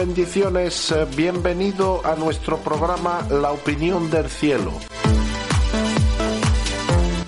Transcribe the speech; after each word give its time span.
Bendiciones. 0.00 0.92
Eh, 0.92 1.06
Bienvenido 1.14 2.00
a 2.06 2.14
nuestro 2.14 2.56
programa 2.56 3.20
La 3.30 3.52
opinión 3.52 4.10
del 4.10 4.30
cielo. 4.30 4.72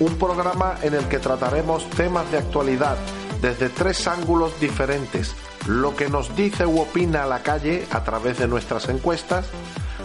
Un 0.00 0.14
programa 0.16 0.78
en 0.82 0.94
el 0.94 1.04
que 1.04 1.18
trataremos 1.18 1.84
temas 1.90 2.30
de 2.32 2.38
actualidad 2.38 2.96
desde 3.42 3.68
tres 3.68 4.08
ángulos 4.08 4.58
diferentes. 4.58 5.34
Lo 5.66 5.94
que 5.94 6.08
nos 6.08 6.34
dice 6.34 6.64
u 6.64 6.80
opina 6.80 7.27
la 7.27 7.42
calle 7.42 7.84
a 7.90 8.04
través 8.04 8.38
de 8.38 8.48
nuestras 8.48 8.88
encuestas, 8.88 9.44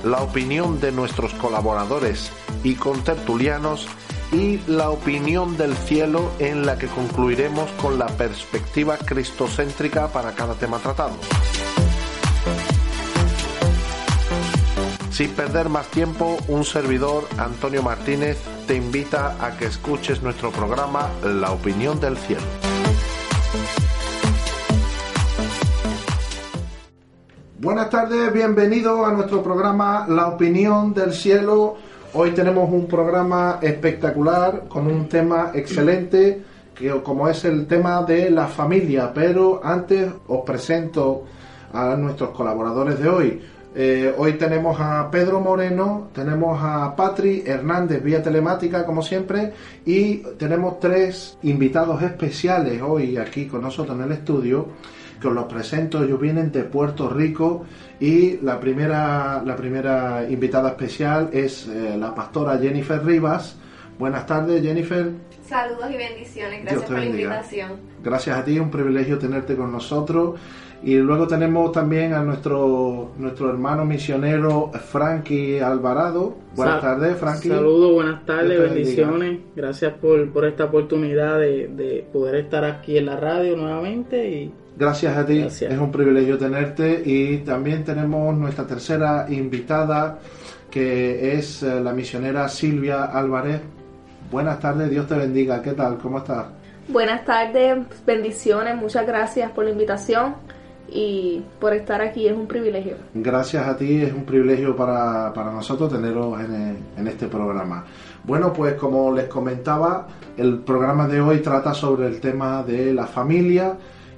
la 0.04 0.22
opinión 0.22 0.82
de 0.82 0.92
nuestros 0.92 1.34
colaboradores 1.36 2.32
y 2.66 2.76
contertulianos 2.76 3.88
y 4.34 4.60
la 4.68 4.90
opinión 4.90 5.56
del 5.56 5.74
cielo 5.78 6.32
en 6.38 6.66
la 6.66 6.78
que 6.78 6.88
concluiremos 6.88 7.72
con 7.82 7.98
la 7.98 8.08
perspectiva 8.08 8.98
cristocéntrica 8.98 10.10
para 10.10 10.34
cada 10.34 10.56
tema 10.56 10.80
tratado. 10.80 11.16
Sin 15.18 15.32
perder 15.32 15.68
más 15.68 15.88
tiempo, 15.88 16.38
un 16.48 16.64
servidor, 16.64 17.24
Antonio 17.40 17.82
Martínez, 17.82 18.38
te 18.68 18.76
invita 18.76 19.36
a 19.44 19.58
que 19.58 19.66
escuches 19.66 20.22
nuestro 20.22 20.52
programa 20.52 21.10
La 21.24 21.50
opinión 21.50 22.00
del 22.00 22.18
cielo. 22.18 22.44
Buenas 27.58 27.90
tardes, 27.90 28.32
bienvenido 28.32 29.08
a 29.08 29.12
nuestro 29.12 29.42
programa 29.42 30.06
La 30.08 30.28
opinión 30.28 30.94
del 30.94 31.12
cielo. 31.12 31.78
Hoy 32.14 32.30
tenemos 32.36 32.72
un 32.72 32.86
programa 32.86 33.58
espectacular 33.64 34.68
con 34.68 34.86
un 34.86 35.10
tema 35.10 35.50
excelente 35.56 36.44
que 36.76 36.92
como 37.02 37.28
es 37.28 37.44
el 37.44 37.66
tema 37.66 38.04
de 38.04 38.30
la 38.30 38.46
familia, 38.46 39.12
pero 39.12 39.62
antes 39.64 40.12
os 40.28 40.46
presento 40.46 41.24
a 41.74 41.96
nuestros 41.96 42.30
colaboradores 42.30 43.00
de 43.00 43.10
hoy. 43.10 43.42
Eh, 43.80 44.12
hoy 44.18 44.34
tenemos 44.34 44.80
a 44.80 45.12
Pedro 45.12 45.40
Moreno, 45.40 46.10
tenemos 46.12 46.58
a 46.64 46.96
Patri 46.96 47.44
Hernández 47.46 48.02
vía 48.02 48.24
telemática 48.24 48.84
como 48.84 49.04
siempre 49.04 49.54
y 49.86 50.18
tenemos 50.40 50.80
tres 50.80 51.38
invitados 51.44 52.02
especiales 52.02 52.82
hoy 52.82 53.18
aquí 53.18 53.46
con 53.46 53.62
nosotros 53.62 53.96
en 53.96 54.06
el 54.06 54.14
estudio 54.14 54.70
que 55.22 55.28
os 55.28 55.34
los 55.36 55.46
presento, 55.46 56.04
ellos 56.04 56.20
vienen 56.20 56.52
de 56.52 56.64
Puerto 56.64 57.08
Rico 57.08 57.66
y 58.00 58.38
la 58.38 58.60
primera, 58.60 59.44
la 59.46 59.56
primera 59.56 60.28
invitada 60.28 60.70
especial 60.70 61.30
es 61.32 61.68
eh, 61.68 61.96
la 62.00 62.16
pastora 62.16 62.58
Jennifer 62.58 63.06
Rivas. 63.06 63.58
Buenas 64.00 64.26
tardes 64.26 64.64
Jennifer. 64.64 65.27
Saludos 65.48 65.90
y 65.94 65.98
bendiciones, 65.98 66.62
gracias 66.64 66.84
por 66.84 67.00
la 67.00 67.06
invitación. 67.06 67.72
Gracias 68.04 68.38
a 68.38 68.44
ti, 68.44 68.60
un 68.60 68.70
privilegio 68.70 69.18
tenerte 69.18 69.56
con 69.56 69.72
nosotros. 69.72 70.40
Y 70.84 70.96
luego 70.98 71.26
tenemos 71.26 71.72
también 71.72 72.14
a 72.14 72.22
nuestro, 72.22 73.12
nuestro 73.18 73.50
hermano 73.50 73.84
misionero 73.84 74.72
Frankie 74.92 75.60
Alvarado. 75.60 76.36
Buenas 76.56 76.82
Sa- 76.82 76.82
tardes, 76.82 77.18
Frankie. 77.18 77.50
Saludos, 77.50 77.94
buenas 77.94 78.26
tardes, 78.26 78.60
bendiciones. 78.74 79.40
Gracias 79.56 79.94
por, 79.94 80.30
por 80.32 80.46
esta 80.46 80.66
oportunidad 80.66 81.40
de, 81.40 81.68
de 81.70 82.06
poder 82.14 82.36
estar 82.36 82.64
aquí 82.64 82.98
en 82.98 83.08
la 83.08 83.16
radio 83.18 83.56
nuevamente 83.58 84.30
y 84.30 84.52
Gracias 84.78 85.18
a 85.18 85.26
ti, 85.26 85.40
Gracias. 85.40 85.74
es 85.74 85.80
un 85.80 85.92
privilegio 85.92 86.38
tenerte. 86.38 87.02
Y 87.04 87.38
también 87.40 87.84
tenemos 87.84 88.38
nuestra 88.38 88.68
tercera 88.68 89.26
invitada, 89.30 90.20
que 90.70 91.34
es 91.34 91.64
eh, 91.64 91.82
la 91.82 91.94
misionera 91.94 92.48
Silvia 92.50 93.06
Álvarez. 93.06 93.62
Buenas 94.32 94.60
tardes, 94.60 94.90
Dios 94.90 95.08
te 95.08 95.16
bendiga. 95.16 95.62
¿Qué 95.62 95.72
tal? 95.72 95.98
¿Cómo 95.98 96.18
estás? 96.18 96.48
Buenas 96.90 97.26
tardes, 97.26 97.86
bendiciones, 98.06 98.76
muchas 98.76 99.06
gracias 99.06 99.52
por 99.52 99.66
la 99.66 99.72
invitación 99.72 100.36
y 100.90 101.44
por 101.60 101.74
estar 101.74 102.02
aquí, 102.02 102.28
es 102.28 102.34
un 102.34 102.48
privilegio. 102.48 102.96
Gracias 103.14 103.68
a 103.68 103.76
ti, 103.76 104.02
es 104.02 104.14
un 104.14 104.24
privilegio 104.24 104.74
para, 104.76 105.34
para 105.34 105.52
nosotros 105.52 105.92
teneros 105.92 106.40
en, 106.40 106.78
en 106.98 107.08
este 107.08 107.28
programa. 107.28 107.86
Bueno, 108.24 108.54
pues 108.54 108.76
como 108.76 109.14
les 109.14 109.26
comentaba, 109.26 110.08
el 110.38 110.60
programa 110.60 111.08
de 111.08 111.20
hoy 111.20 111.40
trata 111.40 111.74
sobre 111.74 112.08
el 112.08 112.22
tema 112.22 112.64
de 112.64 112.94
la 112.94 113.06
familia 113.06 113.76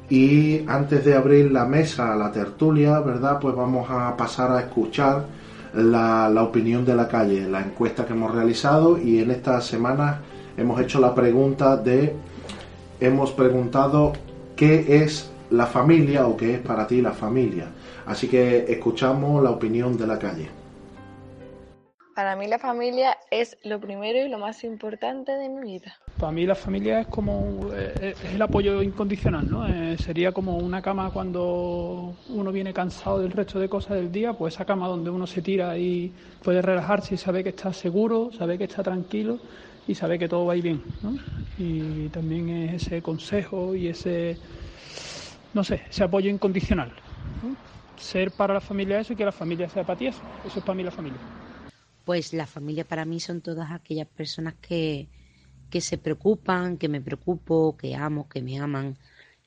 y 0.10 0.64
antes 0.68 1.06
de 1.06 1.16
abrir 1.16 1.52
la 1.52 1.66
mesa, 1.66 2.16
la 2.16 2.32
tertulia, 2.32 3.00
¿verdad? 3.00 3.40
Pues 3.40 3.56
vamos 3.56 3.88
a 3.90 4.16
pasar 4.16 4.52
a 4.52 4.60
escuchar 4.62 5.26
la, 5.74 6.32
opinión 6.42 6.86
de 6.86 6.96
la 6.96 7.08
calle, 7.08 7.48
la 7.48 7.62
encuesta 7.62 8.06
que 8.06 8.14
hemos 8.14 8.34
realizado 8.34 8.98
y 8.98 9.20
en 9.20 9.32
estas 9.32 9.66
semanas 9.66 10.18
hemos 10.58 10.80
hecho 10.82 11.00
la 11.00 11.14
pregunta 11.14 11.78
de, 11.78 12.16
hemos 13.00 13.32
preguntado 13.32 14.14
qué 14.56 15.04
es 15.04 15.30
la 15.50 15.66
familia 15.66 16.28
o 16.28 16.38
qué 16.38 16.56
es 16.56 16.60
para 16.60 16.88
ti 16.88 17.02
la 17.02 17.12
familia. 17.12 17.68
Así 18.06 18.28
que 18.28 18.66
escuchamos 18.68 19.44
la 19.44 19.52
opinión 19.52 19.98
de 19.98 20.08
la 20.08 20.20
calle. 20.20 20.59
Para 22.20 22.36
mí 22.36 22.48
la 22.48 22.60
familia 22.60 23.18
es 23.32 23.58
lo 23.64 23.80
primero 23.80 24.20
y 24.20 24.28
lo 24.28 24.38
más 24.40 24.66
importante 24.66 25.32
de 25.32 25.48
mi 25.48 25.72
vida. 25.72 25.96
Para 26.20 26.34
mí 26.34 26.46
la 26.46 26.54
familia 26.54 27.00
es 27.00 27.08
como 27.08 27.72
eh, 27.74 28.14
es 28.26 28.34
el 28.36 28.42
apoyo 28.42 28.82
incondicional, 28.82 29.50
¿no? 29.50 29.66
Eh, 29.66 29.98
sería 29.98 30.34
como 30.34 30.58
una 30.58 30.82
cama 30.82 31.12
cuando 31.12 32.14
uno 32.28 32.52
viene 32.52 32.74
cansado 32.74 33.20
del 33.20 33.32
resto 33.32 33.58
de 33.58 33.70
cosas 33.70 33.96
del 33.96 34.12
día, 34.12 34.34
pues 34.34 34.56
esa 34.56 34.66
cama 34.66 34.90
donde 34.90 35.10
uno 35.10 35.26
se 35.26 35.42
tira 35.42 35.78
y 35.78 36.12
puede 36.44 36.62
relajarse 36.62 37.16
y 37.16 37.18
sabe 37.18 37.42
que 37.42 37.52
está 37.52 37.72
seguro, 37.72 38.32
sabe 38.38 38.58
que 38.58 38.66
está 38.66 38.84
tranquilo 38.84 39.40
y 39.88 39.96
sabe 39.96 40.20
que 40.20 40.28
todo 40.28 40.46
va 40.46 40.56
bien, 40.56 40.84
¿no? 41.02 41.18
Y 41.58 42.10
también 42.10 42.50
es 42.50 42.86
ese 42.86 43.02
consejo 43.02 43.74
y 43.76 43.88
ese, 43.88 44.36
no 45.54 45.64
sé, 45.64 45.84
ese 45.90 46.04
apoyo 46.04 46.30
incondicional. 46.30 46.92
Ser 47.96 48.32
para 48.32 48.56
la 48.56 48.60
familia 48.60 49.00
eso 49.00 49.14
y 49.14 49.16
que 49.16 49.24
la 49.24 49.32
familia 49.32 49.70
sea 49.70 49.86
para 49.86 49.98
ti 49.98 50.08
eso. 50.08 50.22
Eso 50.46 50.60
es 50.60 50.66
para 50.66 50.76
mí 50.76 50.84
la 50.84 50.92
familia. 50.92 51.20
Pues 52.10 52.34
la 52.34 52.48
familia 52.48 52.86
para 52.86 53.06
mí 53.06 53.20
son 53.20 53.40
todas 53.42 53.70
aquellas 53.70 54.08
personas 54.08 54.56
que, 54.60 55.10
que 55.70 55.80
se 55.80 56.00
preocupan, 56.00 56.78
que 56.78 56.90
me 56.90 57.02
preocupo, 57.02 57.78
que 57.78 57.94
amo, 57.94 58.28
que 58.28 58.42
me 58.42 58.58
aman 58.58 58.98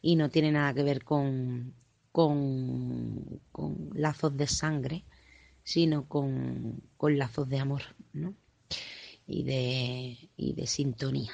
y 0.00 0.15
no 0.15 0.31
tiene 0.31 0.53
nada 0.53 0.73
que 0.73 0.84
ver 0.84 1.03
con, 1.03 1.75
con, 2.12 3.41
con 3.50 3.91
lazos 3.95 4.37
de 4.37 4.47
sangre, 4.47 5.03
sino 5.65 6.06
con, 6.06 6.81
con 6.97 7.19
lazos 7.19 7.49
de 7.49 7.59
amor 7.59 7.83
¿no? 8.12 8.33
y, 9.27 9.43
de, 9.43 10.31
y 10.37 10.53
de 10.53 10.67
sintonía. 10.69 11.33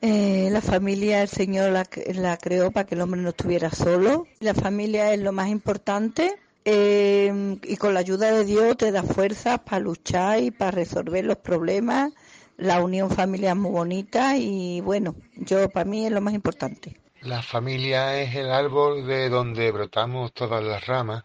Eh, 0.00 0.48
la 0.50 0.62
familia, 0.62 1.20
el 1.20 1.28
Señor 1.28 1.72
la, 1.72 1.86
la 2.14 2.38
creó 2.38 2.70
para 2.70 2.86
que 2.86 2.94
el 2.94 3.02
hombre 3.02 3.20
no 3.20 3.28
estuviera 3.28 3.70
solo. 3.70 4.26
La 4.40 4.54
familia 4.54 5.12
es 5.12 5.20
lo 5.20 5.32
más 5.32 5.50
importante 5.50 6.38
eh, 6.70 7.58
y 7.62 7.76
con 7.78 7.94
la 7.94 8.00
ayuda 8.00 8.30
de 8.30 8.44
Dios 8.44 8.76
te 8.76 8.92
da 8.92 9.02
fuerzas 9.02 9.58
para 9.60 9.80
luchar 9.80 10.42
y 10.42 10.50
para 10.50 10.70
resolver 10.70 11.24
los 11.24 11.38
problemas. 11.38 12.12
La 12.58 12.82
unión 12.82 13.10
familiar 13.10 13.56
es 13.56 13.62
muy 13.62 13.70
bonita 13.70 14.36
y 14.36 14.82
bueno, 14.82 15.14
yo 15.36 15.70
para 15.70 15.88
mí 15.88 16.04
es 16.04 16.12
lo 16.12 16.20
más 16.20 16.34
importante. 16.34 17.00
La 17.22 17.40
familia 17.40 18.20
es 18.20 18.34
el 18.34 18.50
árbol 18.50 19.06
de 19.06 19.30
donde 19.30 19.70
brotamos 19.70 20.34
todas 20.34 20.62
las 20.62 20.86
ramas, 20.86 21.24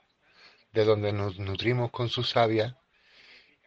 de 0.71 0.85
donde 0.85 1.11
nos 1.11 1.37
nutrimos 1.39 1.91
con 1.91 2.07
su 2.07 2.23
savia 2.23 2.77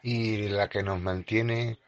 y 0.03 0.49
la 0.49 0.71
que 0.71 0.83
nos 0.83 0.99
mantiene 0.99 1.79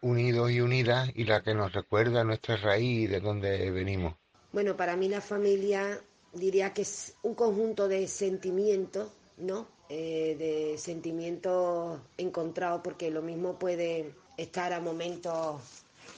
unidos 0.00 0.52
y 0.52 0.60
unidas 0.60 1.10
y 1.16 1.24
la 1.24 1.42
que 1.42 1.54
nos 1.54 1.72
recuerda 1.72 2.22
nuestra 2.22 2.56
raíz 2.56 3.10
de 3.10 3.18
donde 3.18 3.68
venimos. 3.72 4.14
Bueno, 4.52 4.76
para 4.76 4.94
mí 4.96 5.08
la 5.08 5.20
familia 5.20 6.00
diría 6.32 6.72
que 6.72 6.82
es 6.82 7.14
un 7.22 7.34
conjunto 7.34 7.88
de 7.88 8.06
sentimientos, 8.08 9.10
¿no? 9.36 9.66
Eh, 9.88 10.36
de 10.38 10.78
sentimientos 10.78 12.00
encontrados, 12.18 12.82
porque 12.84 13.10
lo 13.10 13.22
mismo 13.22 13.58
puede 13.58 14.12
estar 14.36 14.72
a 14.72 14.80
momentos 14.80 15.62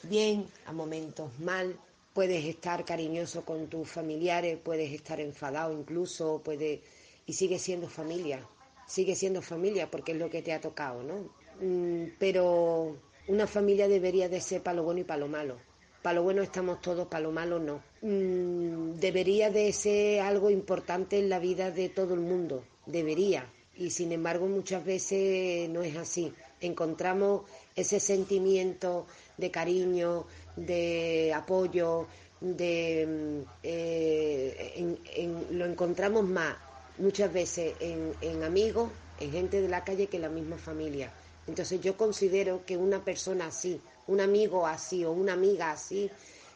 bien, 0.02 0.46
a 0.66 0.72
momentos 0.72 1.30
mal. 1.38 1.78
Puedes 2.12 2.44
estar 2.44 2.84
cariñoso 2.84 3.44
con 3.44 3.68
tus 3.68 3.88
familiares, 3.88 4.58
puedes 4.62 4.92
estar 4.92 5.20
enfadado 5.20 5.72
incluso, 5.72 6.40
puede 6.42 6.82
y 7.26 7.32
sigue 7.32 7.60
siendo 7.60 7.88
familia, 7.88 8.44
sigue 8.88 9.14
siendo 9.14 9.40
familia 9.40 9.88
porque 9.88 10.12
es 10.12 10.18
lo 10.18 10.28
que 10.28 10.42
te 10.42 10.52
ha 10.52 10.60
tocado, 10.60 11.04
¿no? 11.04 11.30
Mm, 11.60 12.16
pero 12.18 12.96
una 13.28 13.46
familia 13.46 13.86
debería 13.86 14.28
de 14.28 14.40
ser 14.40 14.62
para 14.62 14.76
lo 14.76 14.82
bueno 14.82 15.00
y 15.00 15.04
para 15.04 15.20
lo 15.20 15.28
malo. 15.28 15.58
Para 16.02 16.14
lo 16.14 16.22
bueno 16.22 16.42
estamos 16.42 16.80
todos, 16.80 17.08
para 17.08 17.24
lo 17.24 17.32
malo 17.32 17.58
no. 17.58 17.82
Mm, 18.02 18.98
debería 18.98 19.50
de 19.50 19.72
ser 19.72 20.20
algo 20.20 20.50
importante 20.50 21.18
en 21.18 21.28
la 21.28 21.38
vida 21.38 21.70
de 21.70 21.90
todo 21.90 22.14
el 22.14 22.20
mundo, 22.20 22.64
debería. 22.86 23.46
Y 23.76 23.90
sin 23.90 24.12
embargo 24.12 24.46
muchas 24.46 24.84
veces 24.84 25.68
no 25.68 25.82
es 25.82 25.96
así. 25.96 26.32
Encontramos 26.60 27.42
ese 27.76 28.00
sentimiento 28.00 29.06
de 29.36 29.50
cariño, 29.50 30.26
de 30.56 31.32
apoyo, 31.34 32.06
de 32.40 33.06
mm, 33.06 33.48
eh, 33.62 34.96
lo 35.50 35.66
encontramos 35.66 36.24
más 36.24 36.56
muchas 36.98 37.32
veces 37.32 37.74
en, 37.80 38.12
en 38.20 38.42
amigos, 38.42 38.90
en 39.18 39.32
gente 39.32 39.60
de 39.60 39.68
la 39.68 39.84
calle 39.84 40.06
que 40.06 40.16
en 40.16 40.22
la 40.22 40.28
misma 40.28 40.56
familia. 40.56 41.12
Entonces 41.46 41.80
yo 41.80 41.96
considero 41.96 42.64
que 42.64 42.76
una 42.76 43.04
persona 43.04 43.46
así, 43.46 43.80
un 44.06 44.20
amigo 44.20 44.66
así 44.66 45.04
o 45.04 45.12
una 45.12 45.34
amiga 45.34 45.70
así, 45.70 46.10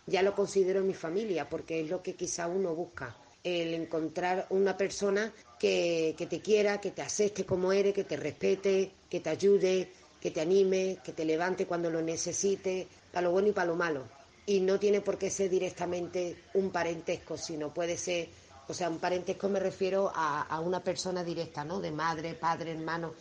ya 0.06 0.22
lo 0.22 0.34
considero 0.34 0.82
mi 0.82 0.94
familia, 0.94 1.48
porque 1.48 1.80
es 1.80 1.88
lo 1.88 2.02
que 2.02 2.14
quizá 2.14 2.46
uno 2.46 2.74
busca, 2.74 3.16
el 3.42 3.74
encontrar 3.74 4.46
una 4.50 4.76
persona 4.76 5.32
que, 5.58 6.14
que 6.16 6.26
te 6.26 6.40
quiera, 6.40 6.80
que 6.80 6.90
te 6.90 7.02
acepte 7.02 7.44
como 7.44 7.72
eres, 7.72 7.94
que 7.94 8.04
te 8.04 8.16
respete, 8.16 8.90
que 9.08 9.20
te 9.20 9.30
ayude, 9.30 9.90
que 10.20 10.30
te 10.30 10.40
anime, 10.40 10.98
que 11.04 11.12
te 11.12 11.24
levante 11.24 11.66
cuando 11.66 11.90
lo 11.90 12.00
necesite, 12.00 12.88
para 13.12 13.26
lo 13.26 13.32
bueno 13.32 13.48
y 13.48 13.52
para 13.52 13.66
lo 13.66 13.76
malo. 13.76 14.04
Y 14.46 14.60
no 14.60 14.78
tiene 14.78 15.00
por 15.00 15.18
qué 15.18 15.30
ser 15.30 15.50
directamente 15.50 16.36
un 16.54 16.70
parentesco, 16.70 17.36
sino 17.36 17.72
puede 17.72 17.96
ser, 17.96 18.28
o 18.68 18.74
sea, 18.74 18.88
un 18.88 18.98
parentesco 18.98 19.48
me 19.48 19.60
refiero 19.60 20.10
a, 20.14 20.42
a 20.42 20.60
una 20.60 20.82
persona 20.82 21.22
directa, 21.24 21.64
¿no? 21.64 21.80
De 21.80 21.90
madre, 21.90 22.34
padre, 22.34 22.72
hermano. 22.72 23.14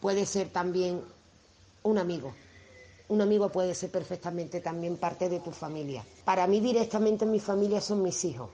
Puede 0.00 0.26
ser 0.26 0.48
también 0.50 1.02
un 1.82 1.98
amigo, 1.98 2.34
un 3.08 3.20
amigo 3.20 3.50
puede 3.50 3.74
ser 3.74 3.90
perfectamente 3.90 4.60
también 4.60 4.96
parte 4.96 5.28
de 5.28 5.40
tu 5.40 5.52
familia. 5.52 6.04
Para 6.24 6.46
mí 6.46 6.60
directamente 6.60 7.26
mi 7.26 7.40
familia 7.40 7.80
son 7.80 8.02
mis 8.02 8.24
hijos, 8.24 8.50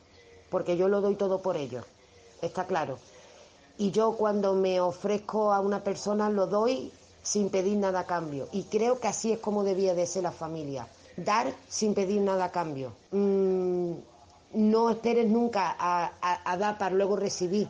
porque 0.51 0.77
yo 0.77 0.89
lo 0.89 1.01
doy 1.01 1.15
todo 1.15 1.41
por 1.41 1.57
ellos, 1.57 1.85
está 2.41 2.67
claro. 2.67 2.99
Y 3.79 3.91
yo 3.91 4.13
cuando 4.13 4.55
me 4.55 4.81
ofrezco 4.81 5.53
a 5.53 5.61
una 5.61 5.83
persona 5.83 6.29
lo 6.29 6.47
doy 6.47 6.93
sin 7.23 7.49
pedir 7.49 7.79
nada 7.79 8.01
a 8.01 8.07
cambio. 8.07 8.49
Y 8.53 8.65
creo 8.65 9.01
que 9.01 9.09
así 9.09 9.33
es 9.33 9.39
como 9.39 9.65
debía 9.65 9.95
de 9.95 10.07
ser 10.07 10.25
la 10.25 10.33
familia. 10.33 10.87
Dar 11.17 11.53
sin 11.69 11.95
pedir 11.95 12.21
nada 12.21 12.47
a 12.47 12.53
cambio. 12.53 12.93
Mm, 13.13 13.93
no 14.55 14.91
esperes 14.91 15.27
nunca 15.29 15.77
a 15.79 16.57
dar 16.59 16.79
para 16.79 16.95
luego 16.95 17.17
recibir. 17.17 17.69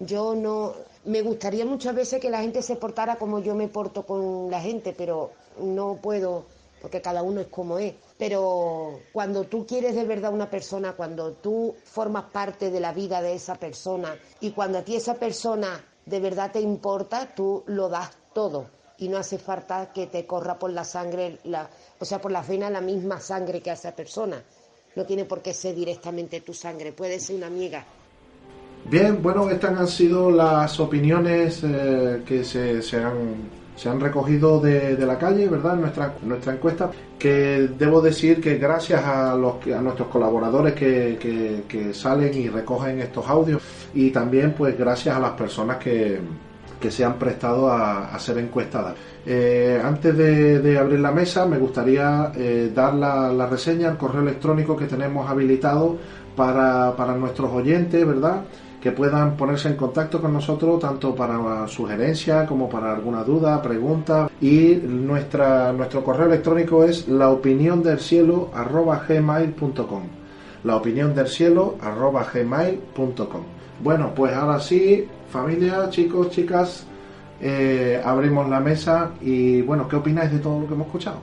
Yo 0.00 0.34
no... 0.34 0.74
Me 1.04 1.22
gustaría 1.22 1.64
muchas 1.64 1.94
veces 1.94 2.20
que 2.20 2.30
la 2.30 2.40
gente 2.40 2.62
se 2.62 2.74
portara 2.74 3.16
como 3.16 3.38
yo 3.38 3.54
me 3.54 3.68
porto 3.68 4.04
con 4.04 4.50
la 4.50 4.60
gente, 4.60 4.92
pero 4.92 5.30
no 5.60 5.98
puedo, 6.02 6.46
porque 6.80 7.00
cada 7.00 7.22
uno 7.22 7.40
es 7.40 7.48
como 7.48 7.78
es. 7.78 7.94
Pero 8.18 9.00
cuando 9.12 9.44
tú 9.44 9.66
quieres 9.66 9.94
de 9.94 10.04
verdad 10.04 10.32
una 10.32 10.50
persona, 10.50 10.92
cuando 10.92 11.32
tú 11.32 11.74
formas 11.84 12.24
parte 12.32 12.70
de 12.70 12.80
la 12.80 12.92
vida 12.92 13.20
de 13.20 13.34
esa 13.34 13.56
persona 13.56 14.16
y 14.40 14.52
cuando 14.52 14.78
a 14.78 14.82
ti 14.82 14.96
esa 14.96 15.14
persona 15.14 15.84
de 16.04 16.20
verdad 16.20 16.52
te 16.52 16.60
importa, 16.60 17.34
tú 17.34 17.64
lo 17.66 17.88
das 17.88 18.10
todo 18.32 18.66
y 18.98 19.08
no 19.08 19.18
hace 19.18 19.38
falta 19.38 19.92
que 19.92 20.06
te 20.06 20.24
corra 20.26 20.58
por 20.58 20.70
la 20.70 20.84
sangre, 20.84 21.38
la, 21.44 21.68
o 21.98 22.04
sea, 22.04 22.20
por 22.20 22.32
la 22.32 22.42
vena 22.42 22.70
la 22.70 22.80
misma 22.80 23.20
sangre 23.20 23.60
que 23.60 23.70
a 23.70 23.74
esa 23.74 23.94
persona. 23.94 24.42
No 24.94 25.04
tiene 25.04 25.26
por 25.26 25.42
qué 25.42 25.52
ser 25.52 25.74
directamente 25.74 26.40
tu 26.40 26.54
sangre, 26.54 26.92
puede 26.92 27.20
ser 27.20 27.36
una 27.36 27.48
amiga. 27.48 27.84
Bien, 28.86 29.22
bueno, 29.22 29.50
estas 29.50 29.78
han 29.78 29.88
sido 29.88 30.30
las 30.30 30.78
opiniones 30.80 31.60
eh, 31.64 32.22
que 32.24 32.44
se, 32.44 32.80
se 32.80 32.96
han 32.96 33.50
se 33.76 33.90
han 33.90 34.00
recogido 34.00 34.58
de, 34.58 34.96
la 35.06 35.18
calle, 35.18 35.48
¿verdad? 35.48 35.76
Nuestra, 35.76 36.14
nuestra 36.22 36.54
encuesta, 36.54 36.90
que 37.18 37.68
debo 37.78 38.00
decir 38.00 38.40
que 38.40 38.56
gracias 38.56 39.04
a, 39.04 39.36
los, 39.36 39.54
a 39.66 39.80
nuestros 39.80 40.08
colaboradores 40.08 40.74
que, 40.74 41.64
que, 41.68 41.94
salen 41.94 42.34
y 42.34 42.48
recogen 42.48 43.00
estos 43.00 43.28
audios 43.28 43.62
y 43.94 44.10
también 44.10 44.52
pues 44.52 44.76
gracias 44.76 45.16
a 45.16 45.20
las 45.20 45.32
personas 45.32 45.76
que, 45.76 46.18
que 46.80 46.90
se 46.90 47.04
han 47.04 47.14
prestado 47.14 47.70
a, 47.70 48.18
ser 48.18 48.38
encuestadas. 48.38 48.94
Eh, 49.24 49.80
antes 49.82 50.16
de, 50.16 50.78
abrir 50.78 51.00
la 51.00 51.12
mesa, 51.12 51.46
me 51.46 51.58
gustaría 51.58 52.32
eh, 52.34 52.72
dar 52.74 52.94
la, 52.94 53.30
la 53.30 53.46
reseña, 53.46 53.90
el 53.90 53.96
correo 53.96 54.22
electrónico 54.22 54.76
que 54.76 54.86
tenemos 54.86 55.28
habilitado 55.28 55.96
para, 56.34 56.94
para 56.96 57.14
nuestros 57.14 57.52
oyentes, 57.52 58.06
¿verdad? 58.06 58.42
Que 58.86 58.92
puedan 58.92 59.36
ponerse 59.36 59.66
en 59.68 59.74
contacto 59.74 60.20
con 60.20 60.32
nosotros 60.32 60.78
tanto 60.78 61.12
para 61.12 61.66
sugerencias 61.66 62.46
como 62.46 62.68
para 62.68 62.92
alguna 62.92 63.24
duda, 63.24 63.60
pregunta. 63.60 64.30
Y 64.40 64.76
nuestra, 64.76 65.72
nuestro 65.72 66.04
correo 66.04 66.26
electrónico 66.26 66.84
es 66.84 67.08
la 67.08 67.30
opinión 67.30 67.82
del 67.82 67.98
cielo 67.98 68.48
gmail.com 68.54 70.02
la 70.62 70.76
opinión 70.76 71.16
del 71.16 71.26
cielo 71.26 71.74
gmail.com 72.32 73.42
bueno 73.82 74.12
pues 74.14 74.32
ahora 74.32 74.60
sí 74.60 75.04
familia 75.30 75.90
chicos 75.90 76.30
chicas 76.30 76.86
eh, 77.40 78.00
abrimos 78.04 78.48
la 78.48 78.60
mesa 78.60 79.10
y 79.20 79.62
bueno 79.62 79.88
¿qué 79.88 79.96
opináis 79.96 80.30
de 80.30 80.38
todo 80.38 80.60
lo 80.60 80.68
que 80.68 80.74
hemos 80.74 80.86
escuchado? 80.86 81.18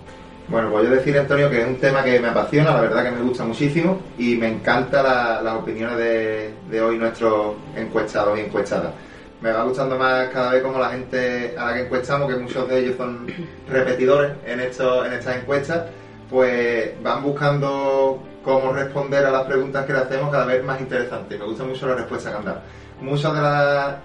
Bueno, 0.48 0.69
voy 0.69 0.86
a 0.86 0.90
decir, 0.90 1.18
Antonio, 1.18 1.50
que 1.50 1.62
es 1.62 1.68
un 1.68 1.78
tema 1.78 2.04
que 2.04 2.19
me 2.19 2.28
apasiona, 2.28 2.74
la 2.74 2.81
verdad 2.81 3.06
que 3.06 3.12
me 3.12 3.22
gusta 3.22 3.45
muchísimo 3.45 4.01
y 4.18 4.36
me 4.36 4.50
encantan 4.50 5.06
las 5.44 5.56
opiniones 5.56 5.98
de, 5.98 6.81
hoy 6.81 6.98
nuestros 6.98 7.56
encuestados 7.75 8.38
y 8.38 8.42
encuestadas. 8.42 8.92
Me 9.42 9.51
va 9.51 9.63
gustando 9.63 9.98
más 9.98 10.28
cada 10.30 10.51
vez 10.51 10.62
como 10.62 10.80
la 10.80 10.90
gente 10.90 11.56
a 11.57 11.68
la 11.68 11.74
que 11.75 11.81
encuestamos, 11.84 12.30
que 12.30 12.40
muchos 12.40 12.68
de 12.68 12.80
ellos 12.80 12.98
son 12.98 13.25
repetidores 13.69 14.34
en, 14.45 14.60
esto, 14.60 15.06
en 15.06 15.13
estas 15.13 15.38
encuestas, 15.38 15.84
pues 16.30 16.92
van 17.01 17.24
buscando 17.24 18.22
cómo 18.44 18.74
responder 18.74 19.25
a 19.25 19.31
las 19.31 19.44
preguntas 19.44 19.86
que 19.86 19.94
le 19.94 20.00
hacemos 20.00 20.30
cada 20.30 20.45
vez 20.45 20.63
más 20.63 20.80
interesantes. 20.81 21.40
Me 21.40 21.45
gusta 21.45 21.63
mucho 21.63 21.88
la 21.88 21.95
respuesta 21.95 22.31
que 22.31 22.38
han 22.38 22.45
dado. 22.45 22.62
Muchas 23.01 23.34
de 23.34 23.42
las 23.42 23.95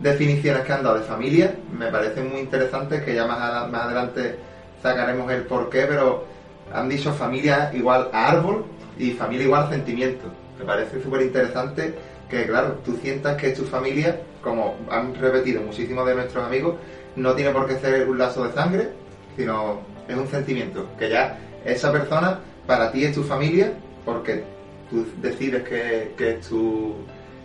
definiciones 0.00 0.64
que 0.64 0.72
han 0.72 0.82
dado 0.82 0.98
de 0.98 1.04
familia 1.04 1.54
me 1.76 1.86
parecen 1.86 2.30
muy 2.30 2.40
interesantes, 2.40 3.02
que 3.02 3.14
ya 3.14 3.26
más 3.26 3.40
adelante 3.72 4.47
sacaremos 4.82 5.30
el 5.32 5.42
porqué, 5.42 5.86
pero 5.88 6.24
han 6.72 6.88
dicho 6.88 7.12
familia 7.12 7.70
igual 7.74 8.10
a 8.12 8.28
árbol 8.28 8.64
y 8.98 9.12
familia 9.12 9.44
igual 9.44 9.64
a 9.64 9.70
sentimiento. 9.70 10.28
Me 10.58 10.64
parece 10.64 11.02
súper 11.02 11.22
interesante 11.22 11.94
que, 12.28 12.46
claro, 12.46 12.78
tú 12.84 12.98
sientas 13.02 13.36
que 13.36 13.50
tu 13.50 13.64
familia, 13.64 14.20
como 14.42 14.76
han 14.90 15.14
repetido 15.14 15.62
muchísimos 15.62 16.06
de 16.06 16.14
nuestros 16.14 16.44
amigos, 16.44 16.76
no 17.16 17.34
tiene 17.34 17.52
por 17.52 17.66
qué 17.66 17.78
ser 17.78 18.08
un 18.08 18.18
lazo 18.18 18.44
de 18.44 18.52
sangre, 18.52 18.88
sino 19.36 19.80
es 20.08 20.16
un 20.16 20.28
sentimiento. 20.28 20.86
Que 20.98 21.08
ya 21.08 21.38
esa 21.64 21.90
persona 21.92 22.40
para 22.66 22.92
ti 22.92 23.04
es 23.04 23.14
tu 23.14 23.22
familia 23.22 23.72
porque 24.04 24.44
tú 24.90 25.06
decides 25.20 25.62
que, 25.62 26.12
es, 26.18 26.40
tu, 26.48 26.94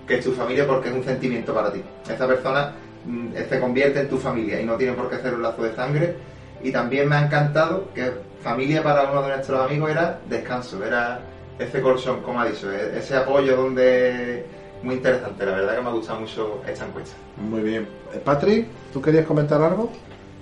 que 0.07 0.15
es 0.15 0.25
tu 0.25 0.31
familia 0.31 0.67
porque 0.67 0.89
es 0.89 0.95
un 0.95 1.03
sentimiento 1.03 1.53
para 1.53 1.71
ti. 1.71 1.81
Esa 2.09 2.27
persona 2.27 2.73
mm, 3.05 3.27
se 3.49 3.59
convierte 3.59 4.01
en 4.01 4.09
tu 4.09 4.17
familia 4.17 4.59
y 4.59 4.65
no 4.65 4.75
tiene 4.75 4.93
por 4.93 5.09
qué 5.09 5.17
ser 5.17 5.33
un 5.33 5.43
lazo 5.43 5.63
de 5.63 5.75
sangre 5.75 6.15
y 6.63 6.71
también 6.71 7.09
me 7.09 7.17
ha 7.17 7.25
encantado 7.25 7.93
que 7.93 8.11
familia 8.41 8.81
para 8.81 9.11
uno 9.11 9.21
de 9.23 9.35
nuestros 9.35 9.59
amigos 9.59 9.91
era 9.91 10.19
descanso, 10.27 10.83
era 10.83 11.19
ese 11.59 11.81
colchón, 11.81 12.21
como 12.21 12.39
ha 12.39 12.45
dicho, 12.45 12.71
e-, 12.71 12.97
ese 12.97 13.17
apoyo 13.17 13.55
donde 13.55 14.45
muy 14.81 14.95
interesante, 14.95 15.45
la 15.45 15.51
verdad 15.53 15.75
que 15.75 15.81
me 15.81 15.89
ha 15.89 15.93
gustado 15.93 16.19
mucho 16.21 16.61
esta 16.67 16.85
encuesta. 16.85 17.15
Muy 17.37 17.61
bien. 17.61 17.87
Eh, 18.13 18.17
Patrick, 18.17 18.67
¿tú 18.91 19.01
querías 19.01 19.25
comentar 19.25 19.61
algo? 19.61 19.91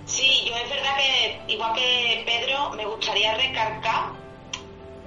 Sí, 0.05 0.45
yo 0.47 0.55
es 0.55 0.69
verdad 0.69 0.97
que, 0.97 1.53
igual 1.53 1.73
que 1.73 2.23
Pedro, 2.25 2.71
me 2.71 2.85
gustaría 2.85 3.35
recargar 3.35 4.05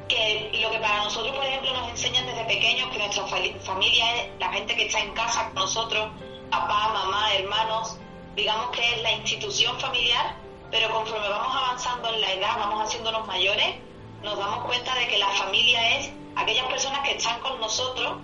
que 0.08 0.50
lo 0.62 0.70
que 0.70 0.78
para 0.78 1.04
nosotros, 1.04 1.34
por 1.34 1.44
ejemplo, 1.44 1.72
nos 1.72 1.90
enseñan 1.90 2.26
desde 2.26 2.44
pequeños, 2.44 2.90
que 2.90 2.98
nuestra 2.98 3.24
familia 3.26 4.16
es 4.16 4.30
la 4.38 4.52
gente 4.52 4.76
que 4.76 4.86
está 4.86 5.00
en 5.00 5.12
casa 5.14 5.46
con 5.46 5.54
nosotros, 5.54 6.10
papá, 6.50 6.92
mamá, 6.92 7.34
hermanos, 7.34 7.98
digamos 8.36 8.70
que 8.70 8.94
es 8.94 9.02
la 9.02 9.12
institución 9.12 9.78
familiar 9.80 10.43
pero 10.70 10.90
conforme 10.90 11.28
vamos 11.28 11.54
avanzando 11.54 12.08
en 12.08 12.20
la 12.20 12.32
edad, 12.32 12.56
vamos 12.58 12.82
haciéndonos 12.84 13.26
mayores, 13.26 13.76
nos 14.22 14.38
damos 14.38 14.64
cuenta 14.64 14.94
de 14.94 15.06
que 15.08 15.18
la 15.18 15.28
familia 15.28 15.98
es 15.98 16.10
aquellas 16.36 16.66
personas 16.66 17.00
que 17.00 17.16
están 17.16 17.40
con 17.40 17.60
nosotros 17.60 18.14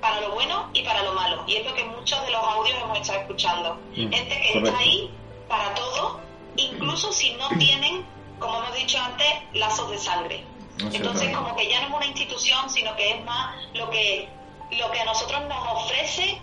para 0.00 0.20
lo 0.20 0.32
bueno 0.32 0.68
y 0.74 0.82
para 0.82 1.02
lo 1.02 1.12
malo. 1.14 1.44
Y 1.46 1.56
es 1.56 1.66
lo 1.66 1.74
que 1.74 1.84
muchos 1.84 2.20
de 2.26 2.30
los 2.30 2.42
audios 2.42 2.76
hemos 2.82 2.98
estado 2.98 3.20
escuchando. 3.20 3.74
Mm, 3.92 4.12
Gente 4.12 4.40
que 4.40 4.58
está 4.58 4.78
ahí 4.78 5.10
para 5.48 5.74
todo, 5.74 6.20
incluso 6.56 7.12
si 7.12 7.32
no 7.34 7.48
tienen, 7.58 8.04
como 8.38 8.58
hemos 8.58 8.74
dicho 8.74 8.98
antes, 9.00 9.28
lazos 9.54 9.90
de 9.90 9.98
sangre. 9.98 10.44
Entonces, 10.92 11.34
como 11.34 11.54
que 11.56 11.68
ya 11.68 11.80
no 11.82 11.86
es 11.86 11.94
una 11.94 12.06
institución, 12.06 12.68
sino 12.68 12.94
que 12.96 13.12
es 13.12 13.24
más 13.24 13.56
lo 13.74 13.88
que, 13.90 14.28
lo 14.72 14.90
que 14.90 15.00
a 15.00 15.04
nosotros 15.04 15.40
nos 15.48 15.72
ofrece, 15.72 16.40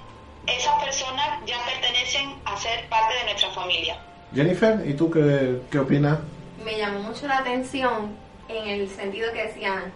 esas 0.48 0.82
personas 0.84 1.40
ya 1.46 1.64
pertenecen 1.66 2.42
a 2.46 2.56
ser 2.58 2.88
parte 2.90 3.14
de 3.14 3.24
nuestra 3.26 3.52
familia. 3.52 4.02
Jennifer, 4.34 4.82
¿y 4.88 4.94
tú 4.94 5.12
qué, 5.12 5.62
qué 5.70 5.80
opinas? 5.80 6.20
Me 6.64 6.78
llamó 6.78 7.00
mucho 7.00 7.28
la 7.28 7.40
atención 7.40 8.16
en 8.48 8.68
el 8.68 8.90
sentido 8.90 9.32
que 9.34 9.48
decían, 9.48 9.92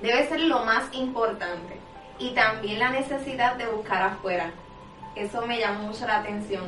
debe 0.00 0.28
ser 0.28 0.40
lo 0.40 0.64
más 0.64 0.84
importante. 0.92 1.76
Y 2.18 2.30
también 2.30 2.78
la 2.78 2.90
necesidad 2.90 3.56
de 3.56 3.66
buscar 3.66 4.02
afuera. 4.02 4.50
Eso 5.16 5.46
me 5.46 5.58
llamó 5.58 5.88
mucho 5.88 6.06
la 6.06 6.20
atención. 6.20 6.64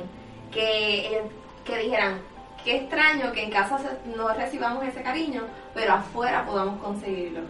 Que, 0.50 1.22
que 1.64 1.78
dijeran, 1.78 2.20
qué 2.64 2.76
extraño 2.76 3.32
que 3.32 3.44
en 3.44 3.50
casa 3.50 3.78
no 4.16 4.28
recibamos 4.34 4.84
ese 4.84 5.02
cariño, 5.02 5.42
pero 5.74 5.94
afuera 5.94 6.44
podamos 6.44 6.82
conseguirlo. 6.82 7.40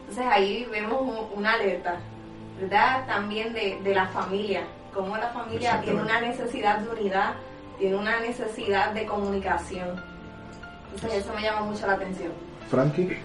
Entonces 0.00 0.26
ahí 0.30 0.66
vemos 0.70 1.28
una 1.34 1.52
alerta. 1.54 1.98
¿verdad? 2.60 3.06
También 3.06 3.52
de, 3.52 3.78
de 3.82 3.94
la 3.94 4.06
familia, 4.08 4.64
cómo 4.92 5.16
la 5.16 5.28
familia 5.28 5.80
tiene 5.80 6.00
una 6.02 6.20
necesidad 6.20 6.78
de 6.78 6.90
unidad, 6.90 7.34
tiene 7.78 7.96
una 7.96 8.20
necesidad 8.20 8.92
de 8.92 9.06
comunicación. 9.06 9.88
Entonces 10.94 11.24
eso 11.24 11.32
me 11.34 11.42
llama 11.42 11.62
mucho 11.62 11.86
la 11.86 11.94
atención. 11.94 12.32
Frankie. 12.70 13.16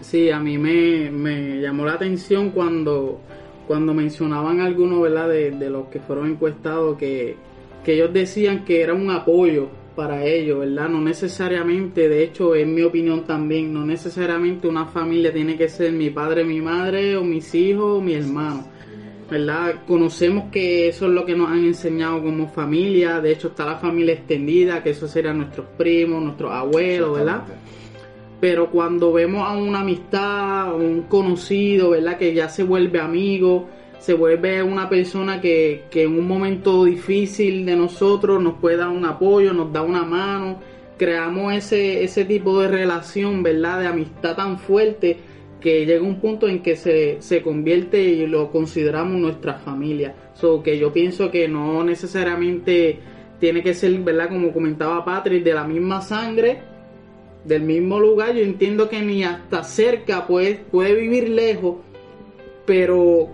Sí, 0.00 0.30
a 0.30 0.40
mí 0.40 0.56
me, 0.56 1.10
me 1.10 1.60
llamó 1.60 1.84
la 1.84 1.92
atención 1.92 2.50
cuando, 2.50 3.20
cuando 3.66 3.92
mencionaban 3.92 4.60
algunos, 4.60 5.02
¿verdad? 5.02 5.28
De, 5.28 5.50
de 5.50 5.70
los 5.70 5.88
que 5.88 6.00
fueron 6.00 6.30
encuestados 6.30 6.96
que, 6.96 7.36
que 7.84 7.94
ellos 7.94 8.12
decían 8.12 8.64
que 8.64 8.82
era 8.82 8.94
un 8.94 9.10
apoyo 9.10 9.68
para 9.94 10.24
ellos, 10.24 10.60
¿verdad? 10.60 10.88
No 10.88 11.00
necesariamente, 11.02 12.08
de 12.08 12.24
hecho, 12.24 12.54
en 12.54 12.74
mi 12.74 12.82
opinión 12.82 13.24
también, 13.24 13.74
no 13.74 13.84
necesariamente 13.84 14.66
una 14.66 14.86
familia 14.86 15.32
tiene 15.32 15.58
que 15.58 15.68
ser 15.68 15.92
mi 15.92 16.08
padre, 16.08 16.44
mi 16.44 16.60
madre, 16.60 17.16
o 17.16 17.24
mis 17.24 17.54
hijos, 17.54 17.98
o 17.98 18.00
mi 18.00 18.14
hermano, 18.14 18.64
¿verdad? 19.30 19.76
Conocemos 19.86 20.50
que 20.50 20.88
eso 20.88 21.06
es 21.06 21.12
lo 21.12 21.24
que 21.24 21.36
nos 21.36 21.50
han 21.50 21.64
enseñado 21.64 22.22
como 22.22 22.48
familia, 22.48 23.20
de 23.20 23.32
hecho 23.32 23.48
está 23.48 23.64
la 23.64 23.76
familia 23.76 24.14
extendida, 24.14 24.82
que 24.82 24.90
eso 24.90 25.06
serían 25.06 25.38
nuestros 25.38 25.66
primos, 25.78 26.22
nuestros 26.22 26.52
abuelos, 26.52 27.16
¿verdad? 27.16 27.44
Pero 28.40 28.70
cuando 28.70 29.12
vemos 29.12 29.46
a 29.46 29.52
una 29.56 29.80
amistad, 29.80 30.74
o 30.74 30.76
un 30.78 31.02
conocido, 31.02 31.90
¿verdad? 31.90 32.18
Que 32.18 32.34
ya 32.34 32.48
se 32.48 32.64
vuelve 32.64 32.98
amigo, 32.98 33.68
se 34.00 34.14
vuelve 34.14 34.62
una 34.62 34.88
persona 34.88 35.40
que, 35.40 35.84
que 35.90 36.04
en 36.04 36.18
un 36.18 36.26
momento 36.26 36.84
difícil 36.84 37.64
de 37.66 37.76
nosotros 37.76 38.42
nos 38.42 38.54
puede 38.54 38.78
dar 38.78 38.88
un 38.88 39.04
apoyo, 39.04 39.52
nos 39.52 39.72
da 39.72 39.82
una 39.82 40.02
mano, 40.02 40.58
creamos 40.96 41.54
ese, 41.54 42.02
ese 42.02 42.24
tipo 42.24 42.60
de 42.60 42.68
relación, 42.68 43.42
¿verdad? 43.42 43.80
De 43.80 43.86
amistad 43.86 44.34
tan 44.34 44.58
fuerte 44.58 45.29
que 45.60 45.84
llega 45.86 46.02
un 46.02 46.20
punto 46.20 46.48
en 46.48 46.62
que 46.62 46.76
se, 46.76 47.20
se 47.20 47.42
convierte 47.42 48.02
y 48.02 48.26
lo 48.26 48.50
consideramos 48.50 49.20
nuestra 49.20 49.54
familia. 49.54 50.14
So 50.34 50.62
que 50.62 50.78
yo 50.78 50.92
pienso 50.92 51.30
que 51.30 51.48
no 51.48 51.84
necesariamente 51.84 52.98
tiene 53.38 53.62
que 53.62 53.74
ser, 53.74 53.98
¿verdad? 54.00 54.28
Como 54.28 54.52
comentaba 54.52 55.04
Patrick, 55.04 55.44
de 55.44 55.54
la 55.54 55.64
misma 55.64 56.00
sangre, 56.00 56.62
del 57.44 57.62
mismo 57.62 57.98
lugar. 57.98 58.34
Yo 58.34 58.42
entiendo 58.42 58.88
que 58.88 59.00
ni 59.00 59.24
hasta 59.24 59.64
cerca 59.64 60.26
puede, 60.26 60.56
puede 60.56 60.94
vivir 60.94 61.28
lejos, 61.28 61.76
pero 62.66 63.28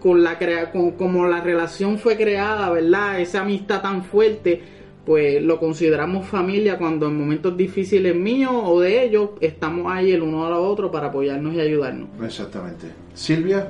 con 0.00 0.22
la 0.22 0.38
crea 0.38 0.70
con 0.70 0.92
como 0.92 1.26
la 1.26 1.40
relación 1.40 1.98
fue 1.98 2.16
creada, 2.16 2.70
¿verdad? 2.70 3.20
Esa 3.20 3.40
amistad 3.40 3.80
tan 3.80 4.04
fuerte, 4.04 4.60
pues 5.04 5.42
lo 5.42 5.58
consideramos 5.58 6.26
familia 6.26 6.78
cuando 6.78 7.06
en 7.06 7.18
momentos 7.18 7.56
difíciles 7.56 8.14
míos 8.14 8.52
o 8.54 8.80
de 8.80 9.04
ellos 9.04 9.30
estamos 9.40 9.92
ahí 9.92 10.12
el 10.12 10.22
uno 10.22 10.46
al 10.46 10.54
otro 10.54 10.90
para 10.90 11.08
apoyarnos 11.08 11.54
y 11.54 11.60
ayudarnos. 11.60 12.08
Exactamente. 12.22 12.86
Silvia, 13.12 13.68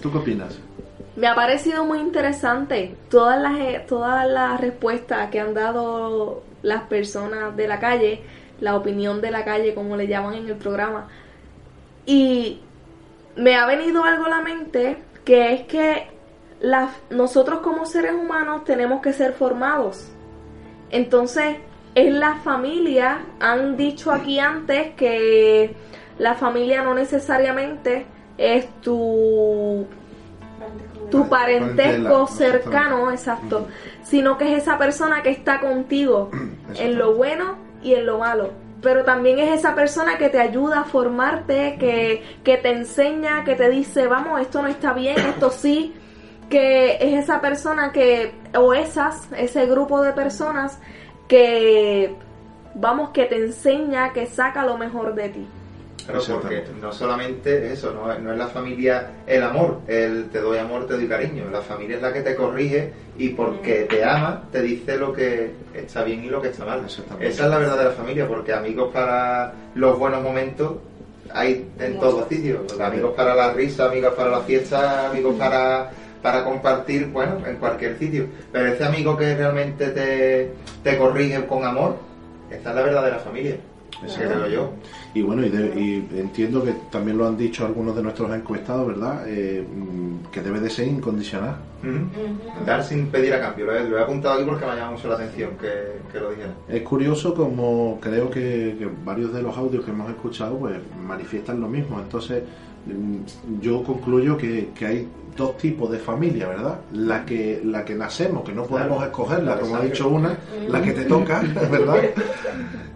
¿tú 0.00 0.12
qué 0.12 0.18
opinas? 0.18 0.58
Me 1.16 1.26
ha 1.26 1.34
parecido 1.34 1.84
muy 1.84 1.98
interesante 1.98 2.94
todas 3.10 3.40
las, 3.40 3.58
eh, 3.58 3.84
todas 3.88 4.28
las 4.28 4.60
respuestas 4.60 5.30
que 5.30 5.40
han 5.40 5.54
dado 5.54 6.42
las 6.62 6.82
personas 6.82 7.56
de 7.56 7.66
la 7.66 7.80
calle, 7.80 8.20
la 8.60 8.76
opinión 8.76 9.20
de 9.20 9.30
la 9.30 9.44
calle, 9.44 9.74
como 9.74 9.96
le 9.96 10.06
llaman 10.06 10.34
en 10.34 10.48
el 10.48 10.56
programa. 10.56 11.08
Y 12.06 12.60
me 13.36 13.56
ha 13.56 13.66
venido 13.66 14.04
algo 14.04 14.26
a 14.26 14.28
la 14.28 14.42
mente 14.42 14.98
que 15.24 15.54
es 15.54 15.62
que 15.62 16.06
la, 16.60 16.90
nosotros 17.10 17.60
como 17.60 17.86
seres 17.86 18.12
humanos 18.12 18.64
tenemos 18.64 19.00
que 19.00 19.12
ser 19.12 19.32
formados. 19.32 20.10
Entonces, 20.90 21.56
en 21.94 22.20
la 22.20 22.36
familia, 22.36 23.20
han 23.40 23.76
dicho 23.76 24.12
aquí 24.12 24.38
antes 24.38 24.94
que 24.94 25.74
la 26.18 26.34
familia 26.34 26.82
no 26.82 26.94
necesariamente 26.94 28.06
es 28.36 28.68
tu, 28.80 29.86
tu 31.10 31.28
parentesco 31.28 32.26
cercano, 32.26 33.10
exacto, 33.10 33.66
sino 34.02 34.38
que 34.38 34.52
es 34.52 34.62
esa 34.62 34.78
persona 34.78 35.22
que 35.22 35.30
está 35.30 35.60
contigo 35.60 36.30
en 36.78 36.98
lo 36.98 37.14
bueno 37.14 37.56
y 37.82 37.94
en 37.94 38.06
lo 38.06 38.18
malo. 38.18 38.50
Pero 38.80 39.04
también 39.04 39.40
es 39.40 39.58
esa 39.58 39.74
persona 39.74 40.18
que 40.18 40.28
te 40.28 40.38
ayuda 40.38 40.80
a 40.80 40.84
formarte, 40.84 41.76
que, 41.80 42.22
que 42.44 42.58
te 42.58 42.70
enseña, 42.70 43.42
que 43.42 43.56
te 43.56 43.68
dice, 43.70 44.06
vamos, 44.06 44.40
esto 44.40 44.62
no 44.62 44.68
está 44.68 44.92
bien, 44.92 45.18
esto 45.18 45.50
sí, 45.50 45.94
que 46.48 46.96
es 47.00 47.24
esa 47.24 47.40
persona 47.40 47.92
que, 47.92 48.32
o 48.54 48.74
esas, 48.74 49.28
ese 49.36 49.66
grupo 49.66 50.02
de 50.02 50.12
personas 50.12 50.78
que, 51.28 52.14
vamos, 52.74 53.10
que 53.10 53.26
te 53.26 53.36
enseña, 53.36 54.12
que 54.12 54.26
saca 54.26 54.64
lo 54.64 54.78
mejor 54.78 55.14
de 55.14 55.28
ti. 55.28 55.46
Claro, 56.06 56.22
porque 56.40 56.64
no 56.80 56.90
solamente 56.90 57.66
es 57.66 57.78
eso, 57.78 57.92
no, 57.92 58.18
no, 58.18 58.32
es 58.32 58.38
la 58.38 58.46
familia 58.46 59.10
el 59.26 59.42
amor, 59.42 59.80
el 59.86 60.30
te 60.30 60.40
doy 60.40 60.56
amor, 60.56 60.86
te 60.86 60.94
doy 60.94 61.06
cariño. 61.06 61.44
La 61.52 61.60
familia 61.60 61.96
es 61.96 62.02
la 62.02 62.14
que 62.14 62.22
te 62.22 62.34
corrige 62.34 62.90
y 63.18 63.28
porque 63.30 63.86
te 63.90 64.02
ama 64.02 64.44
te 64.50 64.62
dice 64.62 64.96
lo 64.96 65.12
que 65.12 65.50
está 65.74 66.04
bien 66.04 66.24
y 66.24 66.30
lo 66.30 66.40
que 66.40 66.48
está 66.48 66.64
mal. 66.64 66.82
Esa 66.86 67.04
es 67.20 67.40
la 67.50 67.58
verdad 67.58 67.76
de 67.76 67.84
la 67.84 67.90
familia, 67.90 68.26
porque 68.26 68.54
amigos 68.54 68.90
para 68.90 69.52
los 69.74 69.98
buenos 69.98 70.22
momentos 70.22 70.76
hay 71.30 71.68
en 71.78 72.00
todos 72.00 72.26
sitios. 72.28 72.80
Amigos 72.80 73.12
para 73.14 73.34
la 73.34 73.52
risa, 73.52 73.86
amigos 73.86 74.14
para 74.14 74.30
la 74.30 74.40
fiesta, 74.40 75.10
amigos 75.10 75.36
para, 75.38 75.90
para 76.22 76.44
compartir, 76.44 77.08
bueno, 77.08 77.38
en 77.46 77.56
cualquier 77.56 77.98
sitio. 77.98 78.26
Pero 78.52 78.66
ese 78.66 78.84
amigo 78.84 79.16
que 79.16 79.36
realmente 79.36 79.88
te, 79.88 80.52
te 80.82 80.98
corrige 80.98 81.44
con 81.46 81.64
amor, 81.64 81.96
esa 82.50 82.70
es 82.70 82.74
la 82.74 82.82
verdad 82.82 83.04
de 83.04 83.10
la 83.10 83.18
familia. 83.18 83.56
Eso 84.04 84.20
creo 84.20 84.46
yo. 84.46 84.70
Y 85.14 85.22
bueno, 85.22 85.44
y, 85.44 85.48
de, 85.48 85.80
y, 85.80 86.08
entiendo 86.18 86.62
que 86.62 86.72
también 86.90 87.18
lo 87.18 87.26
han 87.26 87.36
dicho 87.36 87.66
algunos 87.66 87.96
de 87.96 88.02
nuestros 88.02 88.32
encuestados, 88.32 88.86
¿verdad? 88.86 89.24
Eh, 89.26 89.64
que 90.30 90.40
debe 90.40 90.60
de 90.60 90.70
ser 90.70 90.86
incondicional. 90.86 91.56
Uh 91.82 91.86
-huh. 91.86 92.64
Dar 92.64 92.84
sin 92.84 93.08
pedir 93.08 93.34
a 93.34 93.40
cambio. 93.40 93.66
Lo 93.66 93.74
he, 93.74 93.88
lo 93.88 93.98
he, 93.98 94.02
apuntado 94.02 94.34
aquí 94.34 94.44
porque 94.44 94.64
me 94.64 94.72
ha 94.72 94.74
llamado 94.74 94.92
mucho 94.92 95.08
la 95.08 95.14
atención 95.14 95.50
que, 95.60 96.00
que 96.12 96.20
lo 96.20 96.30
dijera. 96.30 96.52
Es 96.68 96.82
curioso 96.82 97.34
como 97.34 97.98
creo 98.00 98.30
que, 98.30 98.76
que, 98.78 98.88
varios 99.04 99.32
de 99.32 99.42
los 99.42 99.56
audios 99.56 99.84
que 99.84 99.90
hemos 99.90 100.08
escuchado 100.10 100.58
pues 100.58 100.76
manifiestan 101.04 101.60
lo 101.60 101.68
mismo. 101.68 101.98
Entonces 101.98 102.42
yo 103.60 103.82
concluyo 103.82 104.36
que, 104.36 104.70
que 104.74 104.86
hay 104.86 105.08
dos 105.36 105.56
tipos 105.56 105.90
de 105.90 105.98
familia, 105.98 106.48
¿verdad? 106.48 106.80
La 106.92 107.24
que 107.24 107.62
la 107.64 107.84
que 107.84 107.94
nacemos, 107.94 108.42
que 108.44 108.52
no 108.52 108.64
podemos 108.64 108.98
claro. 108.98 109.10
escogerla, 109.10 109.60
como 109.60 109.76
ha 109.76 109.80
dicho 109.80 110.08
una, 110.08 110.36
la 110.68 110.82
que 110.82 110.92
te 110.92 111.04
toca, 111.04 111.40
¿verdad? 111.70 112.02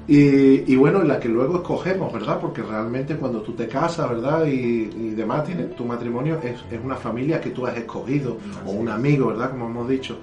Y, 0.09 0.73
y, 0.73 0.77
bueno, 0.77 1.05
la 1.05 1.21
que 1.21 1.29
luego 1.29 1.57
escogemos, 1.59 2.13
¿verdad? 2.13 2.41
Porque 2.41 2.61
realmente 2.61 3.17
cuando 3.17 3.41
tú 3.41 3.53
te 3.53 3.69
casas, 3.69 4.11
¿verdad? 4.11 4.45
Y, 4.47 4.91
y 4.93 5.11
demás, 5.11 5.45
tienes, 5.45 5.77
tu 5.77 5.85
matrimonio 5.85 6.41
es, 6.43 6.57
es, 6.73 6.85
una 6.85 6.97
familia 6.97 7.41
que 7.41 7.51
tú 7.51 7.65
has 7.65 7.77
escogido, 7.77 8.39
o 8.67 8.73
un 8.73 8.89
amigo, 8.89 9.29
¿verdad? 9.29 9.53
Como 9.53 9.67
hemos 9.67 9.89
dicho. 9.89 10.19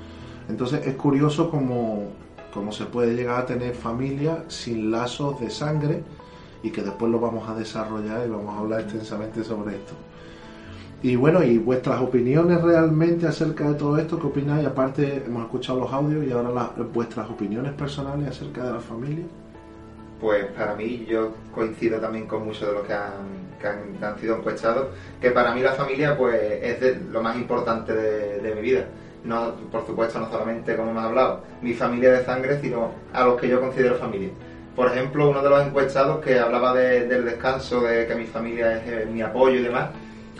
Entonces 0.49 0.85
es 0.85 0.95
curioso 0.95 1.49
cómo, 1.49 2.09
cómo 2.53 2.73
se 2.73 2.85
puede 2.85 3.15
llegar 3.15 3.39
a 3.39 3.45
tener 3.45 3.73
familia 3.73 4.43
sin 4.49 4.91
lazos 4.91 5.39
de 5.39 5.49
sangre 5.49 6.03
y 6.63 6.71
que 6.71 6.81
después 6.81 7.11
lo 7.11 7.19
vamos 7.19 7.47
a 7.49 7.55
desarrollar 7.55 8.25
y 8.25 8.29
vamos 8.29 8.55
a 8.55 8.59
hablar 8.59 8.81
extensamente 8.81 9.43
sobre 9.43 9.75
esto. 9.75 9.93
Y 11.01 11.15
bueno, 11.15 11.41
y 11.41 11.57
vuestras 11.57 12.01
opiniones 12.01 12.61
realmente 12.61 13.25
acerca 13.25 13.69
de 13.69 13.75
todo 13.75 13.97
esto, 13.97 14.19
¿qué 14.19 14.27
opináis? 14.27 14.67
Aparte, 14.67 15.23
hemos 15.25 15.43
escuchado 15.43 15.79
los 15.79 15.93
audios 15.93 16.25
y 16.25 16.31
ahora 16.31 16.71
vuestras 16.93 17.29
opiniones 17.29 17.71
personales 17.71 18.27
acerca 18.27 18.65
de 18.65 18.73
la 18.73 18.79
familia. 18.81 19.23
Pues 20.19 20.47
para 20.47 20.75
mí, 20.75 21.05
yo 21.09 21.31
coincido 21.55 21.99
también 21.99 22.27
con 22.27 22.43
muchos 22.43 22.67
de 22.67 22.73
los 22.73 22.85
que 22.85 22.93
han, 22.93 23.49
que 23.61 24.05
han, 24.05 24.19
sido 24.19 24.35
encuestados, 24.35 24.87
que 25.21 25.31
para 25.31 25.55
mí 25.55 25.61
la 25.61 25.71
familia 25.71 26.17
pues 26.17 26.37
es 26.41 27.01
lo 27.09 27.21
más 27.23 27.37
importante 27.37 27.93
de, 27.93 28.55
mi 28.55 28.61
vida. 28.61 28.85
No, 29.23 29.53
por 29.71 29.85
supuesto, 29.85 30.19
no 30.19 30.29
solamente 30.29 30.75
como 30.75 30.91
hemos 30.91 31.03
hablado, 31.03 31.43
mi 31.61 31.73
familia 31.73 32.11
de 32.11 32.25
sangre, 32.25 32.59
sino 32.59 32.91
a 33.13 33.23
los 33.23 33.39
que 33.39 33.47
yo 33.47 33.61
considero 33.61 33.95
familia. 33.95 34.31
Por 34.79 34.87
ejemplo, 34.93 35.29
uno 35.29 35.41
de 35.41 35.49
los 35.49 35.67
encuestados 35.67 36.23
que 36.23 36.39
hablaba 36.39 36.73
de, 36.73 37.05
del 37.05 37.25
descanso, 37.25 37.81
de 37.81 38.07
que 38.07 38.15
mi 38.15 38.25
familia 38.25 38.77
es 38.77 38.87
eh, 38.87 39.05
mi 39.11 39.21
apoyo 39.21 39.59
y 39.59 39.63
demás, 39.63 39.89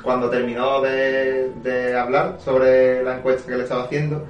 cuando 0.02 0.30
terminó 0.30 0.80
de, 0.80 1.94
hablar 2.02 2.38
sobre 2.40 3.04
la 3.04 3.18
encuesta 3.18 3.52
que 3.52 3.58
le 3.58 3.64
estaba 3.64 3.84
haciendo, 3.84 4.24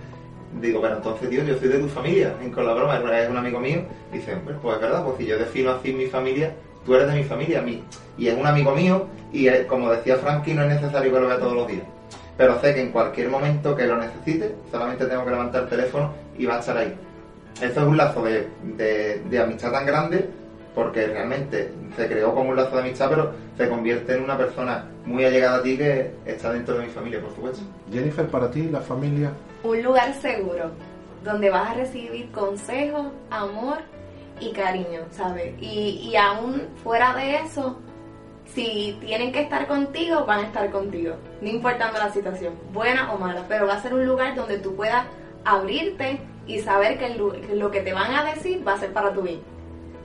digo, 0.60 0.80
bueno, 0.80 0.96
entonces, 0.96 1.30
tío, 1.30 1.44
yo 1.44 1.60
soy 1.60 1.68
de 1.68 1.78
tu 1.78 1.88
familia, 1.88 2.34
con 2.56 2.66
la 2.66 2.74
broma, 2.74 3.00
es 3.20 3.30
un 3.30 3.38
amigo 3.38 3.60
mío, 3.60 3.84
dice, 4.12 4.34
bueno, 4.44 4.58
pues 4.64 4.78
es 4.78 4.82
verdad, 4.82 5.04
pues 5.04 5.18
si 5.18 5.28
yo 5.28 5.38
defino 5.38 5.74
así 5.74 5.94
mi 5.94 6.08
familia, 6.08 6.56
tú 6.84 6.96
eres 6.96 7.08
de 7.08 7.14
mi 7.14 7.24
familia, 7.24 7.62
mí, 7.62 7.84
y 8.18 8.30
es 8.30 8.36
un 8.36 8.48
amigo 8.48 8.74
mío, 8.74 9.06
y 9.32 9.46
es, 9.46 9.68
como 9.68 9.92
decía 9.92 10.16
Frankie, 10.16 10.56
no 10.56 10.64
es 10.64 10.70
necesario 10.70 11.14
que 11.14 11.20
lo 11.20 11.28
vea 11.28 11.38
todos 11.38 11.54
los 11.54 11.68
días. 11.68 11.84
Pero 12.36 12.60
sé 12.62 12.74
que 12.74 12.82
en 12.82 12.92
cualquier 12.92 13.30
momento 13.30 13.76
que 13.76 13.86
lo 13.86 13.98
necesite, 13.98 14.56
solamente 14.72 15.06
tengo 15.06 15.24
que 15.24 15.30
levantar 15.30 15.66
el 15.66 15.70
teléfono 15.70 16.12
y 16.36 16.48
va 16.48 16.56
a 16.56 16.60
estar 16.62 16.78
ahí. 16.78 16.96
Esto 17.62 17.82
es 17.82 17.88
un 17.88 17.98
lazo 17.98 18.24
de, 18.24 18.48
de, 18.78 19.22
de 19.30 19.40
amistad 19.40 19.72
tan 19.72 19.86
grande 19.86 20.30
porque 20.76 21.08
realmente 21.08 21.72
se 21.96 22.08
creó 22.08 22.34
como 22.34 22.52
un 22.52 22.56
lazo 22.56 22.76
de 22.76 22.82
amistad, 22.84 23.10
pero 23.10 23.32
se 23.58 23.68
convierte 23.68 24.14
en 24.14 24.24
una 24.24 24.38
persona 24.38 24.86
muy 25.06 25.26
allegada 25.26 25.58
a 25.58 25.62
ti 25.64 25.78
que 25.78 26.12
está 26.26 26.54
dentro 26.54 26.78
de 26.78 26.86
mi 26.86 26.90
familia, 26.92 27.20
por 27.20 27.36
supuesto. 27.36 27.62
Jennifer, 27.92 28.28
para 28.28 28.50
ti, 28.50 28.64
la 28.70 28.80
familia. 28.80 29.32
Un 29.64 29.84
lugar 29.84 30.14
seguro, 30.22 30.72
donde 31.24 31.50
vas 31.50 31.72
a 31.72 31.74
recibir 31.74 32.32
consejos, 32.32 33.08
amor 33.30 33.80
y 34.40 34.54
cariño, 34.54 35.02
¿sabes? 35.12 35.54
Y, 35.60 36.10
y 36.12 36.16
aún 36.16 36.62
fuera 36.84 37.14
de 37.16 37.38
eso, 37.38 37.78
Si 38.46 38.98
tienen 39.02 39.32
que 39.32 39.42
estar 39.42 39.68
contigo, 39.68 40.26
van 40.26 40.40
a 40.40 40.48
estar 40.48 40.72
contigo, 40.72 41.16
no 41.42 41.50
importando 41.50 42.00
la 42.00 42.10
situación, 42.12 42.54
buena 42.74 43.12
o 43.14 43.18
mala, 43.20 43.44
pero 43.48 43.68
va 43.68 43.76
a 43.76 43.82
ser 43.82 43.94
un 43.94 44.06
lugar 44.06 44.34
donde 44.36 44.58
tú 44.58 44.76
puedas 44.76 45.06
abrirte 45.46 46.20
y 46.50 46.60
saber 46.60 46.98
que 46.98 47.16
lo 47.56 47.72
que 47.72 47.82
te 47.82 47.94
van 47.94 48.12
a 48.14 48.24
decir 48.24 48.68
va 48.68 48.74
a 48.74 48.80
ser 48.80 48.92
para 48.92 49.14
tu 49.14 49.22
bien. 49.22 49.40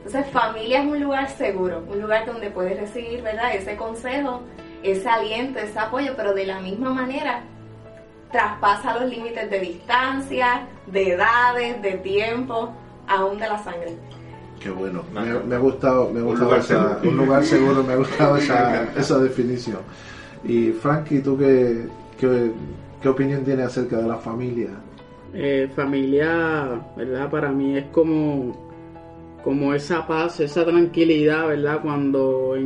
Entonces, 0.05 0.31
familia 0.31 0.81
es 0.81 0.87
un 0.87 1.01
lugar 1.01 1.31
seguro, 1.31 1.83
un 1.89 2.03
lugar 2.03 2.27
donde 2.27 2.51
puedes 2.51 2.79
recibir, 2.79 3.23
¿verdad? 3.23 3.55
Ese 3.55 3.75
consejo, 3.77 4.43
ese 4.83 5.09
aliento, 5.09 5.59
ese 5.59 5.79
apoyo, 5.79 6.13
pero 6.15 6.35
de 6.35 6.45
la 6.45 6.61
misma 6.61 6.91
manera 6.91 7.43
traspasa 8.31 9.01
los 9.01 9.09
límites 9.09 9.49
de 9.49 9.59
distancia, 9.59 10.67
de 10.87 11.13
edades, 11.13 11.81
de 11.81 11.93
tiempo, 11.93 12.75
aún 13.09 13.39
de 13.39 13.49
la 13.49 13.65
sangre. 13.65 13.97
Qué 14.61 14.69
bueno, 14.69 15.03
me, 15.15 15.55
ha 15.55 15.59
gustado, 15.59 16.11
me 16.11 16.21
ha 16.21 16.23
gustado 16.25 16.57
esa, 16.57 16.99
un 17.03 17.17
lugar 17.17 17.43
seguro, 17.43 17.83
me 17.83 17.95
ha 17.95 17.97
gustado 17.97 18.37
esa, 18.37 18.93
esa 18.97 19.19
definición. 19.19 19.81
Y 20.45 20.73
Frankie, 20.73 21.21
¿tú 21.21 21.39
qué, 21.39 21.87
qué, 22.19 22.51
qué 23.01 23.09
opinión 23.09 23.45
tienes 23.45 23.67
acerca 23.67 23.97
de 23.97 24.09
la 24.09 24.17
familia? 24.17 24.69
Eh, 25.35 25.69
familia, 25.75 26.81
¿verdad? 26.97 27.29
Para 27.29 27.51
mí 27.51 27.77
es 27.77 27.87
como 27.87 28.65
como 29.45 29.75
esa 29.75 30.07
paz, 30.07 30.41
esa 30.41 30.65
tranquilidad, 30.65 31.49
¿verdad? 31.49 31.81
Cuando 31.83 32.57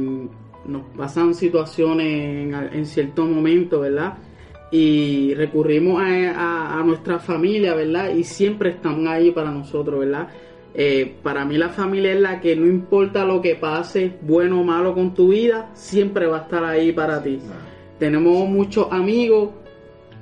nos 0.65 0.83
pasan 0.97 1.35
situaciones 1.35 2.07
en, 2.07 2.55
en 2.55 2.87
cierto 2.87 3.27
momento, 3.27 3.81
¿verdad? 3.81 4.19
Y 4.71 5.35
recurrimos 5.35 6.01
a, 6.01 6.81
nuestra 6.85 7.19
familia, 7.19 7.75
¿verdad? 7.75 8.15
Y 8.15 8.23
siempre 8.23 8.71
están 8.71 9.09
ahí 9.09 9.33
para 9.33 9.51
nosotros, 9.51 9.99
¿verdad? 9.99 10.29
Eh, 10.75 11.17
para 11.23 11.45
mí 11.45 11.59
la 11.59 11.71
familia 11.71 12.13
es 12.13 12.21
la 12.21 12.41
que 12.41 12.55
no 12.55 12.67
importa 12.67 13.25
lo 13.25 13.41
que 13.41 13.57
pase, 13.57 14.13
bueno 14.23 14.61
o 14.61 14.65
malo 14.65 14.95
con 14.95 15.15
tu 15.15 15.29
vida, 15.29 15.71
siempre 15.75 16.27
va 16.27 16.39
a 16.39 16.43
estar 16.43 16.65
ahí 16.65 16.93
para 16.93 17.21
ti. 17.23 17.41
Tenemos 17.99 18.49
muchos 18.49 18.87
amigos 18.93 19.51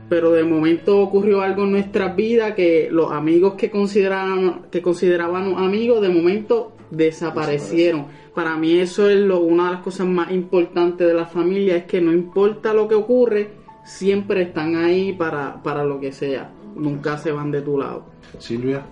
pero 0.08 0.32
de 0.32 0.44
momento 0.44 1.00
ocurrió 1.00 1.42
algo 1.42 1.64
en 1.64 1.72
nuestras 1.72 2.14
vidas 2.14 2.54
que 2.54 2.88
los 2.90 3.10
amigos 3.10 3.54
que 3.54 3.70
consideraban 3.70 4.66
que 4.70 4.80
consideraban 4.80 5.54
amigos 5.56 6.00
de 6.00 6.08
momento 6.08 6.72
desaparecieron. 6.90 8.06
Para 8.34 8.56
mí 8.56 8.78
eso 8.78 9.08
es 9.08 9.18
lo, 9.18 9.40
una 9.40 9.66
de 9.66 9.72
las 9.72 9.82
cosas 9.82 10.06
más 10.06 10.30
importantes 10.30 11.06
de 11.06 11.14
la 11.14 11.26
familia, 11.26 11.76
es 11.76 11.84
que 11.84 12.00
no 12.00 12.12
importa 12.12 12.72
lo 12.72 12.86
que 12.86 12.94
ocurre, 12.94 13.50
siempre 13.84 14.42
están 14.42 14.76
ahí 14.76 15.12
para, 15.12 15.62
para 15.62 15.84
lo 15.84 15.98
que 15.98 16.12
sea, 16.12 16.50
nunca 16.74 17.16
se 17.18 17.32
van 17.32 17.50
de 17.50 17.62
tu 17.62 17.78
lado. 17.78 18.04
Silvia. 18.38 18.82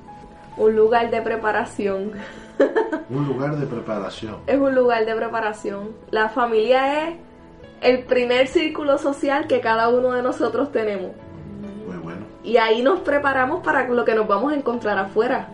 Un 0.56 0.74
lugar 0.76 1.10
de 1.10 1.20
preparación. 1.20 2.12
un 3.10 3.26
lugar 3.26 3.56
de 3.56 3.66
preparación. 3.66 4.36
Es 4.46 4.58
un 4.58 4.74
lugar 4.74 5.04
de 5.04 5.14
preparación. 5.14 5.90
La 6.10 6.28
familia 6.28 7.08
es 7.08 7.16
el 7.84 8.02
primer 8.04 8.48
círculo 8.48 8.96
social 8.96 9.46
que 9.46 9.60
cada 9.60 9.90
uno 9.90 10.12
de 10.12 10.22
nosotros 10.22 10.72
tenemos. 10.72 11.12
Muy 11.86 11.98
bueno. 11.98 12.22
Y 12.42 12.56
ahí 12.56 12.82
nos 12.82 13.00
preparamos 13.00 13.62
para 13.62 13.86
lo 13.86 14.06
que 14.06 14.14
nos 14.14 14.26
vamos 14.26 14.52
a 14.52 14.56
encontrar 14.56 14.98
afuera. 14.98 15.48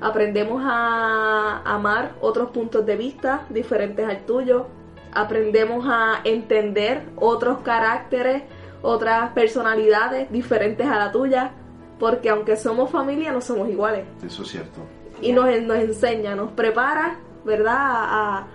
Aprendemos 0.00 0.62
a 0.64 1.62
amar 1.64 2.12
otros 2.20 2.50
puntos 2.50 2.86
de 2.86 2.94
vista 2.96 3.42
diferentes 3.50 4.06
al 4.06 4.24
tuyo. 4.24 4.68
Aprendemos 5.12 5.84
a 5.88 6.20
entender 6.22 7.02
otros 7.16 7.58
caracteres, 7.60 8.44
otras 8.80 9.32
personalidades 9.32 10.30
diferentes 10.30 10.86
a 10.86 10.96
la 10.96 11.10
tuya. 11.10 11.50
Porque 11.98 12.30
aunque 12.30 12.56
somos 12.56 12.90
familia, 12.90 13.32
no 13.32 13.40
somos 13.40 13.68
iguales. 13.68 14.04
Eso 14.24 14.42
es 14.42 14.48
cierto. 14.48 14.80
Y 15.20 15.32
nos, 15.32 15.46
nos 15.62 15.78
enseña, 15.78 16.36
nos 16.36 16.52
prepara, 16.52 17.16
¿verdad? 17.44 17.76
A, 17.78 18.38
a 18.38 18.46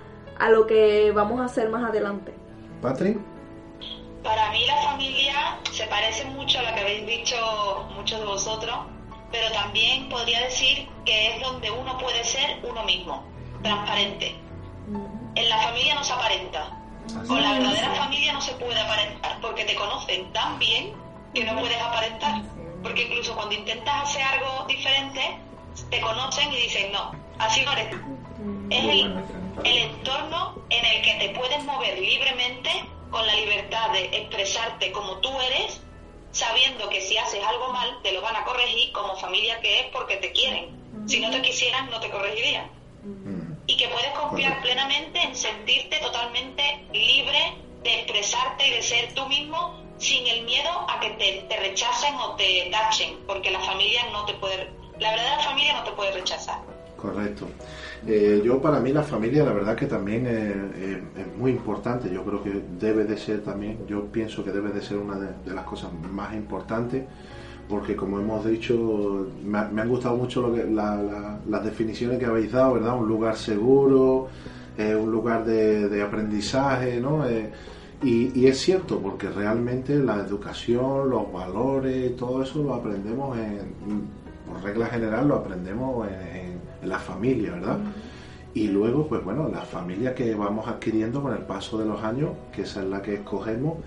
lo 0.48 0.66
que 0.66 1.12
vamos 1.12 1.42
a 1.42 1.46
hacer 1.46 1.70
más 1.70 1.84
adelante. 1.84 2.34
Patrick. 2.82 3.18
Para 4.24 4.52
mí 4.52 4.66
la 4.66 4.78
familia 4.78 5.60
se 5.72 5.86
parece 5.88 6.24
mucho 6.26 6.60
a 6.60 6.64
lo 6.64 6.76
que 6.76 6.82
habéis 6.82 7.06
dicho 7.06 7.36
muchos 7.96 8.20
de 8.20 8.26
vosotros, 8.26 8.76
pero 9.32 9.52
también 9.52 10.08
podría 10.08 10.42
decir 10.44 10.88
que 11.06 11.36
es 11.36 11.42
donde 11.42 11.70
uno 11.72 11.98
puede 11.98 12.24
ser 12.24 12.60
uno 12.64 12.84
mismo, 12.84 13.24
transparente. 13.62 14.36
En 15.36 15.50
la 15.50 15.58
familia 15.60 15.96
no 15.96 16.04
se 16.04 16.14
aparenta. 16.14 16.76
Con 17.28 17.42
la 17.42 17.54
verdadera 17.54 17.94
familia 17.96 18.34
no 18.34 18.42
se 18.42 18.54
puede 18.54 18.80
aparentar 18.80 19.40
porque 19.42 19.66
te 19.66 19.76
conocen 19.76 20.32
tan 20.32 20.60
bien 20.60 20.94
que 21.34 21.44
no 21.44 21.60
puedes 21.60 21.82
aparentar. 21.82 22.42
Porque 22.84 23.04
incluso 23.04 23.36
cuando 23.36 23.56
intentas 23.56 24.04
hacer 24.04 24.22
algo 24.22 24.66
diferente, 24.68 25.40
te 25.90 26.02
conocen 26.02 26.52
y 26.52 26.58
dicen, 26.58 26.92
no, 26.92 27.12
así 27.40 27.64
no 27.66 27.72
eres. 27.74 27.96
Es 28.70 28.84
el, 28.84 29.24
el 29.64 29.78
entorno 29.78 30.56
en 30.70 30.86
el 30.86 31.02
que 31.02 31.14
te 31.16 31.30
puedes 31.30 31.64
mover 31.64 31.98
libremente 32.00 32.70
con 33.10 33.26
la 33.26 33.36
libertad 33.36 33.92
de 33.92 34.06
expresarte 34.06 34.92
como 34.92 35.18
tú 35.18 35.30
eres, 35.42 35.82
sabiendo 36.32 36.90
que 36.90 37.02
si 37.02 37.18
haces 37.18 37.44
algo 37.44 37.72
mal 37.74 38.00
te 38.04 38.12
lo 38.12 38.22
van 38.22 38.36
a 38.36 38.46
corregir 38.46 38.92
como 38.92 39.16
familia 39.18 39.60
que 39.62 39.82
es 39.82 39.86
porque 39.88 40.18
te 40.18 40.32
quieren. 40.32 40.78
Si 41.08 41.20
no 41.20 41.32
te 41.32 41.42
quisieran 41.42 41.90
no 41.90 42.00
te 42.00 42.10
corregirían. 42.10 42.70
Y 43.66 43.78
que 43.78 43.88
puedes 43.88 44.12
confiar 44.12 44.62
plenamente 44.62 45.22
en 45.22 45.36
sentirte 45.36 45.98
totalmente 45.98 46.86
libre 46.92 47.56
de 47.84 48.02
expresarte 48.02 48.68
y 48.68 48.72
de 48.72 48.82
ser 48.82 49.14
tú 49.14 49.26
mismo 49.28 49.80
sin 49.98 50.26
el 50.28 50.44
miedo 50.44 50.70
a 50.90 51.00
que 51.00 51.10
te, 51.12 51.46
te 51.48 51.58
rechacen 51.58 52.16
o 52.16 52.36
te 52.36 52.70
tachen, 52.72 53.20
porque 53.28 53.52
la 53.52 53.60
familia 53.60 54.06
no 54.12 54.26
te 54.26 54.34
puede, 54.36 54.72
la 54.98 55.12
verdadera 55.12 55.40
familia 55.40 55.74
no 55.74 55.84
te 55.84 55.92
puede 55.92 56.12
rechazar. 56.12 56.62
Correcto. 57.02 57.48
Eh, 58.06 58.42
yo 58.44 58.62
para 58.62 58.80
mí 58.82 58.92
la 58.92 59.04
familia 59.04 59.46
la 59.46 59.54
verdad 59.54 59.76
que 59.76 59.86
también 59.86 60.28
es, 60.28 61.38
muy 61.38 61.52
importante, 61.52 62.10
yo 62.12 62.24
creo 62.26 62.44
que 62.44 62.62
debe 62.78 63.06
de 63.06 63.18
ser 63.18 63.42
también, 63.42 63.78
yo 63.88 64.06
pienso 64.06 64.44
que 64.44 64.52
debe 64.52 64.70
de 64.70 64.82
ser 64.82 64.98
una 64.98 65.18
de, 65.18 65.54
las 65.54 65.64
cosas 65.64 65.92
más 66.12 66.34
importantes 66.34 67.06
porque 67.70 67.96
como 67.96 68.20
hemos 68.20 68.46
dicho, 68.46 69.28
me, 69.46 69.60
han 69.60 69.88
gustado 69.88 70.18
mucho 70.18 70.42
lo 70.42 70.54
que, 70.54 70.66
las 70.66 71.64
definiciones 71.64 72.18
que 72.18 72.26
habéis 72.26 72.52
dado, 72.52 72.74
¿verdad? 72.74 72.98
Un 72.98 73.08
lugar 73.08 73.38
seguro, 73.38 74.28
eh, 74.76 74.96
un 74.96 75.12
lugar 75.12 75.46
de, 75.46 76.02
aprendizaje, 76.02 77.00
¿no? 77.00 77.28
Eh, 77.28 77.50
y, 78.02 78.48
es 78.48 78.58
cierto, 78.60 79.00
porque 79.00 79.30
realmente 79.30 79.96
la 80.00 80.16
educación, 80.16 81.10
los 81.12 81.32
valores, 81.32 82.16
todo 82.18 82.42
eso 82.42 82.64
lo 82.64 82.74
aprendemos 82.74 83.38
en, 83.38 84.08
por 84.48 84.64
regla 84.64 84.88
general, 84.88 85.28
lo 85.28 85.36
aprendemos 85.36 86.08
en 86.08 86.49
en 86.49 86.49
la 86.84 87.00
familia, 87.00 87.52
¿verdad? 87.52 87.80
Y 88.54 88.68
luego, 88.68 89.08
pues 89.08 89.24
bueno, 89.24 89.48
la 89.48 89.62
familia 89.62 90.16
que 90.16 90.34
vamos 90.34 90.68
adquiriendo 90.68 91.22
con 91.22 91.34
el 91.34 91.44
paso 91.44 91.78
de 91.78 91.86
los 91.86 92.04
años, 92.04 92.32
que 92.52 92.64
esa 92.64 92.82
es 92.82 92.88
la 92.88 93.02
que 93.02 93.16
escogemos, 93.16 93.78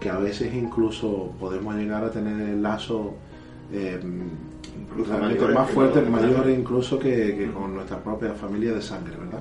que 0.00 0.10
a 0.10 0.18
veces 0.18 0.54
incluso 0.54 1.32
podemos 1.40 1.74
llegar 1.74 2.04
a 2.04 2.10
tener 2.10 2.48
el 2.48 2.62
lazo 2.62 3.14
eh, 3.72 4.00
más 5.54 5.70
fuerte, 5.70 6.02
mayor 6.02 6.48
incluso 6.50 6.98
que, 6.98 7.50
con 7.52 7.74
nuestra 7.74 7.98
propia 7.98 8.32
familia 8.32 8.72
de 8.72 8.82
sangre, 8.82 9.16
¿verdad? 9.16 9.40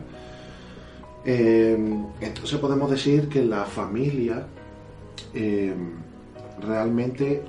Eh, 1.25 1.77
entonces 2.19 2.57
podemos 2.59 2.89
decir 2.89 3.29
que 3.29 3.43
la 3.43 3.65
familia 3.65 4.45
eh, 5.33 5.73
realmente 6.59 7.43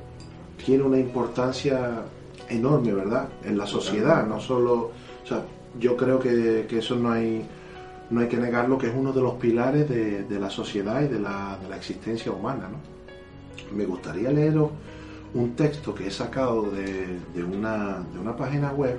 tiene 0.65 0.83
una 0.83 0.99
importancia 0.99 2.03
enorme, 2.49 2.93
¿verdad? 2.93 3.29
En 3.45 3.57
la 3.57 3.67
sociedad, 3.67 4.27
no 4.27 4.41
solo 4.41 4.91
o 5.23 5.27
sea, 5.27 5.45
yo 5.79 5.97
creo 5.97 6.19
que, 6.19 6.67
eso 6.71 6.97
no 6.97 7.11
hay, 7.13 7.47
no 8.11 8.21
hay 8.21 8.29
que 8.29 8.37
negarlo, 8.37 8.79
que 8.79 8.89
es 8.89 8.95
uno 8.95 9.13
de 9.13 9.21
los 9.21 9.35
pilares 9.35 9.89
de, 9.89 10.41
la 10.41 10.51
sociedad 10.51 11.03
y 11.03 11.09
de 11.09 11.21
la, 11.21 11.59
existencia 11.77 12.33
humana. 12.33 12.69
¿no? 12.69 13.77
Me 13.77 13.87
gustaría 13.87 14.31
leeros 14.31 14.71
un 15.35 15.55
texto 15.55 15.95
que 15.95 16.09
he 16.09 16.11
sacado 16.11 16.71
de, 16.71 17.43
una, 17.43 18.01
de 18.13 18.19
una 18.19 18.37
página 18.37 18.73
web. 18.73 18.99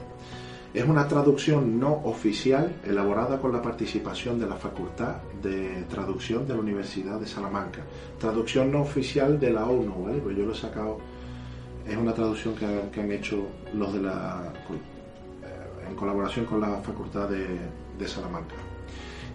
Es 0.74 0.84
una 0.84 1.08
traducción 1.08 1.80
no 1.80 2.02
oficial 2.06 2.78
elaborada 2.84 3.40
con 3.40 3.52
la 3.52 3.62
participación 3.62 4.40
de 4.40 4.48
la 4.48 4.56
Facultad 4.56 5.18
de 5.44 5.84
Traducción 5.88 6.48
de 6.48 6.56
la 6.56 6.62
Universidad 6.62 7.20
de 7.20 7.28
Salamanca. 7.28 7.82
Traducción 8.20 8.72
no 8.72 8.82
oficial 8.82 9.40
de 9.40 9.52
la 9.52 9.66
ONU, 9.68 10.06
¿vale? 10.06 10.18
Pues 10.18 10.36
yo 10.36 10.48
lo 10.48 10.54
he 10.54 10.56
sacado, 10.56 10.98
es 11.88 11.96
una 11.96 12.12
traducción 12.14 12.56
que, 12.56 12.66
que 12.92 13.02
han 13.02 13.12
hecho 13.12 13.46
los 13.76 13.94
de 13.94 14.02
la 14.02 14.52
en 15.88 15.96
colaboración 15.96 16.46
con 16.46 16.62
la 16.62 16.78
Facultad 16.78 17.30
de, 17.30 18.08
Salamanca. 18.08 18.56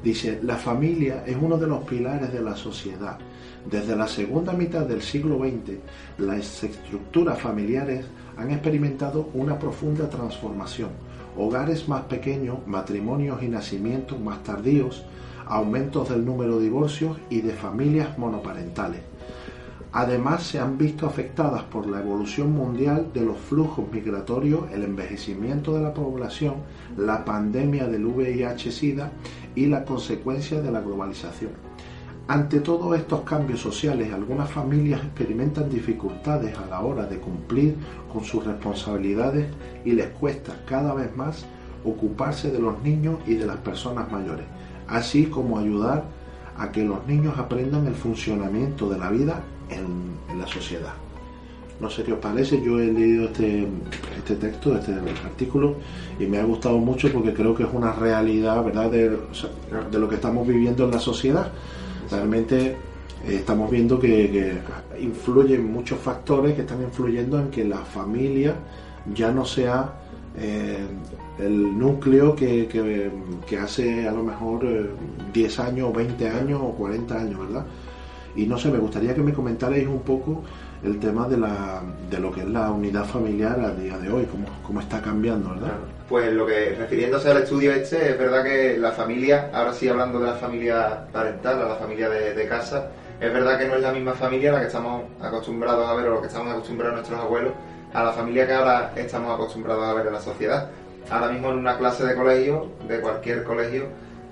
Dice, 0.03 0.41
la 0.43 0.57
familia 0.57 1.25
es 1.27 1.37
uno 1.41 1.57
de 1.57 1.67
los 1.67 1.85
pilares 1.85 2.33
de 2.33 2.41
la 2.41 2.55
sociedad. 2.55 3.19
Desde 3.69 3.97
la 3.97 4.07
segunda 4.07 4.53
mitad 4.53 4.87
del 4.87 5.03
siglo 5.03 5.39
XX, 5.39 5.79
las 6.19 6.63
estructuras 6.63 7.41
familiares 7.41 8.05
han 8.37 8.51
experimentado 8.51 9.31
una 9.35 9.59
profunda 9.59 10.09
transformación. 10.09 10.91
Hogares 11.37 11.89
más 11.89 12.03
pequeños, 12.03 12.59
matrimonios 12.67 13.43
y 13.43 13.49
nacimientos 13.49 14.21
más 14.21 14.43
tardíos, 14.43 15.05
aumentos 15.47 16.09
del 16.11 16.25
número 16.25 16.59
de 16.59 16.65
divorcios 16.65 17.17
y 17.31 17.41
de 17.41 17.53
familias 17.53 18.19
monoparentales. 18.19 19.01
Además, 19.93 20.43
se 20.43 20.59
han 20.59 20.77
visto 20.77 21.07
afectadas 21.07 21.63
por 21.65 21.87
la 21.87 22.01
evolución 22.01 22.53
mundial 22.53 23.09
de 23.15 23.23
los 23.23 23.39
flujos 23.39 23.91
migratorios, 23.91 24.71
el 24.71 24.85
envejecimiento 24.85 25.75
de 25.75 25.83
la 25.83 25.95
población, 25.95 26.57
la 26.97 27.25
pandemia 27.25 27.87
del 27.89 28.05
VIH-Sida 28.05 29.11
y 29.55 29.67
la 29.67 29.85
consecuencia 29.85 30.61
de 30.61 30.71
la 30.71 30.83
globalización. 30.83 31.53
Ante 32.29 32.61
todos 32.61 32.95
estos 32.99 33.23
cambios 33.23 33.61
sociales, 33.61 34.13
algunas 34.13 34.51
familias 34.51 35.03
experimentan 35.03 35.71
dificultades 35.71 36.55
a 36.59 36.67
la 36.67 36.83
hora 36.83 37.07
de 37.07 37.19
cumplir 37.19 37.75
con 38.13 38.23
sus 38.23 38.45
responsabilidades 38.45 39.47
y 39.87 39.93
les 39.93 40.09
cuesta 40.09 40.55
cada 40.67 40.93
vez 40.93 41.17
más 41.17 41.47
ocuparse 41.85 42.51
de 42.51 42.59
los 42.59 42.83
niños 42.83 43.17
y 43.27 43.37
de 43.37 43.47
las 43.47 43.57
personas 43.57 44.13
mayores, 44.13 44.45
así 44.87 45.25
como 45.25 45.59
ayudar 45.59 46.05
a 46.59 46.71
que 46.71 46.85
los 46.85 47.07
niños 47.07 47.39
aprendan 47.39 47.87
el 47.87 47.95
funcionamiento 47.95 48.91
de 48.91 48.99
la 48.99 49.09
vida 49.09 49.43
en, 49.71 50.39
la 50.39 50.47
sociedad. 50.47 50.95
No 51.81 51.89
sé 51.89 52.03
qué 52.03 52.13
os 52.13 52.19
parece, 52.19 52.63
yo 52.63 52.79
he 52.79 52.93
leído 52.93 53.27
este, 53.27 53.67
este 54.17 54.37
texto, 54.37 54.77
este 54.77 54.93
artículo, 55.25 55.77
y 56.19 56.27
me 56.27 56.39
ha 56.39 56.45
gustado 56.45 56.79
mucho 56.79 57.11
porque 57.13 57.33
creo 57.33 57.55
que 57.55 57.63
es 57.63 57.69
una 57.73 57.93
realidad, 57.93 58.65
¿verdad?, 58.65 58.91
de, 58.91 59.19
lo 59.99 60.09
que 60.09 60.15
estamos 60.17 60.47
viviendo 60.47 60.85
en 60.85 60.91
la 60.91 60.99
sociedad. 60.99 61.51
Realmente 62.11 62.77
eh, 63.27 63.37
estamos 63.37 63.71
viendo 63.71 63.99
que, 63.99 64.61
influyen 65.01 65.73
muchos 65.73 65.99
factores 65.99 66.55
que 66.55 66.63
están 66.63 66.83
influyendo 66.83 67.39
en 67.39 67.51
que 67.51 67.65
la 67.65 67.79
familia 67.79 68.55
ya 69.15 69.31
no 69.31 69.45
sea 69.45 69.93
eh, 70.37 70.87
el 71.39 71.79
núcleo 71.79 72.35
que, 72.35 72.69
hace 73.61 74.09
a 74.09 74.13
lo 74.13 74.23
mejor 74.23 74.67
10 75.33 75.59
eh, 75.59 75.63
años, 75.63 75.93
20 75.95 76.29
años 76.29 76.61
o 76.63 76.73
40 76.73 77.21
años, 77.21 77.41
¿verdad? 77.41 77.67
Y 78.39 78.47
no 78.47 78.57
sé, 78.57 78.71
me 78.71 78.79
gustaría 78.79 79.17
que 79.17 79.21
me 79.21 79.33
comentarais 79.33 79.85
un 79.89 80.03
poco 80.03 80.45
el 80.85 81.01
tema 81.01 81.27
de, 81.27 81.37
la, 81.39 81.83
de 82.09 82.21
lo 82.21 82.31
que 82.31 82.43
es 82.43 82.47
la 82.47 82.71
unidad 82.71 83.05
familiar 83.05 83.59
a 83.59 83.73
día 83.73 83.99
de 83.99 84.13
hoy, 84.13 84.27
cómo, 84.27 84.47
cómo 84.65 84.81
está 84.81 85.03
cambiando, 85.03 85.51
¿verdad? 85.51 85.73
Pues 86.09 86.33
lo 86.33 86.47
que, 86.47 86.77
refiriéndose 86.79 87.33
al 87.33 87.39
estudio 87.39 87.73
este, 87.73 88.11
es 88.11 88.17
verdad 88.17 88.45
que 88.45 88.79
la 88.79 88.93
familia, 88.93 89.51
ahora 89.53 89.73
sí 89.73 89.89
hablando 89.89 90.21
de 90.21 90.27
la 90.27 90.35
familia 90.35 91.05
parental, 91.13 91.63
a 91.63 91.69
la 91.71 91.75
familia 91.75 92.09
de, 92.11 92.47
casa, 92.47 92.91
es 93.21 93.33
verdad 93.33 93.59
que 93.59 93.67
no 93.67 93.75
es 93.75 93.83
la 93.83 93.91
misma 93.91 94.13
familia 94.13 94.51
a 94.51 94.53
la 94.53 94.61
que 94.61 94.67
estamos 94.67 95.03
acostumbrados 95.21 95.89
a 95.89 95.95
ver 95.95 96.07
o 96.07 96.15
lo 96.15 96.21
que 96.21 96.29
estamos 96.29 96.53
acostumbrados 96.53 96.95
nuestros 96.95 97.19
abuelos, 97.19 97.55
a 97.93 98.05
la 98.05 98.13
familia 98.13 98.47
que 98.47 98.53
ahora 98.53 98.93
estamos 98.95 99.35
acostumbrados 99.35 99.85
a 99.85 99.95
ver 99.95 100.07
en 100.07 100.13
la 100.13 100.21
sociedad. 100.21 100.71
Ahora 101.11 101.33
mismo 101.33 101.51
en 101.51 101.59
una 101.59 101.77
clase 101.77 102.07
de 102.07 102.15
colegio, 102.15 102.69
de 102.87 103.01
cualquier 103.01 103.43
colegio, 103.43 103.87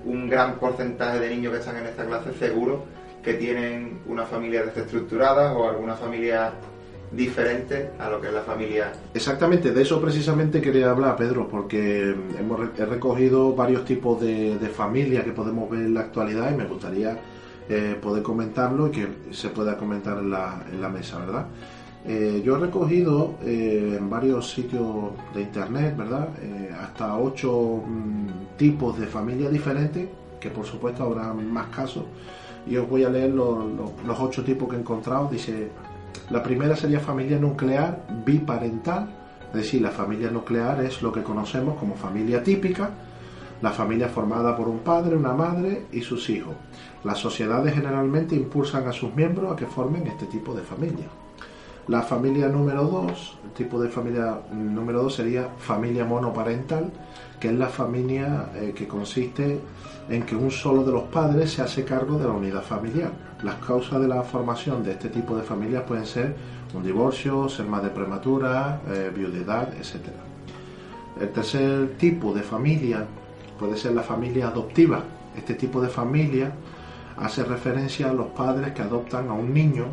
un 0.05 0.29
gran 0.29 0.59
porcentaje 0.59 1.19
de 1.19 1.29
niños 1.29 1.51
que 1.51 1.59
están 1.59 1.75
en 1.75 1.87
esta 1.87 2.05
clase 2.05 2.31
seguro 2.39 2.95
que 3.23 3.33
tienen 3.33 3.99
una 4.07 4.25
familia 4.25 4.63
desestructurada 4.63 5.53
o 5.53 5.69
alguna 5.69 5.95
familia 5.95 6.53
diferente 7.11 7.91
a 7.99 8.09
lo 8.09 8.19
que 8.19 8.27
es 8.27 8.33
la 8.33 8.41
familia. 8.41 8.91
Exactamente, 9.13 9.71
de 9.71 9.81
eso 9.81 10.01
precisamente 10.01 10.61
quería 10.61 10.91
hablar, 10.91 11.15
Pedro, 11.15 11.47
porque 11.47 12.15
hemos 12.37 12.59
he 12.77 12.85
recogido 12.85 13.53
varios 13.53 13.85
tipos 13.85 14.19
de, 14.19 14.57
de 14.57 14.67
familias 14.67 15.23
que 15.23 15.31
podemos 15.31 15.69
ver 15.69 15.81
en 15.81 15.93
la 15.93 16.01
actualidad 16.01 16.51
y 16.51 16.57
me 16.57 16.65
gustaría 16.65 17.17
eh, 17.69 17.97
poder 18.01 18.23
comentarlo 18.23 18.87
y 18.87 18.91
que 18.91 19.07
se 19.31 19.49
pueda 19.49 19.75
comentar 19.75 20.17
en 20.19 20.29
la, 20.29 20.63
en 20.71 20.81
la 20.81 20.87
mesa, 20.87 21.19
¿verdad? 21.19 21.47
Eh, 22.05 22.41
yo 22.45 22.55
he 22.55 22.59
recogido 22.59 23.35
eh, 23.43 23.95
en 23.97 24.09
varios 24.09 24.51
sitios 24.51 25.11
de 25.33 25.41
internet, 25.41 25.97
¿verdad? 25.97 26.29
hasta 26.81 27.17
ocho 27.17 27.83
mm, 27.85 28.55
tipos 28.57 28.97
de 28.97 29.07
familias 29.07 29.51
diferentes, 29.51 30.07
que 30.39 30.49
por 30.49 30.65
supuesto 30.65 31.03
habrá 31.03 31.33
más 31.33 31.67
casos 31.67 32.05
y 32.69 32.77
os 32.77 32.89
voy 32.89 33.03
a 33.03 33.09
leer 33.09 33.31
los, 33.31 34.19
ocho 34.19 34.43
tipos 34.43 34.69
que 34.69 34.75
he 34.75 34.79
encontrado. 34.79 35.29
Dice, 35.29 35.69
la 36.29 36.43
primera 36.43 36.75
sería 36.75 36.99
familia 36.99 37.37
nuclear 37.39 38.05
biparental, 38.25 39.09
es 39.49 39.53
decir, 39.53 39.81
la 39.81 39.91
familia 39.91 40.29
nuclear 40.29 40.83
es 40.83 41.01
lo 41.01 41.11
que 41.11 41.23
conocemos 41.23 41.77
como 41.77 41.95
familia 41.95 42.43
típica, 42.43 42.89
la 43.61 43.71
familia 43.71 44.07
formada 44.09 44.55
por 44.55 44.67
un 44.67 44.79
padre, 44.79 45.15
una 45.15 45.33
madre 45.33 45.85
y 45.91 46.01
sus 46.01 46.29
hijos. 46.29 46.55
Las 47.03 47.17
sociedades 47.17 47.73
generalmente 47.73 48.35
impulsan 48.35 48.87
a 48.87 48.91
sus 48.91 49.15
miembros 49.15 49.51
a 49.51 49.55
que 49.55 49.65
formen 49.65 50.05
este 50.07 50.25
tipo 50.25 50.53
de 50.53 50.61
familia. 50.61 51.07
La 51.87 52.01
familia 52.01 52.49
número 52.49 52.83
dos, 52.83 53.37
el 53.45 53.51
tipo 53.51 53.81
de 53.81 53.87
familia 53.87 54.41
número 54.51 55.03
dos 55.03 55.15
sería 55.15 55.47
familia 55.57 56.03
monoparental, 56.03 56.91
que 57.39 57.47
es 57.47 57.53
la 57.53 57.69
familia 57.69 58.49
eh, 58.55 58.73
que 58.75 58.87
consiste 58.87 59.61
en 60.09 60.23
que 60.23 60.35
un 60.35 60.51
solo 60.51 60.83
de 60.83 60.91
los 60.91 61.03
padres 61.03 61.51
se 61.51 61.61
hace 61.61 61.83
cargo 61.83 62.17
de 62.17 62.25
la 62.25 62.31
unidad 62.31 62.63
familiar. 62.63 63.11
Las 63.43 63.55
causas 63.55 63.99
de 63.99 64.07
la 64.07 64.23
formación 64.23 64.83
de 64.83 64.91
este 64.91 65.09
tipo 65.09 65.35
de 65.35 65.43
familias 65.43 65.83
pueden 65.83 66.05
ser 66.05 66.35
un 66.73 66.83
divorcio, 66.83 67.49
ser 67.49 67.65
madre 67.65 67.89
prematura, 67.89 68.81
eh, 68.87 69.11
viudedad, 69.13 69.73
etc. 69.73 70.07
El 71.19 71.29
tercer 71.29 71.97
tipo 71.97 72.33
de 72.33 72.41
familia 72.41 73.05
puede 73.59 73.77
ser 73.77 73.93
la 73.93 74.03
familia 74.03 74.47
adoptiva. 74.47 75.03
Este 75.35 75.55
tipo 75.55 75.81
de 75.81 75.89
familia 75.89 76.51
hace 77.17 77.43
referencia 77.43 78.09
a 78.09 78.13
los 78.13 78.27
padres 78.27 78.73
que 78.73 78.81
adoptan 78.81 79.29
a 79.29 79.33
un 79.33 79.53
niño, 79.53 79.85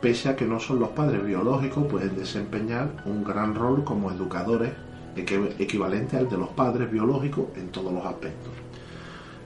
pese 0.00 0.28
a 0.28 0.36
que 0.36 0.46
no 0.46 0.58
son 0.60 0.78
los 0.78 0.90
padres 0.90 1.24
biológicos, 1.24 1.86
pueden 1.86 2.16
desempeñar 2.16 3.02
un 3.04 3.24
gran 3.24 3.54
rol 3.54 3.84
como 3.84 4.10
educadores 4.10 4.72
equivalente 5.16 6.16
al 6.16 6.28
de 6.28 6.38
los 6.38 6.48
padres 6.50 6.90
biológicos 6.90 7.46
en 7.56 7.68
todos 7.68 7.92
los 7.92 8.06
aspectos. 8.06 8.52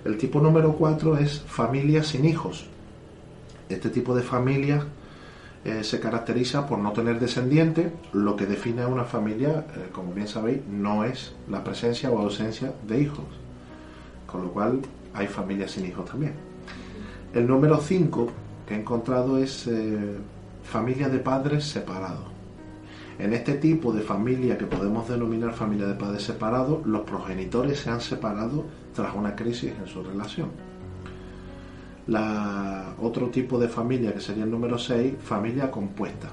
El 0.04 0.18
tipo 0.18 0.40
número 0.40 0.74
4 0.74 1.18
es 1.18 1.40
familia 1.40 2.02
sin 2.02 2.26
hijos. 2.26 2.66
Este 3.70 3.88
tipo 3.88 4.14
de 4.14 4.22
familia 4.22 4.84
eh, 5.64 5.82
se 5.82 5.98
caracteriza 5.98 6.66
por 6.66 6.78
no 6.78 6.92
tener 6.92 7.18
descendientes, 7.18 7.90
lo 8.12 8.36
que 8.36 8.44
define 8.44 8.82
a 8.82 8.88
una 8.88 9.04
familia, 9.04 9.64
eh, 9.74 9.88
como 9.92 10.12
bien 10.12 10.28
sabéis, 10.28 10.60
no 10.70 11.04
es 11.04 11.34
la 11.48 11.64
presencia 11.64 12.10
o 12.10 12.18
ausencia 12.18 12.74
de 12.86 13.00
hijos. 13.00 13.24
Con 14.26 14.42
lo 14.42 14.52
cual 14.52 14.80
hay 15.14 15.26
familias 15.26 15.70
sin 15.70 15.86
hijos 15.86 16.04
también. 16.04 16.34
El 17.32 17.46
número 17.46 17.78
5 17.78 18.30
que 18.68 18.74
he 18.74 18.78
encontrado 18.78 19.38
es 19.38 19.66
eh, 19.66 20.18
familia 20.62 21.08
de 21.08 21.18
padres 21.18 21.64
separados. 21.64 22.26
En 23.18 23.32
este 23.32 23.54
tipo 23.54 23.92
de 23.92 24.02
familia 24.02 24.58
que 24.58 24.66
podemos 24.66 25.08
denominar 25.08 25.54
familia 25.54 25.86
de 25.86 25.94
padres 25.94 26.24
separados, 26.24 26.84
los 26.84 27.02
progenitores 27.02 27.78
se 27.78 27.90
han 27.90 28.00
separado 28.00 28.64
tras 28.94 29.14
una 29.14 29.34
crisis 29.34 29.72
en 29.78 29.86
su 29.86 30.02
relación. 30.02 30.50
La, 32.06 32.94
otro 33.00 33.28
tipo 33.28 33.58
de 33.58 33.68
familia, 33.68 34.12
que 34.12 34.20
sería 34.20 34.44
el 34.44 34.50
número 34.50 34.78
6, 34.78 35.14
familia 35.22 35.70
compuesta. 35.70 36.28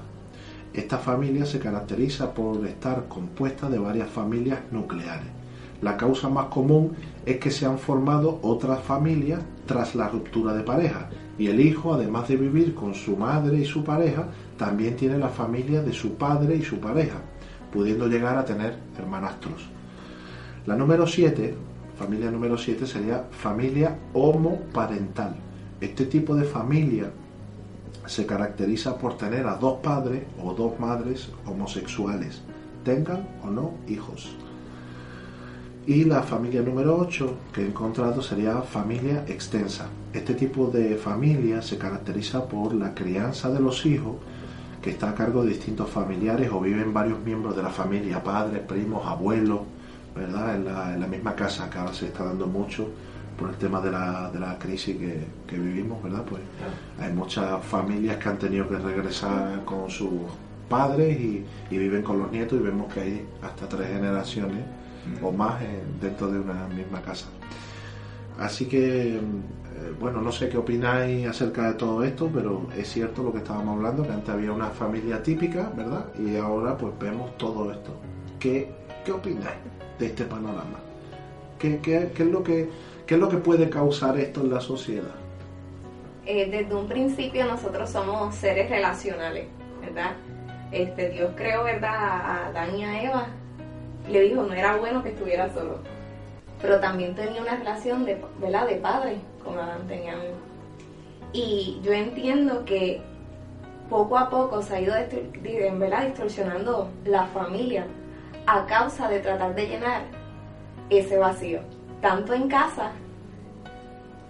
Esta 0.72 0.98
familia 0.98 1.44
se 1.44 1.58
caracteriza 1.58 2.32
por 2.32 2.66
estar 2.66 3.08
compuesta 3.08 3.68
de 3.68 3.78
varias 3.78 4.08
familias 4.08 4.60
nucleares. 4.70 5.28
La 5.82 5.96
causa 5.96 6.28
más 6.28 6.46
común 6.46 6.92
es 7.26 7.38
que 7.38 7.50
se 7.50 7.66
han 7.66 7.78
formado 7.78 8.38
otras 8.42 8.80
familias 8.82 9.40
tras 9.66 9.94
la 9.94 10.08
ruptura 10.08 10.54
de 10.54 10.62
pareja 10.62 11.08
y 11.38 11.48
el 11.48 11.60
hijo, 11.60 11.92
además 11.92 12.28
de 12.28 12.36
vivir 12.36 12.74
con 12.74 12.94
su 12.94 13.16
madre 13.16 13.58
y 13.58 13.64
su 13.64 13.82
pareja, 13.82 14.28
también 14.56 14.96
tiene 14.96 15.18
la 15.18 15.28
familia 15.28 15.82
de 15.82 15.92
su 15.92 16.14
padre 16.14 16.56
y 16.56 16.62
su 16.62 16.78
pareja, 16.78 17.18
pudiendo 17.72 18.06
llegar 18.06 18.38
a 18.38 18.44
tener 18.44 18.76
hermanastros. 18.96 19.68
La 20.66 20.76
número 20.76 21.06
7, 21.06 21.54
familia 22.02 22.32
número 22.32 22.58
7, 22.58 22.84
sería 22.84 23.26
familia 23.30 23.96
homoparental. 24.12 25.36
Este 25.80 26.04
tipo 26.06 26.34
de 26.34 26.42
familia 26.42 27.12
se 28.06 28.26
caracteriza 28.26 28.98
por 28.98 29.16
tener 29.16 29.46
a 29.46 29.54
dos 29.54 29.78
padres 29.78 30.24
o 30.42 30.52
dos 30.52 30.80
madres 30.80 31.30
homosexuales, 31.46 32.42
tengan 32.82 33.28
o 33.44 33.50
no 33.50 33.74
hijos. 33.86 34.34
Y 35.86 36.04
la 36.04 36.24
familia 36.24 36.60
número 36.62 36.98
8 36.98 37.36
que 37.52 37.62
he 37.62 37.66
encontrado 37.68 38.20
sería 38.20 38.62
familia 38.62 39.24
extensa. 39.28 39.86
Este 40.12 40.34
tipo 40.34 40.66
de 40.66 40.96
familia 40.96 41.62
se 41.62 41.78
caracteriza 41.78 42.48
por 42.48 42.74
la 42.74 42.94
crianza 42.94 43.48
de 43.48 43.60
los 43.60 43.86
hijos 43.86 44.16
que 44.82 44.90
está 44.90 45.10
a 45.10 45.14
cargo 45.14 45.44
de 45.44 45.50
distintos 45.50 45.88
familiares 45.88 46.50
o 46.50 46.60
viven 46.60 46.92
varios 46.92 47.20
miembros 47.20 47.54
de 47.54 47.62
la 47.62 47.70
familia, 47.70 48.24
padres, 48.24 48.60
primos, 48.62 49.06
abuelos, 49.06 49.60
¿verdad? 50.14 50.56
En 50.56 51.00
la, 51.00 51.06
misma 51.06 51.34
casa 51.34 51.68
que 51.70 51.78
ahora 51.78 51.94
se 51.94 52.06
está 52.06 52.24
dando 52.24 52.46
mucho 52.46 52.88
por 53.38 53.50
el 53.50 53.56
tema 53.56 53.80
de 53.80 53.90
la, 53.90 54.30
de 54.30 54.38
la 54.38 54.58
crisis 54.58 54.96
que, 54.96 55.56
vivimos, 55.58 56.02
¿verdad? 56.02 56.24
Pues 56.28 56.42
hay 57.00 57.12
muchas 57.12 57.64
familias 57.64 58.16
que 58.16 58.28
han 58.28 58.38
tenido 58.38 58.68
que 58.68 58.78
regresar 58.78 59.64
con 59.64 59.90
sus 59.90 60.10
padres 60.68 61.18
y, 61.20 61.44
y 61.70 61.78
viven 61.78 62.02
con 62.02 62.18
los 62.18 62.30
nietos 62.30 62.58
y 62.58 62.62
vemos 62.62 62.92
que 62.92 63.00
hay 63.00 63.26
hasta 63.42 63.68
tres 63.68 63.88
generaciones 63.88 64.64
o 65.22 65.32
más 65.32 65.60
dentro 66.00 66.30
de 66.30 66.40
una 66.40 66.66
misma 66.68 67.00
casa. 67.02 67.26
Así 68.38 68.66
que, 68.66 69.16
eh, 69.16 69.20
bueno, 70.00 70.20
no 70.20 70.32
sé 70.32 70.48
qué 70.48 70.56
opináis 70.56 71.26
acerca 71.26 71.68
de 71.68 71.74
todo 71.74 72.02
esto, 72.04 72.30
pero 72.32 72.68
es 72.76 72.88
cierto 72.88 73.22
lo 73.22 73.32
que 73.32 73.38
estábamos 73.38 73.76
hablando, 73.76 74.02
que 74.04 74.12
antes 74.12 74.30
había 74.30 74.52
una 74.52 74.68
familia 74.68 75.22
típica, 75.22 75.70
¿verdad? 75.76 76.06
Y 76.18 76.36
ahora 76.36 76.76
pues 76.76 76.92
vemos 76.98 77.36
todo 77.36 77.70
esto. 77.70 77.92
¿Qué, 78.38 78.72
qué 79.04 79.12
opináis 79.12 79.58
de 80.02 80.08
este 80.08 80.24
panorama? 80.24 80.78
¿Qué, 81.58 81.78
qué, 81.78 82.10
qué 82.14 82.22
es 82.24 82.28
lo 82.28 82.42
que, 82.42 82.68
¿Qué 83.06 83.14
es 83.14 83.20
lo 83.20 83.28
que 83.28 83.36
puede 83.38 83.70
causar 83.70 84.18
esto 84.18 84.40
en 84.40 84.50
la 84.50 84.60
sociedad? 84.60 85.14
eh, 86.26 86.48
desde 86.50 86.74
un 86.74 86.86
principio 86.86 87.44
nosotros 87.46 87.90
somos 87.90 88.34
seres 88.34 88.70
relacionales, 88.70 89.46
¿verdad? 89.80 90.12
Este, 90.70 91.10
Dios 91.10 91.32
creó, 91.36 91.64
¿verdad? 91.64 91.94
A 91.94 92.46
Adán 92.46 92.76
y 92.76 92.84
a 92.84 93.02
Eva. 93.02 93.26
Le 94.08 94.20
dijo, 94.20 94.42
no 94.42 94.54
era 94.54 94.76
bueno 94.76 95.02
que 95.02 95.10
estuviera 95.10 95.52
solo. 95.52 95.78
Pero 96.60 96.78
también 96.80 97.14
tenía 97.14 97.42
una 97.42 97.56
relación 97.56 98.04
de, 98.04 98.20
¿verdad? 98.40 98.68
de 98.68 98.76
padre 98.76 99.16
con 99.44 99.58
Adán 99.58 99.86
tenían. 99.88 100.18
Y 101.32 101.80
yo 101.82 101.92
entiendo 101.92 102.64
que 102.64 103.00
poco 103.90 104.16
a 104.16 104.30
poco 104.30 104.62
se 104.62 104.76
ha 104.76 104.80
ido 104.80 104.94
¿verdad? 105.78 106.06
distorsionando 106.06 106.88
la 107.04 107.26
familia 107.26 107.86
a 108.46 108.66
causa 108.66 109.08
de 109.08 109.20
tratar 109.20 109.54
de 109.54 109.66
llenar 109.66 110.02
ese 110.90 111.18
vacío, 111.18 111.60
tanto 112.00 112.34
en 112.34 112.48
casa, 112.48 112.92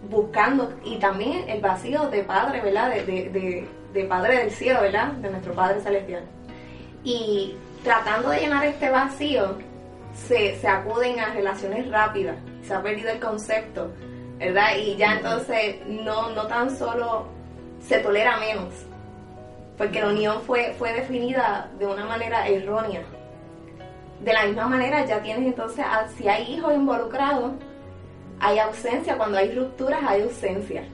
buscando, 0.08 0.72
y 0.84 0.96
también 0.96 1.48
el 1.48 1.60
vacío 1.60 2.08
de 2.08 2.22
padre, 2.24 2.60
¿verdad? 2.60 2.90
De, 2.90 3.68
de, 3.92 4.04
Padre 4.08 4.38
del 4.38 4.50
cielo, 4.50 4.80
¿verdad? 4.80 5.12
De 5.12 5.30
nuestro 5.30 5.52
Padre 5.52 5.80
celestial. 5.80 6.24
Y 7.04 7.56
tratando 7.84 8.30
de 8.30 8.40
llenar 8.40 8.64
este 8.64 8.88
vacío, 8.88 9.58
se, 10.14 10.56
se 10.56 10.68
acuden 10.68 11.20
a 11.20 11.34
relaciones 11.34 11.90
rápidas, 11.90 12.36
se 12.62 12.72
ha 12.72 12.82
perdido 12.82 13.10
el 13.10 13.20
concepto, 13.20 13.92
¿verdad? 14.38 14.76
Y 14.78 14.96
ya 14.96 15.16
entonces 15.16 15.76
no, 15.86 16.30
no 16.30 16.46
tan 16.46 16.74
solo 16.74 17.26
se 17.80 17.98
tolera 17.98 18.38
menos, 18.38 18.72
porque 19.76 20.00
la 20.00 20.08
unión 20.08 20.40
fue, 20.42 20.74
fue 20.78 20.92
definida 20.92 21.70
de 21.78 21.86
una 21.86 22.04
manera 22.04 22.46
errónea. 22.46 23.02
De 24.22 24.32
la 24.32 24.44
misma 24.46 24.68
manera 24.68 25.04
ya 25.04 25.20
tienes 25.20 25.46
entonces, 25.46 25.84
si 26.16 26.28
hay 26.28 26.52
hijos 26.52 26.72
involucrados, 26.74 27.52
hay 28.38 28.58
ausencia, 28.58 29.16
cuando 29.16 29.38
hay 29.38 29.52
rupturas 29.52 30.00
hay 30.06 30.22
ausencia. 30.22 30.84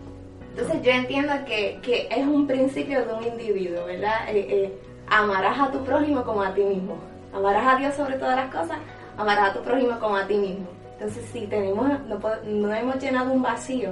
Entonces 0.50 0.82
yo 0.82 0.90
entiendo 0.90 1.32
que, 1.46 1.78
que 1.82 2.08
es 2.10 2.26
un 2.26 2.46
principio 2.46 3.04
de 3.04 3.12
un 3.12 3.24
individuo, 3.24 3.84
¿verdad? 3.84 4.28
Eh, 4.28 4.46
eh, 4.48 4.78
amarás 5.08 5.60
a 5.60 5.70
tu 5.70 5.84
prójimo 5.84 6.24
como 6.24 6.42
a 6.42 6.54
ti 6.54 6.62
mismo. 6.62 6.96
Amarás 7.32 7.74
a 7.74 7.76
Dios 7.76 7.94
sobre 7.94 8.16
todas 8.16 8.36
las 8.36 8.50
cosas, 8.52 8.78
amarás 9.16 9.50
a 9.50 9.52
tu 9.52 9.62
prójimo 9.62 9.98
como 10.00 10.16
a 10.16 10.26
ti 10.26 10.34
mismo. 10.34 10.66
Entonces 10.94 11.24
si 11.30 11.46
tenemos, 11.46 11.86
no, 12.06 12.18
no 12.44 12.74
hemos 12.74 12.98
llenado 12.98 13.30
un 13.32 13.42
vacío 13.42 13.90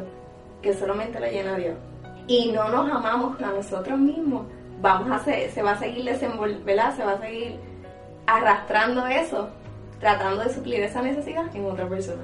que 0.62 0.74
solamente 0.74 1.20
lo 1.20 1.26
llena 1.26 1.56
Dios 1.56 1.76
y 2.26 2.50
no 2.52 2.68
nos 2.68 2.90
amamos 2.90 3.40
a 3.40 3.52
nosotros 3.52 3.98
mismos, 3.98 4.46
vamos 4.80 5.10
a 5.10 5.18
se 5.22 5.62
va 5.62 5.72
a 5.72 5.78
seguir 5.78 6.04
desenvolviendo, 6.04 6.92
se 6.96 7.04
va 7.04 7.12
a 7.12 7.20
seguir 7.20 7.60
arrastrando 8.26 9.06
eso, 9.06 9.48
tratando 10.00 10.42
de 10.42 10.52
suplir 10.52 10.80
esa 10.80 11.02
necesidad 11.02 11.54
en 11.54 11.64
otra 11.64 11.88
persona. 11.88 12.22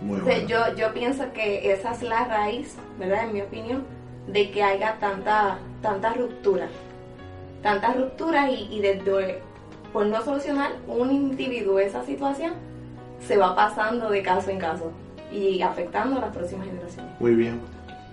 Muy 0.00 0.20
yo, 0.46 0.74
yo 0.76 0.92
pienso 0.94 1.32
que 1.32 1.72
esa 1.72 1.92
es 1.92 2.02
la 2.02 2.24
raíz, 2.24 2.76
¿verdad? 2.98 3.24
En 3.24 3.32
mi 3.32 3.42
opinión, 3.42 3.84
de 4.28 4.50
que 4.50 4.62
haya 4.62 4.96
tanta, 5.00 5.58
tanta 5.82 6.12
ruptura. 6.14 6.68
Tanta 7.62 7.92
ruptura 7.94 8.50
y, 8.50 8.68
y 8.70 8.80
desde, 8.80 9.40
por 9.92 10.06
no 10.06 10.22
solucionar 10.22 10.72
un 10.86 11.10
individuo 11.10 11.80
esa 11.80 12.04
situación, 12.04 12.52
se 13.26 13.36
va 13.36 13.56
pasando 13.56 14.10
de 14.10 14.22
caso 14.22 14.50
en 14.50 14.58
caso 14.58 14.92
y 15.32 15.60
afectando 15.62 16.18
a 16.18 16.20
las 16.20 16.36
próximas 16.36 16.66
generaciones. 16.66 17.12
Muy 17.18 17.34
bien. 17.34 17.60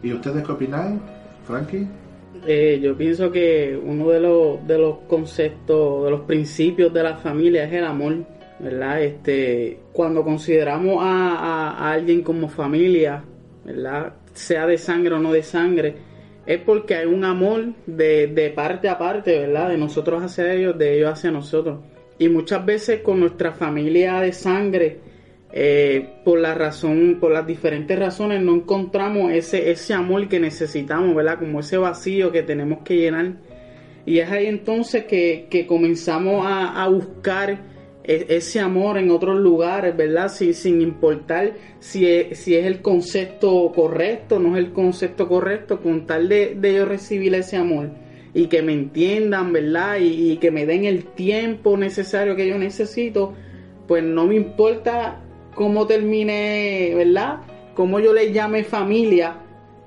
¿Y 0.01 0.13
ustedes 0.13 0.43
qué 0.43 0.51
opinan, 0.51 0.99
Frankie? 1.45 1.87
Eh, 2.47 2.79
yo 2.81 2.95
pienso 2.95 3.31
que 3.31 3.79
uno 3.81 4.09
de 4.09 4.19
los, 4.19 4.67
de 4.67 4.77
los 4.77 4.97
conceptos, 5.07 6.05
de 6.05 6.11
los 6.11 6.21
principios 6.21 6.93
de 6.93 7.01
la 7.01 7.17
familia 7.17 7.65
es 7.65 7.73
el 7.73 7.83
amor, 7.83 8.17
¿verdad? 8.59 9.01
Este, 9.01 9.79
cuando 9.91 10.23
consideramos 10.23 10.97
a, 11.01 11.91
alguien 11.91 12.21
como 12.21 12.47
familia, 12.47 13.23
¿verdad? 13.63 14.13
Sea 14.33 14.67
de 14.67 14.77
sangre 14.77 15.15
o 15.15 15.19
no 15.19 15.31
de 15.33 15.41
sangre, 15.41 15.95
es 16.45 16.59
porque 16.59 16.95
hay 16.95 17.07
un 17.07 17.23
amor 17.23 17.73
de, 17.87 18.27
de 18.27 18.51
parte 18.51 18.89
a 18.89 18.97
parte, 18.99 19.39
¿verdad? 19.39 19.69
De 19.69 19.77
nosotros 19.77 20.21
hacia 20.21 20.53
ellos, 20.53 20.77
de 20.77 20.97
ellos 20.97 21.13
hacia 21.13 21.31
nosotros. 21.31 21.79
Y 22.19 22.29
muchas 22.29 22.63
veces 22.63 23.01
con 23.01 23.19
nuestra 23.19 23.53
familia 23.53 24.19
de 24.21 24.31
sangre, 24.31 24.99
eh, 25.57 26.09
por 26.25 26.39
la 26.39 26.53
razón, 26.53 27.17
por 27.21 27.31
las 27.31 27.47
diferentes 27.47 27.97
razones, 27.97 28.41
no 28.41 28.53
encontramos 28.53 29.31
ese, 29.31 29.71
ese 29.71 29.93
amor 29.93 30.27
que 30.27 30.37
necesitamos, 30.39 31.15
¿verdad? 31.15 31.39
Como 31.39 31.61
ese 31.61 31.77
vacío 31.77 32.33
que 32.33 32.43
tenemos 32.43 32.79
que 32.83 32.97
llenar. 32.97 33.35
Y 34.05 34.19
es 34.19 34.29
ahí 34.29 34.47
entonces 34.47 35.05
que, 35.05 35.65
comenzamos 35.65 36.45
a, 36.45 36.85
buscar 36.89 37.61
e, 38.03 38.25
ese 38.27 38.59
amor 38.59 38.97
en 38.97 39.09
otros 39.09 39.39
lugares, 39.39 39.95
¿verdad? 39.95 40.27
Sin, 40.27 40.81
importar 40.81 41.53
si 41.79 42.05
es, 42.05 42.37
si 42.37 42.55
es 42.55 42.65
el 42.65 42.81
concepto 42.81 43.71
correcto, 43.73 44.39
no 44.39 44.57
es 44.57 44.65
el 44.65 44.73
concepto 44.73 45.29
correcto, 45.29 45.81
con 45.81 46.05
tal 46.05 46.27
de, 46.27 46.55
de 46.59 46.73
yo 46.73 46.85
recibir 46.85 47.33
ese 47.33 47.55
amor 47.55 47.91
y 48.35 48.47
que 48.47 48.61
me 48.61 48.73
entiendan, 48.73 49.53
¿verdad? 49.53 49.99
Y, 50.01 50.35
que 50.37 50.51
me 50.51 50.65
den 50.65 50.83
el 50.83 51.05
tiempo 51.05 51.77
necesario 51.77 52.35
que 52.35 52.45
yo 52.45 52.57
necesito, 52.57 53.33
pues 53.87 54.03
no 54.03 54.25
me 54.25 54.35
importa 54.35 55.21
cómo 55.55 55.87
termine, 55.87 56.93
¿verdad? 56.95 57.39
Cómo 57.73 57.99
yo 57.99 58.13
le 58.13 58.31
llame 58.31 58.63
familia, 58.63 59.37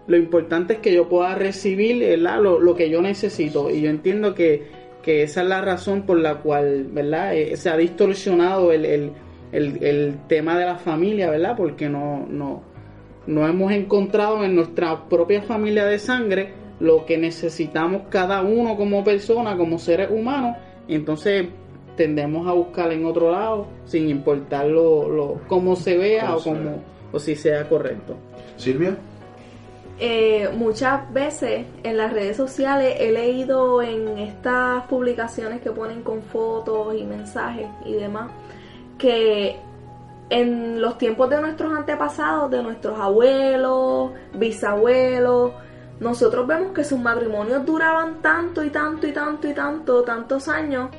lo 0.09 0.17
importante 0.17 0.75
es 0.75 0.79
que 0.81 0.93
yo 0.93 1.09
pueda 1.09 1.35
recibir, 1.35 1.99
¿verdad? 1.99 2.41
Lo, 2.41 2.75
que 2.75 2.91
yo 2.91 3.03
necesito. 3.03 3.71
Y 3.71 3.83
yo 3.83 3.91
entiendo 3.91 4.35
que, 4.35 4.67
que, 5.03 5.23
esa 5.23 5.43
es 5.43 5.49
la 5.49 5.61
razón 5.61 6.03
por 6.03 6.19
la 6.19 6.37
cual, 6.37 6.89
¿verdad? 6.91 7.37
Eh, 7.37 7.57
se 7.57 7.69
ha 7.69 7.77
distorsionado 7.77 8.73
el, 8.73 8.87
el, 8.87 9.13
el, 9.53 10.15
tema 10.27 10.59
de 10.59 10.65
la 10.65 10.77
familia, 10.77 11.31
¿verdad? 11.31 11.55
Porque 11.57 11.91
no, 11.91 12.27
no, 12.27 12.63
no 13.27 13.47
hemos 13.47 13.71
encontrado 13.73 14.45
en 14.45 14.55
nuestra 14.55 15.09
propia 15.09 15.43
familia 15.43 15.85
de 15.85 15.99
sangre 15.99 16.53
lo 16.81 17.05
que 17.05 17.19
necesitamos 17.19 18.03
cada 18.09 18.41
uno 18.41 18.77
como 18.77 19.05
persona, 19.05 19.59
como 19.59 19.79
seres 19.79 20.09
humanos. 20.11 20.57
Entonces 20.89 21.49
tendemos 21.99 22.47
a 22.47 22.53
buscar 22.53 22.93
en 22.93 23.05
otro 23.05 23.33
lado 23.33 23.67
sin 23.85 24.09
importar 24.09 24.67
lo, 24.67 25.41
cómo 25.49 25.75
se 25.75 25.99
vea 25.99 26.37
o, 26.37 26.43
cómo, 26.43 26.83
o 27.13 27.19
si 27.19 27.35
sea 27.35 27.69
correcto. 27.69 28.15
Silvia. 28.57 28.97
Eh, 29.99 30.49
muchas 30.57 31.13
veces 31.13 31.67
en 31.83 31.97
las 31.97 32.13
redes 32.13 32.37
sociales 32.37 32.95
he 33.01 33.11
leído 33.11 33.83
en 33.83 34.17
estas 34.19 34.85
publicaciones 34.85 35.61
que 35.61 35.73
ponen 35.73 36.03
con 36.03 36.23
fotos 36.23 36.95
y 36.95 37.03
mensajes 37.03 37.67
y 37.85 37.95
demás 37.95 38.31
que 38.97 39.57
en 40.31 40.81
los 40.81 40.99
tiempos 40.99 41.29
de 41.31 41.41
nuestros 41.41 41.77
antepasados, 41.77 42.49
de 42.49 42.63
nuestros 42.63 43.01
abuelos, 43.01 44.13
bisabuelos, 44.35 45.53
nosotros 45.99 46.47
vemos 46.47 46.73
que 46.73 46.85
sus 46.85 47.01
matrimonios 47.01 47.67
duraban 47.67 48.23
tanto 48.23 48.63
y 48.63 48.71
tanto 48.71 49.09
y 49.09 49.13
tanto 49.13 49.49
y 49.49 49.53
tanto, 49.53 50.03
tantos 50.03 50.49
años 50.49 50.91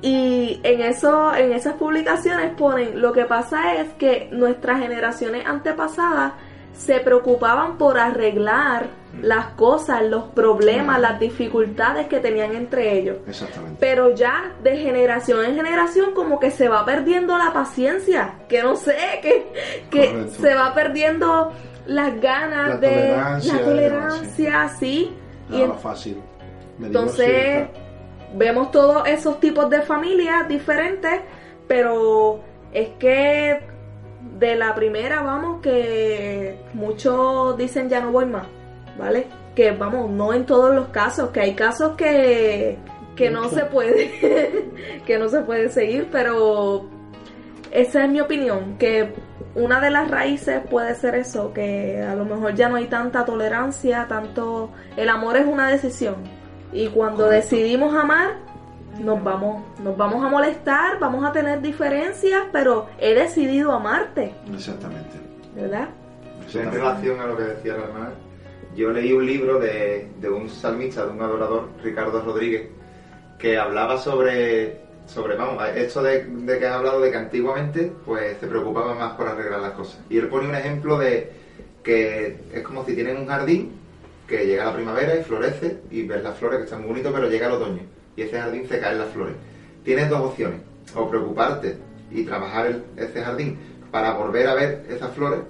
y 0.00 0.60
en 0.62 0.80
eso, 0.80 1.34
en 1.34 1.52
esas 1.52 1.74
publicaciones 1.74 2.52
ponen, 2.54 3.00
lo 3.00 3.12
que 3.12 3.24
pasa 3.24 3.74
es 3.74 3.88
que 3.94 4.28
nuestras 4.30 4.80
generaciones 4.80 5.44
antepasadas 5.46 6.34
se 6.72 7.00
preocupaban 7.00 7.76
por 7.76 7.98
arreglar 7.98 8.86
las 9.20 9.46
cosas, 9.54 10.04
los 10.04 10.24
problemas, 10.24 11.00
las 11.00 11.18
dificultades 11.18 12.06
que 12.06 12.20
tenían 12.20 12.54
entre 12.54 12.96
ellos. 12.96 13.16
Exactamente. 13.26 13.76
Pero 13.80 14.14
ya 14.14 14.52
de 14.62 14.76
generación 14.76 15.44
en 15.44 15.56
generación 15.56 16.14
como 16.14 16.38
que 16.38 16.52
se 16.52 16.68
va 16.68 16.84
perdiendo 16.84 17.36
la 17.36 17.52
paciencia, 17.52 18.34
que 18.48 18.62
no 18.62 18.76
sé, 18.76 18.96
que, 19.20 19.48
que 19.90 20.28
se 20.30 20.54
va 20.54 20.72
perdiendo 20.72 21.52
las 21.86 22.20
ganas 22.20 22.80
de 22.80 23.16
la 23.16 23.58
tolerancia, 23.64 24.68
sí. 24.78 25.12
Nada 25.48 25.74
y 25.76 25.82
fácil. 25.82 26.18
entonces 26.80 27.66
vemos 28.34 28.70
todos 28.70 29.06
esos 29.08 29.40
tipos 29.40 29.70
de 29.70 29.82
familias 29.82 30.48
diferentes, 30.48 31.20
pero 31.66 32.40
es 32.72 32.90
que 32.98 33.60
de 34.38 34.56
la 34.56 34.74
primera, 34.74 35.22
vamos, 35.22 35.60
que 35.62 36.58
muchos 36.74 37.56
dicen 37.56 37.88
ya 37.88 38.00
no 38.00 38.12
voy 38.12 38.26
más, 38.26 38.46
¿vale? 38.98 39.26
Que 39.54 39.72
vamos, 39.72 40.10
no 40.10 40.32
en 40.32 40.46
todos 40.46 40.74
los 40.74 40.88
casos, 40.88 41.30
que 41.30 41.40
hay 41.40 41.54
casos 41.54 41.96
que, 41.96 42.78
que 43.16 43.30
no 43.30 43.48
se 43.48 43.64
puede, 43.64 44.70
que 45.06 45.18
no 45.18 45.28
se 45.28 45.40
puede 45.40 45.68
seguir, 45.70 46.08
pero 46.10 46.88
esa 47.70 48.04
es 48.04 48.10
mi 48.10 48.20
opinión, 48.20 48.76
que 48.78 49.12
una 49.54 49.80
de 49.80 49.90
las 49.90 50.10
raíces 50.10 50.60
puede 50.70 50.94
ser 50.94 51.14
eso, 51.16 51.52
que 51.52 52.00
a 52.02 52.14
lo 52.14 52.24
mejor 52.24 52.54
ya 52.54 52.68
no 52.68 52.76
hay 52.76 52.86
tanta 52.86 53.24
tolerancia, 53.24 54.06
tanto, 54.08 54.70
el 54.96 55.08
amor 55.08 55.36
es 55.36 55.46
una 55.46 55.68
decisión, 55.68 56.16
y 56.72 56.88
cuando 56.88 57.28
decidimos 57.28 57.94
amar, 57.94 58.36
nos 59.00 59.22
vamos, 59.22 59.62
nos 59.80 59.96
vamos 59.96 60.24
a 60.24 60.28
molestar, 60.28 60.98
vamos 60.98 61.24
a 61.24 61.32
tener 61.32 61.62
diferencias, 61.62 62.44
pero 62.52 62.88
he 62.98 63.14
decidido 63.14 63.72
amarte. 63.72 64.34
Exactamente. 64.52 65.16
¿Verdad? 65.54 65.88
En 66.54 66.72
relación 66.72 67.20
a 67.20 67.26
lo 67.26 67.36
que 67.36 67.42
decía 67.44 67.74
la 67.74 67.84
hermana, 67.84 68.10
yo 68.74 68.90
leí 68.90 69.12
un 69.12 69.26
libro 69.26 69.58
de, 69.58 70.08
un 70.30 70.48
salmista, 70.48 71.04
de 71.04 71.12
un 71.12 71.22
adorador, 71.22 71.68
Ricardo 71.82 72.22
Rodríguez, 72.22 72.68
que 73.38 73.58
hablaba 73.58 73.98
sobre, 73.98 74.80
sobre 75.06 75.36
vamos, 75.36 75.62
esto 75.74 76.02
de, 76.02 76.24
de 76.24 76.58
que 76.58 76.66
has 76.66 76.76
hablado 76.76 77.00
de 77.00 77.10
que 77.10 77.16
antiguamente 77.16 77.92
pues 78.04 78.38
se 78.38 78.46
preocupaba 78.46 78.94
más 78.94 79.12
por 79.14 79.28
arreglar 79.28 79.60
las 79.60 79.72
cosas. 79.72 80.00
Y 80.08 80.18
él 80.18 80.28
pone 80.28 80.48
un 80.48 80.54
ejemplo 80.54 80.98
de 80.98 81.32
que 81.82 82.38
es 82.52 82.62
como 82.62 82.84
si 82.84 82.94
tienen 82.94 83.16
un 83.16 83.26
jardín 83.26 83.72
que 84.28 84.46
llega 84.46 84.66
la 84.66 84.74
primavera 84.74 85.16
y 85.18 85.24
florece 85.24 85.78
y 85.90 86.02
ves 86.06 86.22
las 86.22 86.36
flores 86.36 86.58
que 86.58 86.64
están 86.64 86.80
muy 86.80 86.90
bonitas, 86.90 87.12
pero 87.14 87.28
llega 87.28 87.46
el 87.46 87.54
otoño 87.54 87.82
y 88.14 88.22
ese 88.22 88.38
jardín 88.38 88.68
se 88.68 88.78
caen 88.78 88.98
las 88.98 89.08
flores. 89.08 89.34
Tienes 89.84 90.10
dos 90.10 90.20
opciones, 90.20 90.60
o 90.94 91.08
preocuparte 91.08 91.76
y 92.10 92.24
trabajar 92.24 92.66
el- 92.66 92.84
ese 92.96 93.22
jardín 93.22 93.58
para 93.90 94.12
volver 94.12 94.46
a 94.48 94.54
ver 94.54 94.84
esas 94.90 95.12
flores, 95.12 95.40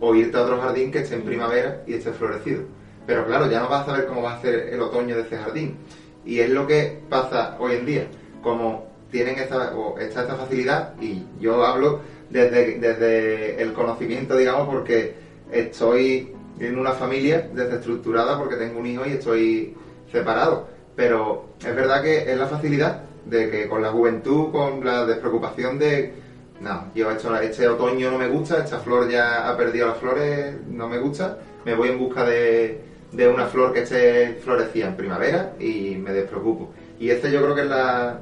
o 0.00 0.14
irte 0.14 0.36
a 0.36 0.42
otro 0.42 0.60
jardín 0.60 0.92
que 0.92 1.00
esté 1.00 1.16
en 1.16 1.22
primavera 1.22 1.82
y 1.86 1.94
esté 1.94 2.12
florecido. 2.12 2.62
Pero 3.06 3.26
claro, 3.26 3.50
ya 3.50 3.58
no 3.60 3.68
vas 3.68 3.82
a 3.82 3.86
saber 3.86 4.06
cómo 4.06 4.22
va 4.22 4.34
a 4.34 4.40
ser 4.40 4.68
el 4.72 4.80
otoño 4.80 5.16
de 5.16 5.22
ese 5.22 5.36
jardín. 5.36 5.76
Y 6.24 6.38
es 6.40 6.50
lo 6.50 6.66
que 6.66 7.00
pasa 7.08 7.56
hoy 7.58 7.72
en 7.72 7.86
día. 7.86 8.06
Como 8.42 8.86
tienen 9.10 9.38
esta, 9.38 9.74
o 9.74 9.98
esta 9.98 10.26
facilidad, 10.36 10.94
y 11.00 11.24
yo 11.40 11.64
hablo 11.64 12.00
desde, 12.30 12.78
desde 12.78 13.60
el 13.62 13.72
conocimiento, 13.72 14.36
digamos, 14.36 14.68
porque 14.68 15.14
estoy 15.50 16.34
en 16.60 16.78
una 16.78 16.92
familia 16.92 17.48
desestructurada 17.52 18.38
porque 18.38 18.56
tengo 18.56 18.80
un 18.80 18.86
hijo 18.86 19.04
y 19.06 19.10
estoy 19.12 19.74
separado. 20.10 20.66
Pero 20.96 21.50
es 21.60 21.74
verdad 21.74 22.02
que 22.02 22.30
es 22.30 22.38
la 22.38 22.46
facilidad 22.46 23.02
de 23.24 23.50
que 23.50 23.68
con 23.68 23.82
la 23.82 23.90
juventud, 23.90 24.50
con 24.50 24.84
la 24.84 25.04
despreocupación 25.06 25.78
de, 25.78 26.12
no, 26.60 26.90
yo 26.94 27.10
esto, 27.10 27.36
este 27.36 27.68
otoño 27.68 28.10
no 28.10 28.18
me 28.18 28.26
gusta, 28.28 28.64
esta 28.64 28.78
flor 28.80 29.08
ya 29.08 29.48
ha 29.48 29.56
perdido 29.56 29.86
las 29.88 29.98
flores, 29.98 30.54
no 30.68 30.88
me 30.88 30.98
gusta, 30.98 31.38
me 31.64 31.74
voy 31.74 31.90
en 31.90 31.98
busca 31.98 32.24
de, 32.24 32.80
de 33.12 33.28
una 33.28 33.46
flor 33.46 33.72
que 33.72 33.82
esté 33.82 34.38
florecida 34.42 34.86
en 34.88 34.96
primavera 34.96 35.52
y 35.60 35.96
me 35.96 36.12
despreocupo. 36.12 36.70
Y 36.98 37.10
este 37.10 37.30
yo 37.30 37.42
creo 37.42 37.54
que 37.54 37.60
es 37.62 37.68
la, 37.68 38.20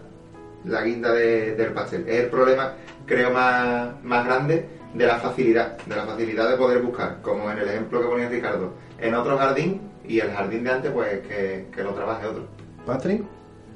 la 0.64 0.82
guinda 0.82 1.12
de- 1.12 1.54
del 1.54 1.72
pastel. 1.72 2.04
Es 2.08 2.24
el 2.24 2.26
problema, 2.30 2.72
creo, 3.06 3.30
más, 3.30 4.02
más 4.04 4.26
grande 4.26 4.66
de 4.94 5.06
la 5.06 5.18
facilidad, 5.18 5.78
de 5.78 5.96
la 5.96 6.04
facilidad 6.06 6.50
de 6.50 6.56
poder 6.56 6.80
buscar, 6.82 7.20
como 7.22 7.50
en 7.50 7.58
el 7.58 7.68
ejemplo 7.68 8.00
que 8.00 8.06
ponía 8.08 8.28
Ricardo, 8.28 8.74
en 8.98 9.14
otro 9.14 9.36
jardín 9.38 9.90
y 10.08 10.20
el 10.20 10.30
jardín 10.32 10.64
de 10.64 10.70
antes, 10.70 10.90
pues 10.92 11.26
que, 11.26 11.66
que 11.74 11.82
lo 11.82 11.92
trabaje 11.94 12.26
otro. 12.26 12.46
Patrick. 12.86 13.22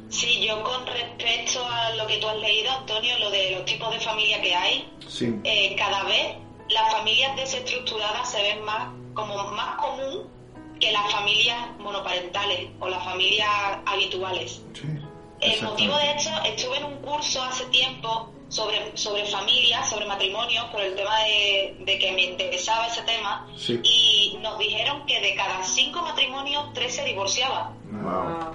Sí, 0.08 0.44
yo 0.46 0.62
con 0.64 0.86
respecto 0.86 1.64
a 1.64 1.94
lo 1.94 2.06
que 2.06 2.16
tú 2.18 2.28
has 2.28 2.36
leído, 2.38 2.70
Antonio, 2.72 3.18
lo 3.20 3.30
de 3.30 3.52
los 3.52 3.64
tipos 3.64 3.92
de 3.92 4.00
familia 4.00 4.40
que 4.42 4.54
hay, 4.54 4.92
Sí. 5.06 5.34
eh, 5.44 5.76
cada 5.76 6.02
vez 6.04 6.36
las 6.68 6.92
familias 6.92 7.36
desestructuradas 7.36 8.30
se 8.30 8.42
ven 8.42 8.64
más 8.64 8.88
como 9.14 9.36
más 9.52 9.76
común 9.76 10.28
que 10.80 10.90
las 10.92 11.12
familias 11.12 11.58
monoparentales 11.78 12.70
o 12.80 12.88
las 12.88 13.04
familias 13.04 13.48
habituales. 13.86 14.62
El 15.40 15.62
motivo 15.62 15.96
de 15.96 16.12
hecho, 16.12 16.30
estuve 16.46 16.78
en 16.78 16.84
un 16.84 16.96
curso 16.98 17.42
hace 17.42 17.64
tiempo 17.66 18.32
sobre, 18.50 18.94
sobre 18.96 19.24
familias, 19.24 19.88
sobre 19.88 20.04
matrimonios, 20.06 20.66
por 20.66 20.82
el 20.82 20.94
tema 20.94 21.16
de, 21.24 21.76
de 21.80 21.98
que 21.98 22.12
me 22.12 22.24
interesaba 22.24 22.86
ese 22.88 23.00
tema, 23.02 23.48
Sí. 23.56 23.80
y 23.82 24.36
nos 24.42 24.58
dijeron 24.58 25.06
que 25.06 25.20
de 25.20 25.34
cada 25.34 25.62
cinco 25.62 26.02
matrimonios, 26.02 26.72
tres 26.74 26.94
se 26.96 27.04
divorciaban. 27.04 27.78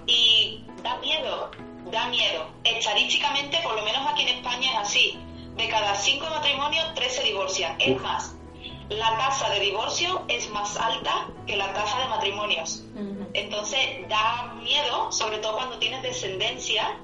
Y 0.06 0.64
da 0.84 0.98
miedo, 0.98 1.50
da 1.92 2.08
miedo. 2.10 2.46
Estadísticamente, 2.64 3.58
por 3.64 3.76
lo 3.76 3.82
menos 3.84 4.06
aquí 4.12 4.22
en 4.24 4.38
España 4.38 4.70
es 4.74 4.78
así. 4.78 5.20
De 5.56 5.68
cada 5.70 5.96
cinco 5.96 6.28
matrimonios, 6.30 6.86
tres 6.94 7.16
se 7.16 7.24
divorcian. 7.24 7.80
Es 7.80 8.00
más, 8.02 8.36
la 8.90 9.18
tasa 9.18 9.50
de 9.50 9.62
divorcio 9.62 10.24
es 10.28 10.50
más 10.50 10.78
alta 10.78 11.28
que 11.48 11.56
la 11.56 11.74
tasa 11.74 11.98
de 12.00 12.08
matrimonios. 12.10 12.84
Entonces 13.34 13.80
da 14.10 14.54
miedo, 14.62 15.12
sobre 15.12 15.38
todo 15.40 15.56
cuando 15.56 15.80
tienes 15.80 16.02
descendencia, 16.04 17.00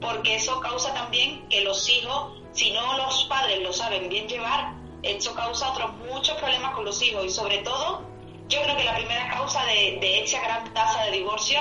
porque 0.00 0.36
eso 0.36 0.60
causa 0.60 0.92
también 0.94 1.48
que 1.48 1.62
los 1.62 1.88
hijos, 1.88 2.32
si 2.52 2.70
no 2.72 2.96
los 2.96 3.24
padres 3.24 3.60
lo 3.62 3.72
saben 3.72 4.08
bien 4.08 4.28
llevar, 4.28 4.72
esto 5.02 5.34
causa 5.34 5.70
otros 5.70 5.92
muchos 6.10 6.36
problemas 6.38 6.74
con 6.74 6.84
los 6.84 7.00
hijos 7.02 7.24
y 7.24 7.30
sobre 7.30 7.58
todo, 7.58 8.02
yo 8.48 8.62
creo 8.62 8.76
que 8.76 8.84
la 8.84 8.94
primera 8.96 9.28
causa 9.30 9.64
de, 9.66 9.98
de 10.00 10.22
esta 10.24 10.40
gran 10.40 10.72
tasa 10.74 11.04
de 11.04 11.12
divorcio, 11.12 11.60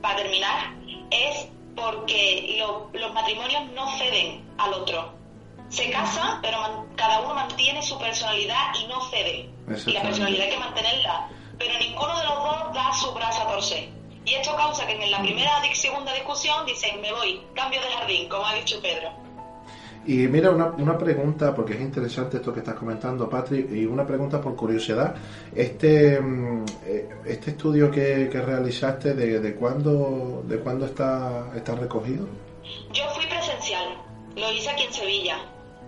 para 0.00 0.16
terminar, 0.16 0.74
es 1.10 1.48
porque 1.74 2.56
lo- 2.58 2.90
los 2.92 3.12
matrimonios 3.14 3.64
no 3.72 3.88
ceden 3.98 4.44
al 4.58 4.74
otro. 4.74 5.12
Se 5.68 5.90
casan, 5.90 6.40
pero 6.42 6.60
man- 6.60 6.86
cada 6.96 7.20
uno 7.20 7.34
mantiene 7.34 7.82
su 7.82 7.98
personalidad 7.98 8.74
y 8.80 8.86
no 8.86 9.00
cede. 9.10 9.50
Y 9.90 9.92
la 9.94 10.02
personalidad 10.02 10.44
hay 10.46 10.50
que 10.52 10.58
mantenerla. 10.58 11.28
Pero 11.58 11.78
ninguno 11.78 12.16
de 12.18 12.24
los 12.24 12.34
dos 12.44 12.74
da 12.74 12.92
su 12.94 13.12
brazo 13.12 13.42
a 13.42 13.48
torcer. 13.48 13.88
Y 14.28 14.34
esto 14.34 14.54
causa 14.56 14.86
que 14.86 14.92
en 14.92 15.10
la 15.10 15.20
primera 15.20 15.50
y 15.66 15.74
segunda 15.74 16.12
discusión 16.12 16.66
dicen, 16.66 17.00
me 17.00 17.10
voy, 17.12 17.40
cambio 17.54 17.80
de 17.80 17.86
jardín, 17.86 18.28
como 18.28 18.44
ha 18.44 18.54
dicho 18.54 18.78
Pedro. 18.82 19.10
Y 20.06 20.26
mira, 20.28 20.50
una, 20.50 20.66
una 20.66 20.98
pregunta, 20.98 21.54
porque 21.54 21.74
es 21.74 21.80
interesante 21.80 22.36
esto 22.36 22.52
que 22.52 22.60
estás 22.60 22.74
comentando, 22.74 23.28
Patrick, 23.28 23.70
y 23.72 23.86
una 23.86 24.06
pregunta 24.06 24.40
por 24.40 24.54
curiosidad. 24.54 25.14
Este 25.54 26.20
mm, 26.20 26.64
eh, 26.86 27.08
este 27.26 27.50
estudio 27.52 27.90
que, 27.90 28.28
que 28.30 28.40
realizaste, 28.40 29.14
¿de, 29.14 29.40
de 29.40 29.54
cuándo, 29.54 30.42
de 30.46 30.58
cuándo 30.60 30.84
está, 30.86 31.50
está 31.54 31.74
recogido? 31.74 32.26
Yo 32.92 33.04
fui 33.14 33.26
presencial, 33.26 33.96
lo 34.36 34.52
hice 34.52 34.70
aquí 34.70 34.84
en 34.84 34.92
Sevilla, 34.92 35.38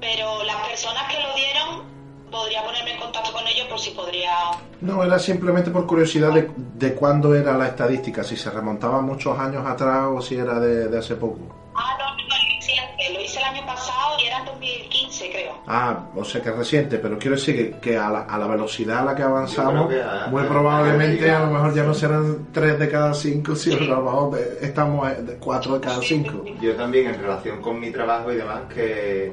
pero 0.00 0.42
las 0.44 0.66
personas 0.68 1.02
que 1.12 1.22
lo 1.22 1.34
dieron, 1.34 1.99
podría 2.30 2.62
ponerme 2.64 2.92
en 2.94 3.00
contacto 3.00 3.32
con 3.32 3.46
ellos 3.46 3.66
por 3.68 3.78
si 3.78 3.90
podría... 3.90 4.32
No, 4.80 5.02
era 5.04 5.18
simplemente 5.18 5.70
por 5.70 5.86
curiosidad 5.86 6.32
de, 6.32 6.48
de 6.56 6.94
cuándo 6.94 7.34
era 7.34 7.56
la 7.56 7.66
estadística, 7.68 8.22
si 8.24 8.36
se 8.36 8.50
remontaba 8.50 9.00
muchos 9.00 9.38
años 9.38 9.66
atrás 9.66 10.06
o 10.10 10.20
si 10.22 10.36
era 10.36 10.58
de, 10.60 10.88
de 10.88 10.98
hace 10.98 11.16
poco. 11.16 11.38
Ah, 11.74 11.96
no, 11.98 12.10
no, 12.16 12.28
lo 12.28 12.58
hice 12.58 12.72
antes, 12.78 13.10
lo 13.14 13.20
hice 13.20 13.38
el 13.38 13.44
año 13.44 13.66
pasado 13.66 14.18
y 14.22 14.26
era 14.26 14.38
en 14.38 14.44
2015, 14.46 15.30
creo. 15.30 15.52
Ah, 15.66 16.06
o 16.16 16.24
sea 16.24 16.42
que 16.42 16.48
es 16.50 16.56
reciente, 16.56 16.98
pero 16.98 17.18
quiero 17.18 17.36
decir 17.36 17.54
que, 17.56 17.78
que 17.80 17.96
a, 17.96 18.10
la, 18.10 18.20
a 18.22 18.38
la 18.38 18.46
velocidad 18.48 18.98
a 18.98 19.04
la 19.04 19.14
que 19.14 19.22
avanzamos, 19.22 19.88
que 19.88 20.02
a- 20.02 20.26
muy 20.30 20.42
a- 20.42 20.48
probablemente 20.48 21.30
a- 21.30 21.40
lo 21.40 21.46
mejor 21.52 21.74
ya 21.74 21.84
no 21.84 21.94
serán 21.94 22.48
tres 22.52 22.78
de 22.78 22.88
cada 22.88 23.14
cinco, 23.14 23.54
sino 23.54 23.78
que 23.78 23.84
a 23.84 23.88
lo 23.96 24.02
mejor 24.02 24.38
estamos 24.60 25.08
de 25.26 25.34
cuatro 25.36 25.74
de 25.74 25.80
cada 25.80 26.00
cinco. 26.02 26.44
Yo 26.60 26.74
también 26.76 27.06
en 27.08 27.20
relación 27.20 27.60
con 27.62 27.78
mi 27.78 27.90
trabajo 27.90 28.32
y 28.32 28.36
demás, 28.36 28.62
que 28.74 29.32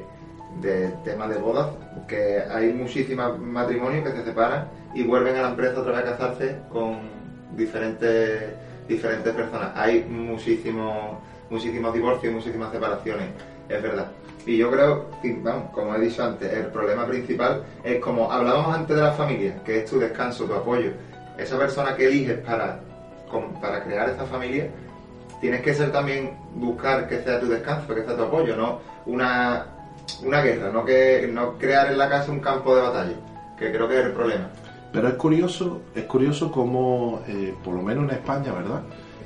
de 0.62 0.89
temas 1.04 1.30
de 1.30 1.38
bodas, 1.38 1.67
que 2.08 2.41
hay 2.50 2.74
muchísimos 2.74 3.39
matrimonios 3.39 4.04
que 4.04 4.17
se 4.17 4.26
separan 4.26 4.67
y 4.93 5.04
vuelven 5.04 5.36
a 5.38 5.41
la 5.43 5.50
empresa 5.50 5.80
otra 5.80 5.93
vez 5.93 6.02
a 6.02 6.17
casarse 6.17 6.58
con 6.72 7.00
diferentes 7.56 8.54
diferentes 8.88 9.34
personas. 9.34 9.72
Hay 9.76 10.04
muchísimos 10.04 11.17
muchísimos 11.50 11.93
divorcios, 11.93 12.34
muchísimas 12.34 12.72
separaciones, 12.72 13.28
es 13.70 13.82
verdad. 13.82 14.08
Y 14.46 14.58
yo 14.58 14.72
creo, 14.72 15.10
como 15.74 15.96
he 15.96 16.00
dicho 16.00 16.24
antes, 16.24 16.52
el 16.52 16.67
problema 16.67 17.06
principal 17.06 17.63
es 17.84 18.00
como 18.00 18.32
hablábamos 18.32 18.76
antes 18.76 18.96
de 18.96 19.02
la 19.02 19.12
familia, 19.12 19.62
que 19.63 19.80
es 19.80 19.89
tu 19.89 20.00
descanso, 20.00 20.46
tu 20.46 20.54
apoyo. 20.54 20.91
Esa 21.38 21.58
persona 21.58 21.96
que 21.96 22.08
eliges 22.08 22.39
para, 22.39 22.80
para 23.62 23.84
crear 23.84 24.10
esa 24.10 24.26
familia, 24.26 24.70
tienes 25.41 25.62
que 25.62 25.74
ser 25.74 25.91
también 25.91 26.38
buscar 26.56 27.08
que 27.08 27.22
sea 27.22 27.39
tu 27.39 27.48
descanso, 27.48 27.93
que 27.93 28.04
sea 28.04 28.15
tu 28.15 28.24
apoyo, 28.24 28.56
no 28.56 28.80
una, 29.06 29.65
una 30.24 30.41
guerra, 30.41 30.72
no 30.72 30.84
que 30.86 31.30
no 31.32 31.58
crear 31.58 31.91
en 31.91 31.98
la 31.98 32.10
casa 32.10 32.32
un 32.32 32.39
campo 32.39 32.76
de 32.76 32.82
batalla, 32.82 33.13
que 33.58 33.72
creo 33.72 33.88
que 33.88 34.00
es 34.00 34.06
el 34.06 34.12
problema. 34.13 34.48
Pero 34.91 35.08
es 35.10 35.13
curioso, 35.15 35.82
es 35.93 36.04
curioso 36.06 36.52
como, 36.52 37.22
eh, 37.28 37.54
por 37.63 37.76
lo 37.76 37.82
menos 37.82 38.06
en 38.06 38.12
España, 38.12 38.52
¿verdad? 38.54 38.82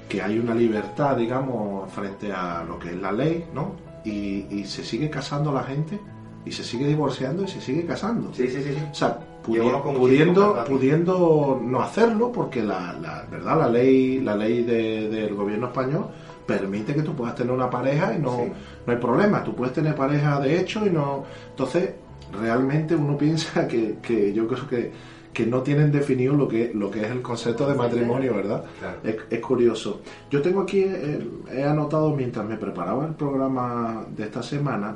Que 0.09 0.21
hay 0.21 0.39
una 0.39 0.53
libertad, 0.55 1.15
digamos, 1.15 1.91
frente 1.93 2.31
a 2.33 2.63
lo 2.67 2.77
que 2.79 2.89
es 2.89 2.95
la 3.01 3.11
ley, 3.11 3.45
¿no? 3.53 3.73
Y, 4.03 4.47
y 4.49 4.65
se 4.65 4.83
sigue 4.83 5.09
casando 5.09 5.51
la 5.53 5.63
gente, 5.63 5.99
y 6.43 6.51
se 6.51 6.63
sigue 6.63 6.87
divorciando 6.87 7.43
y 7.43 7.47
se 7.47 7.61
sigue 7.61 7.85
casando. 7.85 8.33
Sí, 8.33 8.47
sí, 8.47 8.63
sí. 8.63 8.73
sí. 8.73 8.83
O 8.91 8.95
sea, 8.95 9.19
pudi- 9.45 9.81
pudiendo, 9.95 10.65
pudiendo 10.67 11.61
no 11.63 11.81
hacerlo, 11.83 12.31
porque 12.31 12.63
la, 12.63 12.93
la 12.93 13.25
verdad, 13.29 13.59
la 13.59 13.69
ley, 13.69 14.19
la 14.21 14.35
ley 14.35 14.63
de- 14.63 15.07
del 15.09 15.35
gobierno 15.35 15.67
español 15.67 16.07
permite 16.45 16.93
que 16.93 17.01
tú 17.03 17.13
puedas 17.15 17.35
tener 17.35 17.51
una 17.53 17.69
pareja 17.69 18.13
y 18.15 18.19
no, 18.19 18.37
Sí. 18.37 18.51
no 18.85 18.93
hay 18.93 18.99
problema. 18.99 19.43
Tú 19.43 19.55
puedes 19.55 19.73
tener 19.73 19.95
pareja 19.95 20.39
de 20.39 20.59
hecho 20.59 20.85
y 20.85 20.89
no. 20.89 21.23
Entonces, 21.51 21.91
realmente 22.33 22.95
uno 22.95 23.17
piensa 23.17 23.67
que, 23.67 23.97
que 24.01 24.33
yo 24.33 24.47
creo 24.47 24.67
que, 24.67 24.91
que 25.33 25.45
no 25.45 25.61
tienen 25.61 25.91
definido 25.91 26.33
lo 26.35 26.47
que, 26.47 26.71
lo 26.73 26.91
que 26.91 27.01
es 27.05 27.11
el 27.11 27.21
concepto 27.21 27.67
de 27.67 27.75
matrimonio, 27.75 28.35
¿verdad? 28.35 28.65
Claro. 28.79 28.97
Es, 29.03 29.15
es 29.29 29.39
curioso. 29.39 30.01
Yo 30.29 30.41
tengo 30.41 30.61
aquí, 30.61 30.79
eh, 30.85 31.25
he 31.53 31.63
anotado 31.63 32.13
mientras 32.15 32.45
me 32.45 32.57
preparaba 32.57 33.05
el 33.07 33.13
programa 33.13 34.05
de 34.15 34.23
esta 34.23 34.43
semana, 34.43 34.95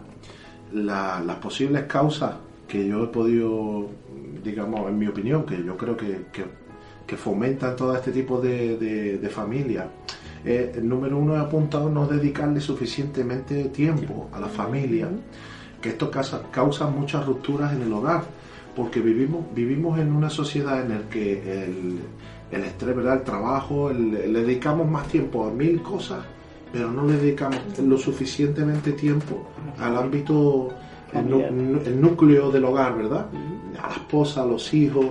la- 0.73 1.21
las 1.25 1.37
posibles 1.37 1.83
causas 1.83 2.35
que 2.67 2.85
yo 2.87 3.03
he 3.03 3.07
podido, 3.07 3.87
digamos, 4.43 4.89
en 4.89 4.97
mi 4.97 5.07
opinión, 5.07 5.45
que 5.45 5.63
yo 5.63 5.77
creo 5.77 5.95
que, 5.95 6.25
que, 6.33 6.43
que 7.05 7.15
fomentan 7.15 7.75
todo 7.75 7.95
este 7.95 8.11
tipo 8.11 8.41
de, 8.41 8.77
de, 8.77 9.17
de 9.19 9.29
familias. 9.29 9.85
Eh, 10.45 10.73
el 10.75 10.87
número 10.87 11.17
uno 11.17 11.35
he 11.35 11.39
apuntado 11.39 11.89
no 11.89 12.05
dedicarle 12.07 12.61
suficientemente 12.61 13.65
tiempo 13.65 14.29
a 14.31 14.39
la 14.39 14.47
familia, 14.47 15.07
que 15.81 15.89
esto 15.89 16.11
causa, 16.11 16.41
causa 16.51 16.87
muchas 16.87 17.25
rupturas 17.25 17.73
en 17.73 17.81
el 17.81 17.91
hogar, 17.93 18.23
porque 18.75 18.99
vivimos, 18.99 19.43
vivimos 19.55 19.97
en 19.99 20.11
una 20.13 20.29
sociedad 20.29 20.81
en 20.81 20.89
la 20.89 20.99
que 21.09 21.63
el, 21.63 21.99
el 22.51 22.63
estrés, 22.63 22.95
¿verdad? 22.95 23.15
el 23.15 23.23
trabajo, 23.23 23.89
el- 23.89 24.11
le 24.33 24.41
dedicamos 24.43 24.87
más 24.89 25.07
tiempo 25.07 25.47
a 25.47 25.51
mil 25.51 25.81
cosas, 25.81 26.19
pero 26.71 26.91
no 26.91 27.05
le 27.05 27.13
dedicamos 27.17 27.59
lo 27.79 27.97
suficientemente 27.97 28.91
tiempo 28.91 29.47
al 29.79 29.95
ámbito, 29.97 30.69
el, 31.13 31.29
el 31.87 32.01
núcleo 32.01 32.51
del 32.51 32.65
hogar, 32.65 32.97
¿verdad? 32.97 33.27
A 33.81 33.87
la 33.87 33.93
esposa, 33.95 34.43
a 34.43 34.45
los 34.45 34.73
hijos. 34.73 35.05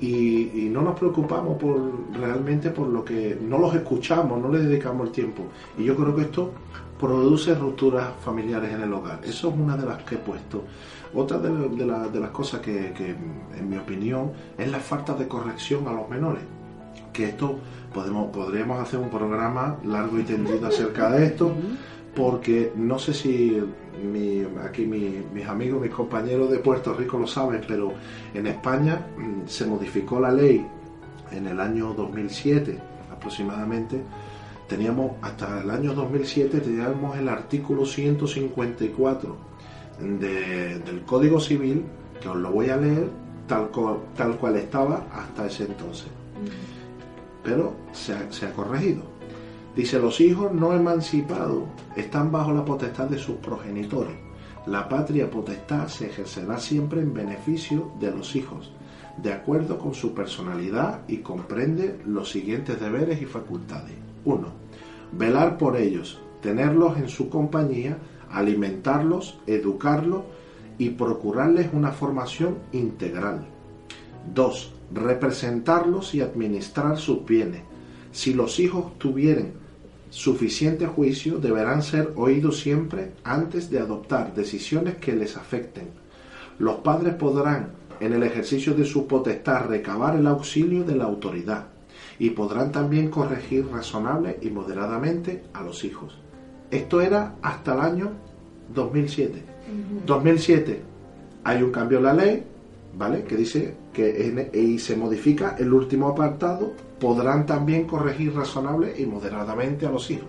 Y, 0.00 0.68
no 0.70 0.82
nos 0.82 0.98
preocupamos 0.98 1.58
por 1.58 1.78
realmente 2.14 2.70
por 2.70 2.88
lo 2.88 3.04
que 3.04 3.38
no 3.40 3.58
los 3.58 3.74
escuchamos, 3.74 4.40
no 4.40 4.48
les 4.48 4.64
dedicamos 4.64 5.08
el 5.08 5.12
tiempo. 5.12 5.44
Y 5.76 5.84
yo 5.84 5.96
creo 5.96 6.14
que 6.14 6.22
esto 6.22 6.52
produce 6.98 7.54
rupturas 7.54 8.08
familiares 8.24 8.72
en 8.72 8.82
el 8.82 8.92
hogar. 8.92 9.20
Eso 9.24 9.48
es 9.48 9.54
una 9.56 9.76
de 9.76 9.86
las 9.86 10.02
que 10.04 10.16
he 10.16 10.18
puesto. 10.18 10.64
Otra 11.14 11.38
de, 11.38 11.50
de 11.50 12.10
de 12.10 12.20
las 12.20 12.30
cosas 12.30 12.60
que, 12.60 12.92
que, 12.92 13.10
en 13.58 13.68
mi 13.68 13.76
opinión, 13.76 14.32
es 14.56 14.70
la 14.70 14.78
falta 14.78 15.14
de 15.14 15.26
corrección 15.26 15.86
a 15.88 15.92
los 15.92 16.08
menores. 16.08 16.42
Que 17.12 17.30
esto 17.30 17.58
podemos, 17.92 18.30
podríamos 18.30 18.80
hacer 18.80 19.00
un 19.00 19.10
programa 19.10 19.76
largo 19.84 20.18
y 20.18 20.22
tendido 20.22 20.66
acerca 20.66 21.10
de 21.10 21.26
esto, 21.26 21.52
porque 22.14 22.72
no 22.76 22.98
sé 22.98 23.14
si 23.14 23.60
mi- 24.04 24.44
aquí 24.64 24.84
mi- 24.86 25.22
mis 25.32 25.46
amigos, 25.46 25.80
mis 25.80 25.90
compañeros 25.92 26.50
de 26.50 26.58
Puerto 26.58 26.92
Rico 26.94 27.18
lo 27.18 27.26
saben, 27.26 27.62
pero 27.66 27.92
en 28.34 28.46
España 28.46 29.06
mm, 29.16 29.46
se 29.46 29.66
modificó 29.66 30.18
la 30.20 30.32
ley 30.32 30.66
en 31.30 31.46
el 31.46 31.60
año 31.60 31.94
2007 31.94 32.78
aproximadamente. 33.12 34.00
Teníamos 34.68 35.12
hasta 35.22 35.60
el 35.62 35.70
año 35.70 35.94
2007 35.94 36.60
teníamos 36.60 37.16
el 37.18 37.28
artículo 37.28 37.84
154 37.84 39.36
de- 40.00 40.78
del 40.78 41.02
Código 41.02 41.40
Civil, 41.40 41.84
que 42.20 42.28
os 42.28 42.36
lo 42.36 42.50
voy 42.52 42.70
a 42.70 42.76
leer 42.76 43.08
tal, 43.46 43.70
co- 43.70 44.04
tal 44.16 44.36
cual 44.36 44.56
estaba 44.56 45.06
hasta 45.12 45.46
ese 45.46 45.64
entonces. 45.64 46.06
Pero 47.42 47.74
se 47.92 48.14
ha, 48.14 48.30
se 48.32 48.46
ha 48.46 48.52
corregido. 48.52 49.02
Dice, 49.76 49.98
los 50.00 50.20
hijos 50.20 50.52
no 50.52 50.72
emancipados 50.74 51.64
están 51.96 52.32
bajo 52.32 52.52
la 52.52 52.64
potestad 52.64 53.08
de 53.08 53.18
sus 53.18 53.36
progenitores. 53.36 54.16
La 54.66 54.88
patria 54.88 55.30
potestad 55.30 55.88
se 55.88 56.06
ejercerá 56.06 56.58
siempre 56.58 57.00
en 57.00 57.14
beneficio 57.14 57.92
de 58.00 58.10
los 58.10 58.36
hijos, 58.36 58.72
de 59.16 59.32
acuerdo 59.32 59.78
con 59.78 59.94
su 59.94 60.12
personalidad 60.12 61.00
y 61.08 61.18
comprende 61.18 62.00
los 62.06 62.30
siguientes 62.30 62.80
deberes 62.80 63.22
y 63.22 63.26
facultades. 63.26 63.94
1. 64.24 64.48
Velar 65.12 65.56
por 65.56 65.76
ellos, 65.76 66.20
tenerlos 66.42 66.98
en 66.98 67.08
su 67.08 67.30
compañía, 67.30 67.96
alimentarlos, 68.30 69.38
educarlos 69.46 70.24
y 70.78 70.90
procurarles 70.90 71.70
una 71.72 71.92
formación 71.92 72.58
integral. 72.72 73.46
2. 74.34 74.74
Representarlos 74.92 76.14
y 76.14 76.20
administrar 76.20 76.98
sus 76.98 77.24
bienes. 77.24 77.62
Si 78.12 78.34
los 78.34 78.58
hijos 78.58 78.98
tuvieran 78.98 79.52
suficiente 80.10 80.86
juicio, 80.86 81.38
deberán 81.38 81.82
ser 81.82 82.12
oídos 82.16 82.58
siempre 82.60 83.12
antes 83.22 83.70
de 83.70 83.78
adoptar 83.78 84.34
decisiones 84.34 84.96
que 84.96 85.14
les 85.14 85.36
afecten. 85.36 85.88
Los 86.58 86.76
padres 86.78 87.14
podrán, 87.14 87.72
en 88.00 88.12
el 88.12 88.22
ejercicio 88.22 88.74
de 88.74 88.84
su 88.84 89.06
potestad, 89.06 89.66
recabar 89.68 90.16
el 90.16 90.26
auxilio 90.26 90.84
de 90.84 90.96
la 90.96 91.04
autoridad 91.04 91.66
y 92.18 92.30
podrán 92.30 92.72
también 92.72 93.08
corregir 93.08 93.66
razonable 93.68 94.38
y 94.42 94.50
moderadamente 94.50 95.42
a 95.52 95.62
los 95.62 95.84
hijos. 95.84 96.18
Esto 96.70 97.00
era 97.00 97.36
hasta 97.42 97.74
el 97.74 97.80
año 97.80 98.10
2007. 98.74 99.42
2007 100.06 100.82
hay 101.44 101.62
un 101.62 101.70
cambio 101.70 101.98
en 101.98 102.04
la 102.04 102.14
ley, 102.14 102.42
¿vale? 102.98 103.22
Que 103.24 103.36
dice 103.36 103.74
que 103.92 104.26
en- 104.26 104.50
y 104.52 104.78
se 104.78 104.96
modifica 104.96 105.56
el 105.58 105.72
último 105.72 106.08
apartado, 106.08 106.72
podrán 107.00 107.46
también 107.46 107.86
corregir 107.86 108.34
razonable 108.34 108.94
y 108.98 109.06
moderadamente 109.06 109.86
a 109.86 109.90
los 109.90 110.10
hijos, 110.10 110.28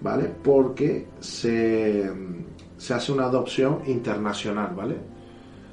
¿vale? 0.00 0.30
Porque 0.42 1.06
se, 1.20 2.10
se 2.78 2.94
hace 2.94 3.12
una 3.12 3.24
adopción 3.24 3.80
internacional, 3.86 4.72
¿vale? 4.74 4.96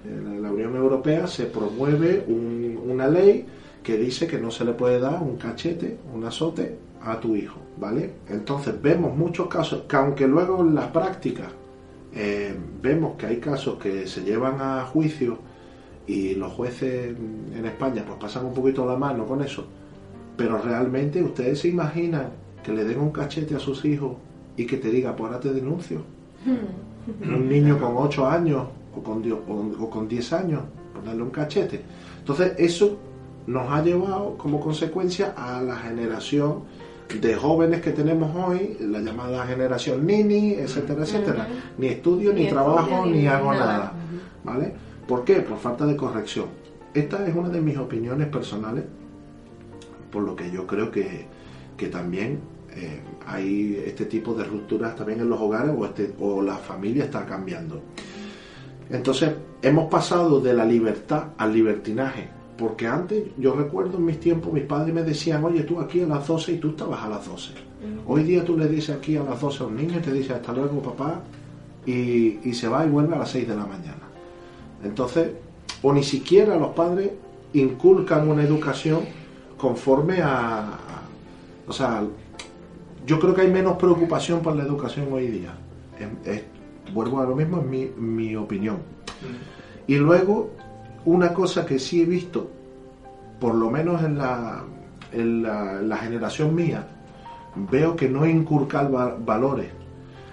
En 0.05 0.41
la 0.41 0.51
Unión 0.51 0.75
Europea 0.75 1.27
se 1.27 1.45
promueve 1.45 2.25
un- 2.27 2.79
una 2.89 3.07
ley 3.07 3.45
que 3.83 3.97
dice 3.97 4.27
que 4.27 4.37
no 4.39 4.49
se 4.51 4.65
le 4.65 4.73
puede 4.73 4.99
dar 4.99 5.21
un 5.21 5.35
cachete, 5.37 5.97
un 6.13 6.23
azote 6.25 6.77
a 7.01 7.19
tu 7.19 7.35
hijo, 7.35 7.59
¿vale? 7.77 8.13
Entonces 8.29 8.81
vemos 8.81 9.15
muchos 9.15 9.47
casos 9.47 9.83
que 9.87 9.95
aunque 9.95 10.27
luego 10.27 10.61
en 10.61 10.75
las 10.75 10.87
prácticas 10.87 11.47
eh, 12.13 12.55
vemos 12.81 13.15
que 13.17 13.27
hay 13.27 13.37
casos 13.37 13.77
que 13.77 14.07
se 14.07 14.21
llevan 14.23 14.59
a 14.61 14.83
juicio 14.85 15.37
y 16.07 16.33
los 16.35 16.51
jueces 16.53 17.15
en 17.55 17.65
España 17.65 18.03
pues 18.05 18.17
pasan 18.19 18.45
un 18.45 18.53
poquito 18.53 18.85
la 18.85 18.95
mano 18.97 19.25
con 19.27 19.41
eso, 19.43 19.67
pero 20.39 20.57
realmente 20.57 21.21
ustedes 21.21 21.59
se 21.59 21.67
imaginan 21.67 22.27
que 22.63 22.71
le 22.71 22.85
den 22.85 22.99
un 22.99 23.11
cachete 23.11 23.55
a 23.55 23.59
sus 23.59 23.83
hijos 23.83 24.13
y 24.55 24.65
que 24.65 24.77
te 24.77 24.89
diga, 24.89 25.13
pues 25.15 25.27
ahora 25.27 25.41
te 25.41 25.51
denuncio. 25.53 26.01
Un 27.23 27.49
niño 27.49 27.77
con 27.79 27.93
8 27.97 28.25
años 28.27 28.63
o 28.95 29.01
con, 29.03 29.21
o- 29.31 29.83
o 29.83 29.89
con 29.89 30.07
10 30.07 30.33
años, 30.33 30.61
ponerle 30.93 31.23
un 31.23 31.29
cachete. 31.31 31.81
Entonces 32.19 32.53
eso 32.57 32.97
nos 33.47 33.69
ha 33.71 33.81
llevado 33.83 34.37
como 34.37 34.59
consecuencia 34.59 35.33
a 35.35 35.61
la 35.61 35.75
generación 35.75 36.59
de 37.19 37.35
jóvenes 37.35 37.81
que 37.81 37.91
tenemos 37.91 38.29
hoy, 38.35 38.77
la 38.79 38.99
llamada 38.99 39.45
generación 39.47 40.05
Nini, 40.05 40.53
etcétera, 40.53 41.01
etcétera. 41.03 41.47
Ni 41.79 41.87
estudio, 41.87 42.31
ni, 42.31 42.43
Ni 42.43 42.49
trabajo, 42.49 42.79
estudio, 42.89 43.05
ni 43.15 43.21
ni 43.21 43.27
hago 43.27 43.51
nada. 43.53 43.65
nada. 43.65 43.93
¿Vale? 44.43 44.73
¿Por 45.07 45.23
qué? 45.25 45.35
Por 45.41 45.57
falta 45.57 45.85
de 45.87 45.95
corrección. 45.95 46.45
Esta 46.93 47.25
es 47.27 47.35
una 47.35 47.49
de 47.49 47.61
mis 47.61 47.77
opiniones 47.77 48.27
personales, 48.27 48.83
por 50.11 50.23
lo 50.23 50.35
que 50.35 50.51
yo 50.51 50.65
creo 50.65 50.91
que, 50.91 51.25
que 51.77 51.87
también 51.87 52.39
eh, 52.75 52.99
hay 53.25 53.83
este 53.85 54.05
tipo 54.05 54.33
de 54.33 54.43
rupturas 54.43 54.95
también 54.95 55.21
en 55.21 55.29
los 55.29 55.39
hogares 55.39 55.73
o, 55.77 55.85
este, 55.85 56.13
o 56.19 56.41
la 56.41 56.57
familia 56.57 57.05
está 57.05 57.25
cambiando. 57.25 57.81
Entonces, 58.89 59.31
hemos 59.61 59.89
pasado 59.89 60.39
de 60.39 60.53
la 60.53 60.65
libertad 60.65 61.29
al 61.37 61.53
libertinaje, 61.53 62.27
porque 62.57 62.87
antes, 62.87 63.23
yo 63.37 63.53
recuerdo 63.53 63.97
en 63.97 64.05
mis 64.05 64.19
tiempos, 64.19 64.51
mis 64.51 64.63
padres 64.63 64.93
me 64.93 65.03
decían, 65.03 65.43
oye, 65.43 65.63
tú 65.63 65.79
aquí 65.79 66.01
a 66.01 66.07
las 66.07 66.27
12 66.27 66.53
y 66.53 66.57
tú 66.57 66.69
estabas 66.69 67.03
a 67.03 67.09
las 67.09 67.25
12. 67.25 67.51
Hoy 68.07 68.23
día 68.23 68.43
tú 68.43 68.57
le 68.57 68.67
dices 68.67 68.95
aquí 68.95 69.15
a 69.15 69.23
las 69.23 69.39
12 69.39 69.63
a 69.63 69.67
un 69.67 69.75
niño 69.77 69.99
y 69.99 70.01
te 70.01 70.11
dice 70.11 70.33
hasta 70.33 70.51
luego 70.51 70.81
papá 70.81 71.21
y, 71.85 72.39
y 72.43 72.53
se 72.53 72.67
va 72.67 72.85
y 72.85 72.89
vuelve 72.89 73.15
a 73.15 73.19
las 73.19 73.29
6 73.29 73.47
de 73.47 73.55
la 73.55 73.65
mañana. 73.65 74.09
Entonces, 74.83 75.29
o 75.81 75.93
ni 75.93 76.03
siquiera 76.03 76.57
los 76.57 76.69
padres 76.69 77.11
inculcan 77.53 78.27
una 78.27 78.43
educación 78.43 79.01
conforme 79.59 80.21
a, 80.23 80.77
o 81.67 81.73
sea, 81.73 82.03
yo 83.05 83.19
creo 83.19 83.33
que 83.35 83.41
hay 83.41 83.51
menos 83.51 83.77
preocupación 83.77 84.41
por 84.41 84.55
la 84.55 84.63
educación 84.63 85.07
hoy 85.11 85.27
día. 85.27 85.51
Es- 85.99 86.35
es- 86.37 86.43
vuelvo 86.93 87.19
a 87.19 87.25
lo 87.25 87.35
mismo, 87.35 87.59
es 87.59 87.65
mi, 87.65 87.85
mi 87.97 88.35
opinión. 88.35 88.77
Y 89.85 89.95
luego, 89.97 90.51
una 91.05 91.33
cosa 91.33 91.65
que 91.65 91.77
sí 91.77 92.01
he 92.01 92.05
visto, 92.05 92.49
por 93.39 93.53
lo 93.55 93.69
menos 93.69 94.01
en 94.03 94.17
la, 94.17 94.63
en 95.11 95.43
la, 95.43 95.81
la 95.81 95.97
generación 95.97 96.55
mía, 96.55 96.87
veo 97.55 97.95
que 97.95 98.07
no 98.09 98.25
inculcar 98.27 98.93
va- 98.93 99.15
valores, 99.19 99.69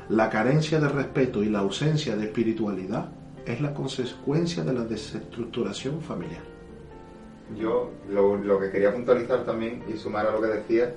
la 0.09 0.31
carencia 0.31 0.79
de 0.79 0.89
respeto 0.89 1.43
y 1.43 1.49
la 1.49 1.59
ausencia 1.61 2.17
de 2.17 2.25
espiritualidad 2.27 3.09
es 3.45 3.61
la 3.61 3.75
consecuencia 3.75 4.63
de 4.65 4.73
la 4.73 4.85
desestructuración 4.85 6.01
familiar. 6.01 6.43
Yo 7.55 7.91
lo, 8.11 8.37
lo 8.37 8.59
que 8.61 8.71
quería 8.71 8.93
puntualizar 8.93 9.45
también 9.45 9.83
y 9.93 9.97
sumar 9.97 10.27
a 10.27 10.33
lo 10.33 10.41
que 10.41 10.49
decía 10.49 10.91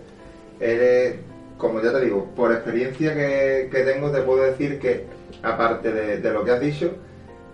es, 0.59 1.15
como 1.57 1.81
ya 1.81 1.91
te 1.91 2.01
digo, 2.05 2.25
por 2.35 2.51
experiencia 2.51 3.13
que, 3.13 3.69
que 3.71 3.83
tengo 3.83 4.11
te 4.11 4.21
puedo 4.21 4.43
decir 4.43 4.79
que, 4.79 5.03
aparte 5.43 5.91
de, 5.93 6.17
de 6.17 6.31
lo 6.31 6.43
que 6.43 6.51
has 6.51 6.59
dicho, 6.59 6.91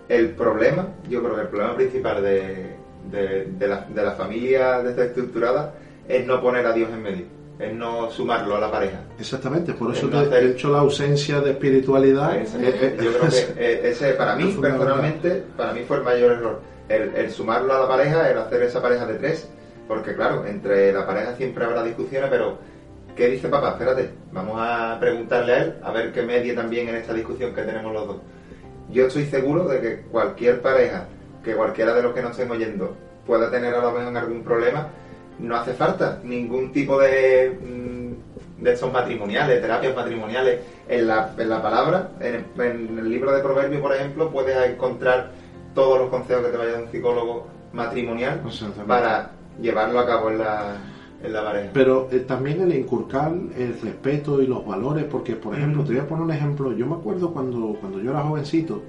el 0.08 0.30
problema, 0.30 0.88
yo 1.08 1.22
creo 1.22 1.34
que 1.34 1.40
el 1.42 1.48
problema 1.48 1.74
principal 1.76 2.22
de, 2.22 2.76
de, 3.10 3.44
de 3.46 3.68
la, 3.68 3.84
de 3.88 4.02
la 4.02 4.12
familia 4.12 4.80
desestructurada 4.82 5.74
es 6.08 6.24
no 6.24 6.40
poner 6.40 6.64
a 6.66 6.72
Dios 6.72 6.88
en 6.92 7.02
medio, 7.02 7.24
es 7.58 7.72
no 7.72 8.10
sumarlo 8.10 8.56
a 8.56 8.60
la 8.60 8.70
pareja. 8.70 9.00
Exactamente, 9.18 9.72
por 9.74 9.92
eso 9.94 10.08
te 10.30 10.38
he 10.38 10.48
dicho 10.48 10.70
la 10.70 10.78
ausencia 10.78 11.40
de 11.40 11.50
espiritualidad. 11.50 12.36
Ese- 12.68 12.96
yo 13.04 13.10
creo 13.12 13.20
que 13.20 13.26
eh, 13.56 13.80
ese 13.90 14.12
para 14.12 14.36
mí 14.36 14.44
personalmente 14.70 15.42
para 15.56 15.72
mí 15.72 15.80
fue 15.86 15.96
el 15.98 16.02
mayor 16.04 16.32
error 16.32 16.60
el, 16.88 17.30
sumarlo 17.30 17.74
a 17.74 17.80
la 17.80 17.88
pareja 17.88 18.30
el 18.30 18.38
hacer 18.38 18.62
esa 18.62 18.80
pareja 18.80 19.06
de 19.06 19.14
tres 19.14 19.48
porque 19.88 20.14
claro 20.14 20.46
entre 20.46 20.92
la 20.92 21.06
pareja 21.06 21.34
siempre 21.36 21.64
habrá 21.64 21.82
discusiones 21.82 22.30
pero 22.30 22.58
¿qué 23.14 23.28
dice 23.28 23.48
papá? 23.48 23.70
espérate 23.70 24.10
vamos 24.32 24.56
a 24.58 24.96
preguntarle 25.00 25.52
a 25.52 25.62
él 25.62 25.74
a 25.82 25.90
ver 25.90 26.12
qué 26.12 26.22
medie 26.22 26.54
también 26.54 26.88
en 26.88 26.96
esta 26.96 27.12
discusión 27.12 27.54
que 27.54 27.62
tenemos 27.62 27.92
los 27.92 28.06
dos 28.06 28.16
yo 28.90 29.06
estoy 29.06 29.24
seguro 29.26 29.64
de 29.64 29.80
que 29.80 30.00
cualquier 30.02 30.62
pareja 30.62 31.06
que 31.44 31.54
cualquiera 31.54 31.94
de 31.94 32.02
los 32.02 32.14
que 32.14 32.22
nos 32.22 32.32
estén 32.32 32.50
oyendo 32.50 32.96
pueda 33.26 33.50
tener 33.50 33.74
a 33.74 33.80
lo 33.80 33.92
mejor 33.92 34.16
algún 34.16 34.42
problema 34.44 34.88
no 35.38 35.56
hace 35.56 35.74
falta 35.74 36.20
ningún 36.22 36.72
tipo 36.72 36.98
de, 36.98 37.58
mm, 37.60 38.62
de 38.62 38.72
estos 38.72 38.92
matrimoniales, 38.92 39.60
terapias 39.60 39.94
matrimoniales. 39.94 40.60
En 40.88 41.06
la, 41.08 41.34
en 41.36 41.48
la 41.48 41.60
palabra, 41.60 42.10
en 42.20 42.44
el 42.58 43.10
libro 43.10 43.32
de 43.32 43.42
Proverbios, 43.42 43.82
por 43.82 43.94
ejemplo, 43.94 44.30
puedes 44.30 44.56
encontrar 44.70 45.30
todos 45.76 46.00
los 46.00 46.08
consejos 46.10 46.46
que 46.46 46.50
te 46.50 46.56
vaya 46.56 46.78
un 46.82 46.90
psicólogo 46.90 47.46
matrimonial 47.72 48.42
para 48.88 49.30
llevarlo 49.60 50.00
a 50.00 50.06
cabo 50.06 50.30
en 50.30 50.38
la, 50.38 50.76
en 51.22 51.32
la 51.32 51.44
pareja. 51.44 51.70
Pero 51.72 52.08
eh, 52.10 52.20
también 52.20 52.62
el 52.62 52.74
inculcar 52.74 53.32
el 53.56 53.78
respeto 53.80 54.42
y 54.42 54.48
los 54.48 54.66
valores, 54.66 55.04
porque 55.04 55.36
por 55.36 55.54
ejemplo, 55.54 55.84
te 55.84 55.92
voy 55.92 56.00
a 56.00 56.08
poner 56.08 56.24
un 56.24 56.32
ejemplo, 56.32 56.72
yo 56.72 56.86
me 56.86 56.96
acuerdo 56.96 57.30
cuando, 57.30 57.76
cuando 57.80 58.00
yo 58.00 58.10
era 58.10 58.22
jovencito, 58.22 58.82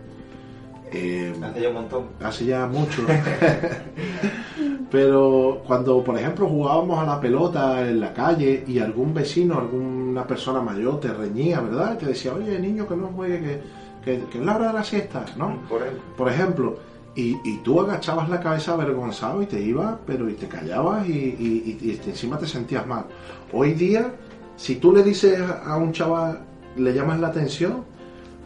eh, 0.91 1.35
Hace 1.43 1.61
ya 1.61 1.67
un 1.67 1.73
montón. 1.75 2.05
hace 2.23 2.45
ya 2.45 2.65
mucho, 2.65 3.01
Pero 4.89 5.61
cuando, 5.67 6.01
por 6.01 6.17
ejemplo, 6.17 6.47
jugábamos 6.47 6.97
a 6.99 7.05
la 7.05 7.19
pelota 7.19 7.85
en 7.85 7.99
la 7.99 8.13
calle 8.13 8.63
y 8.65 8.79
algún 8.79 9.13
vecino, 9.13 9.59
alguna 9.59 10.25
persona 10.25 10.61
mayor 10.61 11.01
te 11.01 11.09
reñía, 11.09 11.59
¿verdad? 11.59 11.97
Te 11.97 12.05
decía, 12.05 12.33
oye, 12.33 12.57
niño, 12.57 12.87
que 12.87 12.95
no 12.95 13.07
juegue, 13.07 13.39
que, 13.41 13.61
que, 14.07 14.23
que 14.31 14.37
es 14.39 14.45
la 14.45 14.55
hora 14.55 14.67
de 14.67 14.73
la 14.73 14.83
siesta, 14.83 15.25
¿no? 15.37 15.59
Por 15.69 15.81
ejemplo. 15.81 16.03
Por 16.17 16.29
ejemplo, 16.31 16.77
y, 17.15 17.37
y 17.43 17.57
tú 17.63 17.81
agachabas 17.81 18.29
la 18.29 18.39
cabeza 18.39 18.73
avergonzado 18.73 19.41
y 19.41 19.45
te 19.47 19.59
ibas, 19.59 19.95
pero 20.05 20.29
y 20.29 20.33
te 20.33 20.47
callabas 20.47 21.07
y, 21.07 21.11
y- 21.11 21.79
y- 21.81 21.89
y 21.89 22.09
encima 22.09 22.37
te 22.37 22.45
sentías 22.47 22.85
mal. 22.87 23.05
Hoy 23.51 23.73
día, 23.73 24.11
si 24.55 24.75
tú 24.75 24.93
le 24.95 25.03
dices 25.03 25.39
a 25.65 25.75
un 25.77 25.91
chaval, 25.91 26.39
le 26.75 26.93
llamas 26.93 27.19
la 27.19 27.27
atención, 27.29 27.83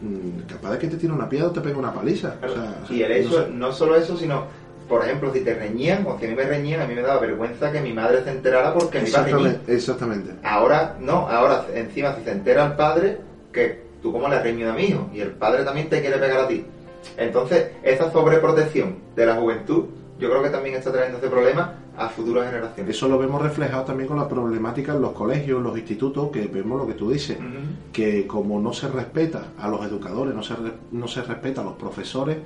mm, 0.00 0.48
capaz 0.48 0.70
de 0.72 0.78
que 0.78 0.88
te 0.88 0.96
tire 0.96 1.12
una 1.12 1.28
piedra 1.28 1.48
o 1.48 1.50
te 1.50 1.60
pega 1.60 1.78
una 1.78 1.92
paliza. 1.92 2.34
O 2.42 2.48
sea, 2.48 2.74
Y 2.90 3.02
el 3.02 3.10
no 3.10 3.14
hecho, 3.28 3.44
sé. 3.44 3.50
no 3.52 3.72
solo 3.72 3.94
eso, 3.96 4.16
sino, 4.16 4.44
por 4.88 5.04
ejemplo, 5.04 5.32
si 5.34 5.40
te 5.40 5.54
reñían 5.54 6.06
o 6.06 6.18
si 6.18 6.24
a 6.26 6.28
mí 6.30 6.34
me 6.34 6.44
reñían, 6.44 6.80
a 6.80 6.86
mí 6.86 6.94
me 6.94 7.02
daba 7.02 7.20
vergüenza 7.20 7.70
que 7.72 7.80
mi 7.82 7.92
madre 7.92 8.24
se 8.24 8.30
enterara 8.30 8.72
porque 8.72 8.98
reñir. 9.00 9.08
Exactamente, 9.14 9.74
exactamente. 9.74 10.30
Ahora, 10.42 10.96
no, 10.98 11.28
ahora 11.28 11.66
encima 11.74 12.14
si 12.16 12.24
se 12.24 12.32
entera 12.32 12.66
el 12.66 12.72
padre, 12.72 13.18
que 13.52 13.91
tú 14.02 14.12
como 14.12 14.28
le 14.28 14.42
reñido 14.42 14.72
a 14.72 14.74
mi 14.74 14.84
hijo, 14.84 15.08
y 15.14 15.20
el 15.20 15.30
padre 15.30 15.64
también 15.64 15.88
te 15.88 16.00
quiere 16.00 16.18
pegar 16.18 16.40
a 16.40 16.48
ti. 16.48 16.64
Entonces, 17.16 17.70
esa 17.82 18.10
sobreprotección 18.10 18.96
de 19.14 19.26
la 19.26 19.36
juventud, 19.36 19.84
yo 20.18 20.30
creo 20.30 20.42
que 20.42 20.50
también 20.50 20.76
está 20.76 20.92
trayendo 20.92 21.18
ese 21.18 21.28
problema 21.28 21.74
a 21.96 22.08
futuras 22.08 22.46
generaciones. 22.46 22.96
Eso 22.96 23.08
lo 23.08 23.18
vemos 23.18 23.42
reflejado 23.42 23.84
también 23.84 24.08
con 24.08 24.18
la 24.18 24.28
problemática 24.28 24.94
en 24.94 25.02
los 25.02 25.12
colegios, 25.12 25.58
en 25.58 25.64
los 25.64 25.76
institutos, 25.76 26.30
que 26.30 26.46
vemos 26.46 26.78
lo 26.78 26.86
que 26.86 26.94
tú 26.94 27.10
dices, 27.10 27.36
que 27.92 28.26
como 28.26 28.60
no 28.60 28.72
se 28.72 28.88
respeta 28.88 29.48
a 29.58 29.68
los 29.68 29.84
educadores, 29.84 30.34
no 30.34 30.42
se, 30.42 30.54
no 30.92 31.08
se 31.08 31.22
respeta 31.22 31.60
a 31.60 31.64
los 31.64 31.74
profesores, 31.74 32.38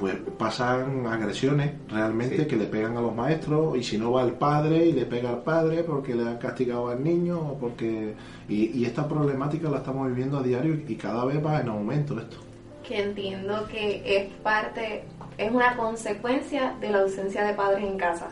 pues 0.00 0.16
pasan 0.38 1.06
agresiones 1.06 1.72
realmente 1.90 2.46
que 2.46 2.56
le 2.56 2.64
pegan 2.64 2.96
a 2.96 3.02
los 3.02 3.14
maestros 3.14 3.76
y 3.76 3.82
si 3.82 3.98
no 3.98 4.12
va 4.12 4.22
el 4.22 4.32
padre 4.32 4.86
y 4.86 4.92
le 4.92 5.04
pega 5.04 5.28
al 5.28 5.42
padre 5.42 5.84
porque 5.84 6.14
le 6.14 6.26
han 6.26 6.38
castigado 6.38 6.88
al 6.88 7.04
niño 7.04 7.38
o 7.38 7.58
porque 7.58 8.14
y, 8.48 8.78
y 8.78 8.86
esta 8.86 9.06
problemática 9.06 9.68
la 9.68 9.76
estamos 9.76 10.08
viviendo 10.08 10.38
a 10.38 10.42
diario 10.42 10.74
y 10.88 10.94
cada 10.96 11.26
vez 11.26 11.44
va 11.44 11.60
en 11.60 11.68
aumento 11.68 12.18
esto. 12.18 12.38
que 12.82 13.02
entiendo 13.02 13.68
que 13.70 14.02
es 14.04 14.32
parte, 14.42 15.04
es 15.36 15.50
una 15.50 15.76
consecuencia 15.76 16.74
de 16.80 16.88
la 16.88 17.00
ausencia 17.00 17.44
de 17.44 17.52
padres 17.52 17.84
en 17.84 17.98
casa. 17.98 18.30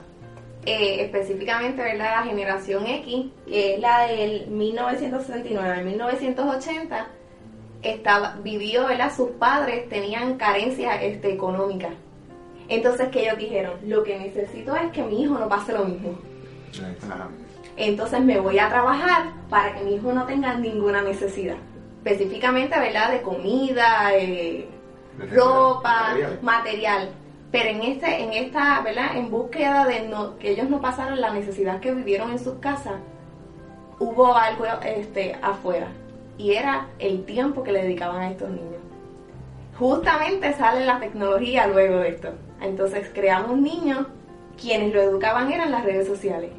Eh, 0.65 1.03
específicamente, 1.03 1.83
¿verdad? 1.83 2.17
La 2.17 2.23
generación 2.25 2.87
X, 2.87 3.27
que 3.47 3.75
es 3.75 3.81
la 3.81 4.07
del 4.07 4.49
1969 4.49 5.71
al 5.71 5.85
1980, 5.85 7.09
estaba, 7.83 8.37
vivió, 8.43 8.87
¿verdad? 8.87 9.13
Sus 9.15 9.31
padres 9.31 9.89
tenían 9.89 10.37
carencias 10.37 10.99
este, 11.03 11.33
económicas. 11.33 11.93
Entonces, 12.69 13.09
que 13.09 13.23
ellos 13.23 13.39
dijeron? 13.39 13.75
Lo 13.87 14.03
que 14.03 14.19
necesito 14.19 14.77
es 14.77 14.93
que 14.93 15.03
mi 15.03 15.23
hijo 15.23 15.39
no 15.39 15.49
pase 15.49 15.73
lo 15.73 15.85
mismo. 15.85 16.19
Entonces 17.77 18.21
me 18.21 18.41
voy 18.41 18.59
a 18.59 18.69
trabajar 18.69 19.33
para 19.49 19.75
que 19.75 19.85
mi 19.85 19.95
hijo 19.95 20.13
no 20.13 20.27
tenga 20.27 20.55
ninguna 20.55 21.01
necesidad. 21.01 21.57
Específicamente, 22.05 22.79
¿verdad? 22.79 23.13
De 23.13 23.23
comida, 23.23 24.11
eh, 24.15 24.69
ropa, 25.33 26.11
material. 26.11 26.39
material. 26.43 27.09
Pero 27.51 27.71
en 27.71 27.83
este, 27.83 28.23
en 28.23 28.33
esta, 28.33 28.81
¿verdad? 28.83 29.17
En 29.17 29.31
búsqueda 29.31 29.87
de 29.87 30.07
no, 30.09 30.37
que 30.39 30.51
ellos 30.51 30.69
no 30.69 30.81
pasaran 30.81 31.21
la 31.21 31.33
necesidad 31.33 31.81
que 31.81 31.93
vivieron 31.93 32.31
en 32.31 32.39
sus 32.39 32.59
casas, 32.59 32.95
hubo 33.99 34.35
algo 34.35 34.65
este, 34.85 35.37
afuera. 35.41 35.89
Y 36.39 36.53
era 36.53 36.87
el 36.99 37.25
tiempo 37.25 37.63
que 37.63 37.73
le 37.73 37.83
dedicaban 37.83 38.23
a 38.23 38.31
estos 38.31 38.49
niños. 38.49 38.81
Justamente 39.79 40.55
sale 40.55 40.87
la 40.87 40.99
tecnología 40.99 41.67
luego 41.67 41.99
de 41.99 42.09
esto. 42.09 42.31
Entonces 42.61 43.11
creamos 43.13 43.59
niños, 43.59 44.07
quienes 44.61 44.95
lo 44.95 45.03
educaban 45.03 45.53
eran 45.53 45.71
las 45.71 45.85
redes 45.85 46.07
sociales 46.07 46.51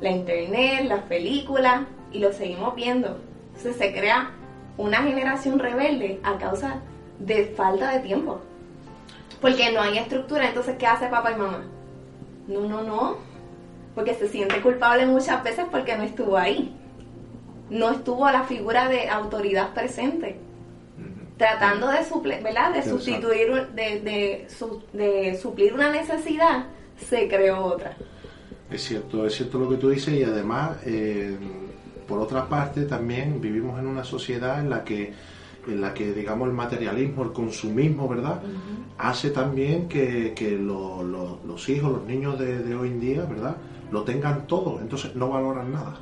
la 0.00 0.10
internet, 0.10 0.86
las 0.86 1.02
películas, 1.02 1.82
y 2.12 2.18
lo 2.18 2.32
seguimos 2.32 2.74
viendo. 2.74 3.18
Entonces 3.48 3.76
se 3.76 3.92
crea 3.92 4.30
una 4.76 4.98
generación 5.02 5.58
rebelde 5.58 6.20
a 6.22 6.38
causa 6.38 6.80
de 7.18 7.46
falta 7.56 7.92
de 7.92 8.00
tiempo. 8.00 8.40
Porque 9.40 9.72
no 9.72 9.80
hay 9.80 9.98
estructura, 9.98 10.48
entonces 10.48 10.76
¿qué 10.78 10.86
hace 10.86 11.06
papá 11.08 11.32
y 11.32 11.36
mamá? 11.36 11.62
No, 12.48 12.60
no, 12.60 12.82
no. 12.82 13.16
Porque 13.94 14.14
se 14.14 14.28
siente 14.28 14.60
culpable 14.60 15.06
muchas 15.06 15.42
veces 15.42 15.66
porque 15.70 15.96
no 15.96 16.02
estuvo 16.02 16.36
ahí. 16.36 16.74
No 17.70 17.90
estuvo 17.90 18.28
la 18.30 18.42
figura 18.44 18.88
de 18.88 19.08
autoridad 19.08 19.72
presente. 19.74 20.36
Tratando 21.36 21.88
de, 21.88 21.98
suple- 22.00 22.42
¿verdad? 22.42 22.72
de 22.74 22.80
sustituir, 22.90 23.66
de, 23.74 24.00
de 24.00 24.46
su- 24.50 24.82
de 24.92 25.38
suplir 25.40 25.72
una 25.72 25.90
necesidad, 25.90 26.66
se 26.98 27.28
creó 27.28 27.64
otra. 27.64 27.96
Es 28.70 28.82
cierto, 28.84 29.24
es 29.26 29.34
cierto 29.36 29.58
lo 29.58 29.68
que 29.70 29.76
tú 29.76 29.88
dices 29.88 30.12
y 30.14 30.22
además, 30.22 30.76
eh, 30.84 31.36
por 32.06 32.18
otra 32.18 32.46
parte, 32.46 32.82
también 32.82 33.40
vivimos 33.40 33.78
en 33.78 33.86
una 33.86 34.04
sociedad 34.04 34.60
en 34.60 34.68
la 34.68 34.84
que, 34.84 35.14
en 35.66 35.80
la 35.80 35.94
que 35.94 36.12
digamos, 36.12 36.46
el 36.48 36.54
materialismo, 36.54 37.22
el 37.24 37.32
consumismo, 37.32 38.06
¿verdad? 38.06 38.42
Hace 38.98 39.30
también 39.30 39.88
que, 39.88 40.34
que 40.34 40.50
lo- 40.50 41.02
lo- 41.02 41.38
los 41.46 41.66
hijos, 41.70 41.90
los 41.90 42.04
niños 42.04 42.38
de, 42.38 42.58
de 42.58 42.74
hoy 42.74 42.88
en 42.88 43.00
día, 43.00 43.22
¿verdad? 43.24 43.56
Lo 43.90 44.02
tengan 44.02 44.46
todo, 44.46 44.78
entonces 44.80 45.16
no 45.16 45.30
valoran 45.30 45.72
nada. 45.72 45.96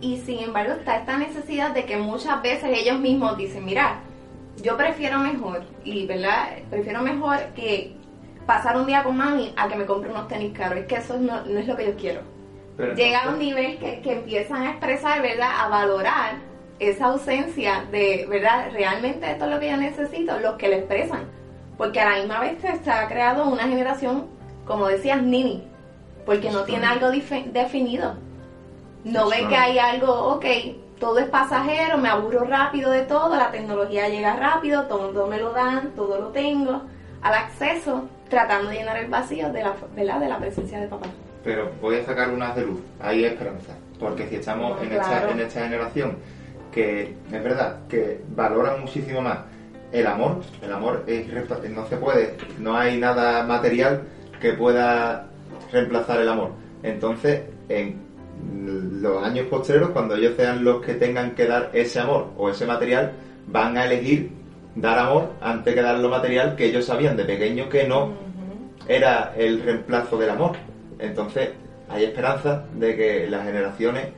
Y 0.00 0.18
sin 0.18 0.38
embargo 0.40 0.74
está 0.74 0.96
esta 0.96 1.18
necesidad 1.18 1.72
de 1.72 1.84
que 1.84 1.96
muchas 1.96 2.40
veces 2.42 2.70
ellos 2.72 3.00
mismos 3.00 3.36
dicen, 3.36 3.64
mira, 3.64 4.00
yo 4.62 4.76
prefiero 4.76 5.18
mejor, 5.18 5.62
y 5.84 6.06
verdad, 6.06 6.48
prefiero 6.70 7.02
mejor 7.02 7.38
que 7.54 7.96
pasar 8.46 8.76
un 8.76 8.86
día 8.86 9.02
con 9.02 9.16
mami 9.16 9.52
a 9.56 9.68
que 9.68 9.76
me 9.76 9.86
compre 9.86 10.10
unos 10.10 10.28
tenis 10.28 10.56
caros. 10.56 10.78
Es 10.78 10.86
que 10.86 10.96
eso 10.96 11.18
no, 11.18 11.44
no 11.44 11.58
es 11.58 11.66
lo 11.66 11.76
que 11.76 11.86
yo 11.86 11.96
quiero. 11.96 12.22
Pero 12.76 12.94
Llega 12.94 13.24
a 13.24 13.28
un 13.30 13.38
nivel 13.38 13.78
que, 13.78 14.00
que 14.00 14.12
empiezan 14.12 14.62
a 14.62 14.70
expresar, 14.70 15.20
¿verdad? 15.20 15.50
A 15.58 15.68
valorar 15.68 16.36
esa 16.78 17.06
ausencia 17.06 17.84
de, 17.90 18.26
¿verdad? 18.28 18.70
Realmente 18.72 19.30
esto 19.30 19.44
es 19.44 19.50
lo 19.50 19.60
que 19.60 19.70
yo 19.70 19.76
necesito, 19.76 20.38
los 20.38 20.54
que 20.56 20.68
lo 20.68 20.76
expresan. 20.76 21.24
Porque 21.76 22.00
a 22.00 22.10
la 22.10 22.18
misma 22.18 22.40
vez 22.40 22.58
se 22.60 22.90
ha 22.90 23.08
creado 23.08 23.48
una 23.48 23.64
generación, 23.64 24.26
como 24.64 24.86
decías, 24.86 25.22
nini, 25.22 25.64
porque 26.24 26.50
no 26.50 26.62
tiene 26.64 26.86
algo 26.86 27.10
definido. 27.10 28.16
No 29.08 29.28
ve 29.28 29.46
que 29.48 29.56
hay 29.56 29.78
algo, 29.78 30.12
ok, 30.34 30.44
todo 30.98 31.18
es 31.18 31.26
pasajero, 31.28 31.98
me 31.98 32.08
aburro 32.08 32.44
rápido 32.44 32.90
de 32.90 33.02
todo, 33.02 33.36
la 33.36 33.50
tecnología 33.50 34.08
llega 34.08 34.36
rápido, 34.36 34.84
todo 34.84 35.26
me 35.26 35.38
lo 35.38 35.52
dan, 35.52 35.90
todo 35.96 36.20
lo 36.20 36.28
tengo 36.28 36.82
al 37.22 37.34
acceso, 37.34 38.04
tratando 38.28 38.70
de 38.70 38.76
llenar 38.76 38.96
el 38.98 39.08
vacío 39.08 39.50
de 39.50 39.62
la, 39.62 39.74
¿verdad? 39.94 40.20
de 40.20 40.28
la 40.28 40.38
presencia 40.38 40.80
de 40.80 40.86
papá. 40.88 41.06
Pero 41.42 41.70
voy 41.80 41.96
a 41.96 42.04
sacar 42.04 42.30
unas 42.30 42.54
de 42.56 42.66
luz, 42.66 42.80
hay 43.00 43.24
esperanza. 43.24 43.72
Porque 43.98 44.28
si 44.28 44.36
estamos 44.36 44.76
No, 44.76 44.82
en, 44.82 44.90
claro. 44.90 45.02
esta, 45.02 45.30
en 45.30 45.40
esta 45.40 45.60
generación 45.62 46.18
que 46.72 47.16
es 47.32 47.42
verdad 47.42 47.78
que 47.88 48.22
valoran 48.36 48.80
muchísimo 48.80 49.20
más 49.20 49.38
el 49.90 50.06
amor, 50.06 50.42
el 50.62 50.72
amor 50.72 51.04
es 51.06 51.26
no 51.70 51.86
se 51.86 51.96
puede, 51.96 52.36
no 52.58 52.76
hay 52.76 52.98
nada 52.98 53.42
material 53.44 54.02
que 54.40 54.52
pueda 54.52 55.26
reemplazar 55.72 56.20
el 56.20 56.28
amor. 56.28 56.50
Entonces, 56.82 57.42
en 57.68 58.07
los 59.00 59.22
años 59.24 59.46
posteriores, 59.46 59.90
cuando 59.90 60.16
ellos 60.16 60.34
sean 60.36 60.64
los 60.64 60.84
que 60.84 60.94
tengan 60.94 61.34
que 61.34 61.46
dar 61.46 61.70
ese 61.72 62.00
amor 62.00 62.28
o 62.36 62.50
ese 62.50 62.66
material, 62.66 63.12
van 63.46 63.76
a 63.76 63.86
elegir 63.86 64.30
dar 64.74 64.98
amor 64.98 65.32
antes 65.40 65.74
que 65.74 65.82
dar 65.82 65.98
lo 65.98 66.08
material 66.08 66.54
que 66.56 66.66
ellos 66.66 66.84
sabían 66.84 67.16
de 67.16 67.24
pequeño 67.24 67.68
que 67.68 67.86
no 67.86 68.12
era 68.86 69.34
el 69.36 69.62
reemplazo 69.62 70.18
del 70.18 70.30
amor. 70.30 70.56
Entonces, 70.98 71.50
hay 71.88 72.04
esperanza 72.04 72.64
de 72.74 72.96
que 72.96 73.26
las 73.28 73.44
generaciones, 73.44 74.08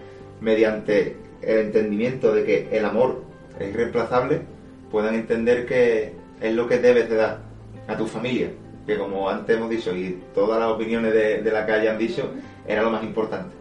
mediante 0.40 1.16
el 1.42 1.58
entendimiento 1.58 2.32
de 2.32 2.44
que 2.44 2.68
el 2.76 2.84
amor 2.84 3.22
es 3.58 3.68
irreemplazable, 3.70 4.42
puedan 4.90 5.14
entender 5.14 5.66
que 5.66 6.12
es 6.40 6.54
lo 6.54 6.66
que 6.66 6.78
debes 6.78 7.08
de 7.08 7.16
dar 7.16 7.38
a 7.86 7.96
tu 7.96 8.06
familia, 8.06 8.50
que 8.86 8.96
como 8.96 9.28
antes 9.28 9.56
hemos 9.56 9.70
dicho 9.70 9.94
y 9.94 10.22
todas 10.34 10.58
las 10.58 10.70
opiniones 10.70 11.12
de, 11.12 11.42
de 11.42 11.50
la 11.50 11.66
calle 11.66 11.88
han 11.88 11.98
dicho, 11.98 12.30
era 12.66 12.82
lo 12.82 12.90
más 12.90 13.02
importante. 13.02 13.59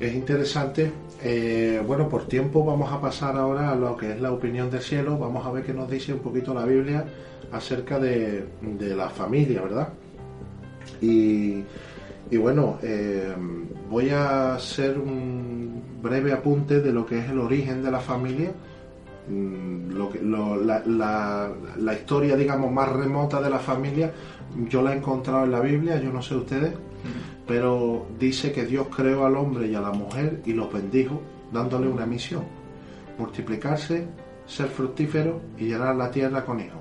Es 0.00 0.14
interesante. 0.14 0.90
Eh, 1.22 1.82
bueno, 1.86 2.08
por 2.08 2.26
tiempo 2.26 2.64
vamos 2.64 2.90
a 2.90 3.00
pasar 3.00 3.36
ahora 3.36 3.70
a 3.70 3.74
lo 3.76 3.96
que 3.96 4.12
es 4.12 4.20
la 4.20 4.32
opinión 4.32 4.70
del 4.70 4.80
cielo. 4.80 5.18
Vamos 5.18 5.46
a 5.46 5.52
ver 5.52 5.64
qué 5.64 5.74
nos 5.74 5.90
dice 5.90 6.14
un 6.14 6.20
poquito 6.20 6.54
la 6.54 6.64
Biblia 6.64 7.04
acerca 7.52 7.98
de, 7.98 8.46
de 8.62 8.96
la 8.96 9.10
familia, 9.10 9.60
¿verdad? 9.62 9.88
Y, 11.02 11.62
y 12.30 12.36
bueno, 12.38 12.78
eh, 12.82 13.34
voy 13.90 14.10
a 14.10 14.54
hacer 14.54 14.98
un 14.98 15.82
breve 16.02 16.32
apunte 16.32 16.80
de 16.80 16.92
lo 16.92 17.04
que 17.04 17.18
es 17.18 17.28
el 17.28 17.38
origen 17.38 17.82
de 17.82 17.90
la 17.90 18.00
familia. 18.00 18.52
Mm, 19.28 19.90
Lo 19.92 20.10
lo- 20.22 20.56
la, 20.64 20.82
la- 20.86 21.50
la 21.76 21.92
historia, 21.94 22.36
digamos, 22.36 22.72
más 22.72 22.88
remota 22.90 23.40
de 23.42 23.50
la 23.50 23.58
familia, 23.58 24.12
yo 24.70 24.80
la 24.80 24.94
he 24.94 24.96
encontrado 24.96 25.44
en 25.44 25.50
la 25.50 25.60
Biblia, 25.60 26.00
yo 26.00 26.10
no 26.10 26.22
sé 26.22 26.34
ustedes, 26.36 26.72
pero 27.50 28.06
dice 28.16 28.52
que 28.52 28.64
Dios 28.64 28.86
creó 28.94 29.26
al 29.26 29.36
hombre 29.36 29.66
y 29.66 29.74
a 29.74 29.80
la 29.80 29.90
mujer 29.90 30.40
y 30.46 30.52
los 30.52 30.72
bendijo, 30.72 31.20
dándole 31.52 31.88
una 31.88 32.06
misión, 32.06 32.44
multiplicarse, 33.18 34.06
ser 34.46 34.68
fructífero 34.68 35.40
y 35.58 35.64
llenar 35.64 35.96
la 35.96 36.12
tierra 36.12 36.44
con 36.44 36.60
hijos. 36.60 36.78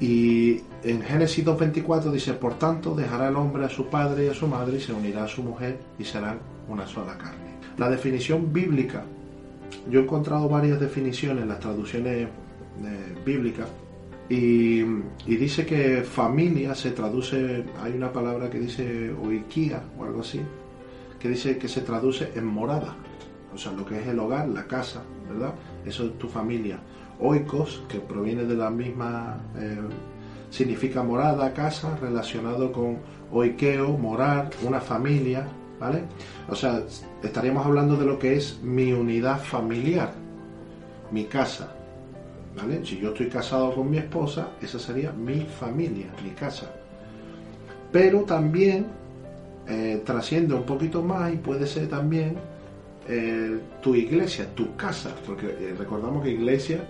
Y 0.00 0.62
en 0.82 1.02
Génesis 1.02 1.44
2.24 1.44 2.10
dice, 2.10 2.32
por 2.32 2.54
tanto 2.54 2.94
dejará 2.94 3.28
el 3.28 3.36
hombre 3.36 3.66
a 3.66 3.68
su 3.68 3.84
padre 3.88 4.24
y 4.24 4.28
a 4.30 4.34
su 4.34 4.46
madre 4.46 4.78
y 4.78 4.80
se 4.80 4.94
unirá 4.94 5.24
a 5.24 5.28
su 5.28 5.42
mujer 5.42 5.78
y 5.98 6.04
serán 6.04 6.38
una 6.66 6.86
sola 6.86 7.18
carne. 7.18 7.58
La 7.76 7.90
definición 7.90 8.50
bíblica, 8.50 9.04
yo 9.90 10.00
he 10.00 10.02
encontrado 10.04 10.48
varias 10.48 10.80
definiciones 10.80 11.42
en 11.42 11.50
las 11.50 11.60
traducciones 11.60 12.28
eh, 12.82 13.14
bíblicas 13.26 13.68
y, 14.30 14.84
dice 15.26 15.66
que 15.66 16.04
familia 16.04 16.72
se 16.76 16.92
traduce, 16.92 17.64
hay 17.82 17.92
una 17.94 18.12
palabra 18.12 18.48
que 18.48 18.60
dice 18.60 19.12
oikia 19.12 19.82
o 19.98 20.04
algo 20.04 20.20
así, 20.20 20.40
que 21.18 21.28
dice 21.28 21.58
que 21.58 21.66
se 21.66 21.80
traduce 21.80 22.30
en 22.36 22.46
morada, 22.46 22.94
o 23.52 23.58
sea, 23.58 23.72
lo 23.72 23.84
que 23.84 23.98
es 23.98 24.06
el 24.06 24.20
hogar, 24.20 24.48
la 24.48 24.68
casa, 24.68 25.02
¿verdad? 25.28 25.52
Eso 25.84 26.06
es 26.06 26.18
tu 26.18 26.28
familia. 26.28 26.78
Oikos, 27.18 27.82
que 27.88 27.98
proviene 27.98 28.44
de 28.44 28.54
la 28.54 28.70
misma, 28.70 29.40
eh, 29.58 29.80
significa 30.48 31.02
morada, 31.02 31.52
casa, 31.52 31.96
relacionado 32.00 32.70
con 32.70 32.98
oikeo, 33.32 33.98
morar, 33.98 34.50
una 34.62 34.80
familia, 34.80 35.48
¿vale? 35.80 36.04
O 36.48 36.54
sea, 36.54 36.84
estaríamos 37.20 37.66
hablando 37.66 37.96
de 37.96 38.06
lo 38.06 38.16
que 38.16 38.36
es 38.36 38.60
mi 38.62 38.92
unidad 38.92 39.40
familiar, 39.42 40.12
mi 41.10 41.24
casa, 41.24 41.74
¿vale? 42.56 42.84
Si 42.84 42.98
yo 42.98 43.08
estoy 43.10 43.28
casado 43.28 43.74
con 43.74 43.90
mi 43.90 43.98
esposa, 43.98 44.50
esa 44.60 44.78
sería 44.78 45.12
mi 45.12 45.40
familia, 45.40 46.06
mi 46.24 46.30
casa. 46.30 46.70
Pero 47.92 48.20
también 48.22 48.86
eh, 49.68 50.02
trasciende 50.04 50.54
un 50.54 50.64
poquito 50.64 51.02
más 51.02 51.32
y 51.32 51.36
puede 51.36 51.66
ser 51.66 51.88
también 51.88 52.36
eh, 53.08 53.58
tu 53.82 53.94
iglesia, 53.94 54.46
tu 54.54 54.76
casa, 54.76 55.14
porque 55.26 55.46
eh, 55.46 55.74
recordamos 55.76 56.22
que 56.22 56.30
iglesia 56.30 56.84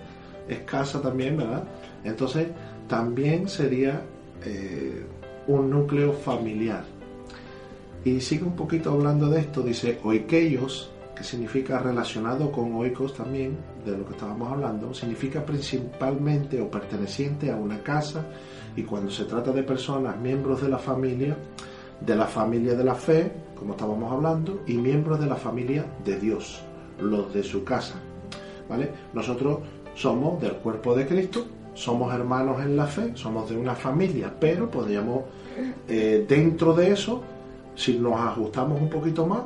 es 0.47 0.59
casa 0.59 1.01
también, 1.01 1.37
¿verdad? 1.37 1.63
Entonces 2.03 2.47
también 2.87 3.47
sería 3.47 4.01
eh, 4.45 5.03
un 5.47 5.69
núcleo 5.69 6.13
familiar. 6.13 6.83
Y 8.03 8.19
sigue 8.19 8.43
un 8.43 8.55
poquito 8.55 8.91
hablando 8.91 9.29
de 9.29 9.39
esto, 9.39 9.61
dice 9.61 9.99
oikeios, 10.03 10.91
que 11.15 11.23
significa 11.23 11.79
relacionado 11.79 12.51
con 12.51 12.73
oikos 12.75 13.13
también, 13.13 13.57
de 13.85 13.97
lo 13.97 14.05
que 14.05 14.13
estábamos 14.13 14.51
hablando, 14.51 14.93
significa 14.93 15.45
principalmente 15.45 16.61
o 16.61 16.69
perteneciente 16.69 17.51
a 17.51 17.55
una 17.55 17.79
casa 17.83 18.25
y 18.75 18.83
cuando 18.83 19.11
se 19.11 19.25
trata 19.25 19.51
de 19.51 19.63
personas, 19.63 20.17
miembros 20.17 20.61
de 20.61 20.69
la 20.69 20.77
familia, 20.77 21.35
de 21.99 22.15
la 22.15 22.25
familia 22.25 22.73
de 22.75 22.83
la 22.83 22.95
fe, 22.95 23.31
como 23.55 23.73
estábamos 23.73 24.11
hablando, 24.11 24.61
y 24.65 24.73
miembros 24.73 25.19
de 25.19 25.27
la 25.27 25.35
familia 25.35 25.85
de 26.03 26.19
Dios, 26.19 26.61
los 26.99 27.33
de 27.33 27.43
su 27.43 27.63
casa. 27.63 27.95
¿Vale? 28.69 28.89
Nosotros 29.13 29.59
somos 29.95 30.41
del 30.41 30.53
cuerpo 30.53 30.95
de 30.95 31.05
Cristo, 31.05 31.45
somos 31.73 32.13
hermanos 32.13 32.61
en 32.61 32.77
la 32.77 32.85
fe, 32.85 33.11
somos 33.15 33.49
de 33.49 33.57
una 33.57 33.75
familia, 33.75 34.33
pero 34.39 34.69
podríamos, 34.69 35.23
eh, 35.87 36.25
dentro 36.27 36.73
de 36.73 36.91
eso, 36.91 37.21
si 37.75 37.97
nos 37.99 38.19
ajustamos 38.19 38.81
un 38.81 38.89
poquito 38.89 39.25
más, 39.25 39.41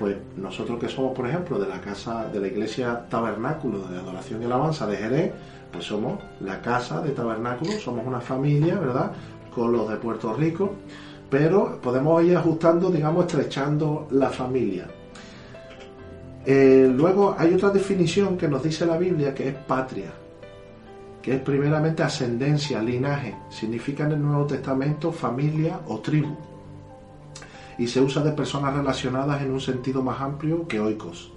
pues 0.00 0.16
nosotros 0.34 0.80
que 0.80 0.88
somos, 0.88 1.14
por 1.14 1.28
ejemplo, 1.28 1.58
de 1.58 1.68
la 1.68 1.78
casa, 1.78 2.24
de 2.24 2.40
la 2.40 2.46
iglesia 2.46 3.06
Tabernáculo 3.10 3.86
de 3.86 3.98
Adoración 3.98 4.40
y 4.40 4.46
Alabanza 4.46 4.86
de 4.86 4.96
Jerez, 4.96 5.32
pues 5.70 5.84
somos 5.84 6.18
la 6.40 6.62
casa 6.62 7.02
de 7.02 7.10
Tabernáculo, 7.10 7.72
somos 7.72 8.06
una 8.06 8.22
familia, 8.22 8.78
¿verdad? 8.78 9.12
Con 9.54 9.72
los 9.72 9.90
de 9.90 9.96
Puerto 9.96 10.32
Rico, 10.32 10.72
pero 11.28 11.78
podemos 11.82 12.24
ir 12.24 12.34
ajustando, 12.34 12.90
digamos, 12.90 13.26
estrechando 13.26 14.08
la 14.12 14.30
familia. 14.30 14.88
Eh, 16.46 16.90
luego 16.90 17.36
hay 17.38 17.52
otra 17.52 17.68
definición 17.68 18.38
que 18.38 18.48
nos 18.48 18.62
dice 18.62 18.86
la 18.86 18.96
Biblia 18.96 19.34
que 19.34 19.48
es 19.48 19.54
patria, 19.54 20.10
que 21.20 21.34
es 21.34 21.42
primeramente 21.42 22.02
ascendencia, 22.02 22.82
linaje, 22.82 23.36
significa 23.50 24.04
en 24.04 24.12
el 24.12 24.22
Nuevo 24.22 24.46
Testamento 24.46 25.12
familia 25.12 25.80
o 25.88 25.98
tribu, 26.00 26.34
y 27.80 27.86
se 27.86 27.98
usa 27.98 28.22
de 28.22 28.32
personas 28.32 28.74
relacionadas 28.74 29.40
en 29.40 29.52
un 29.52 29.60
sentido 29.60 30.02
más 30.02 30.20
amplio 30.20 30.68
que 30.68 30.78
oikos, 30.78 31.32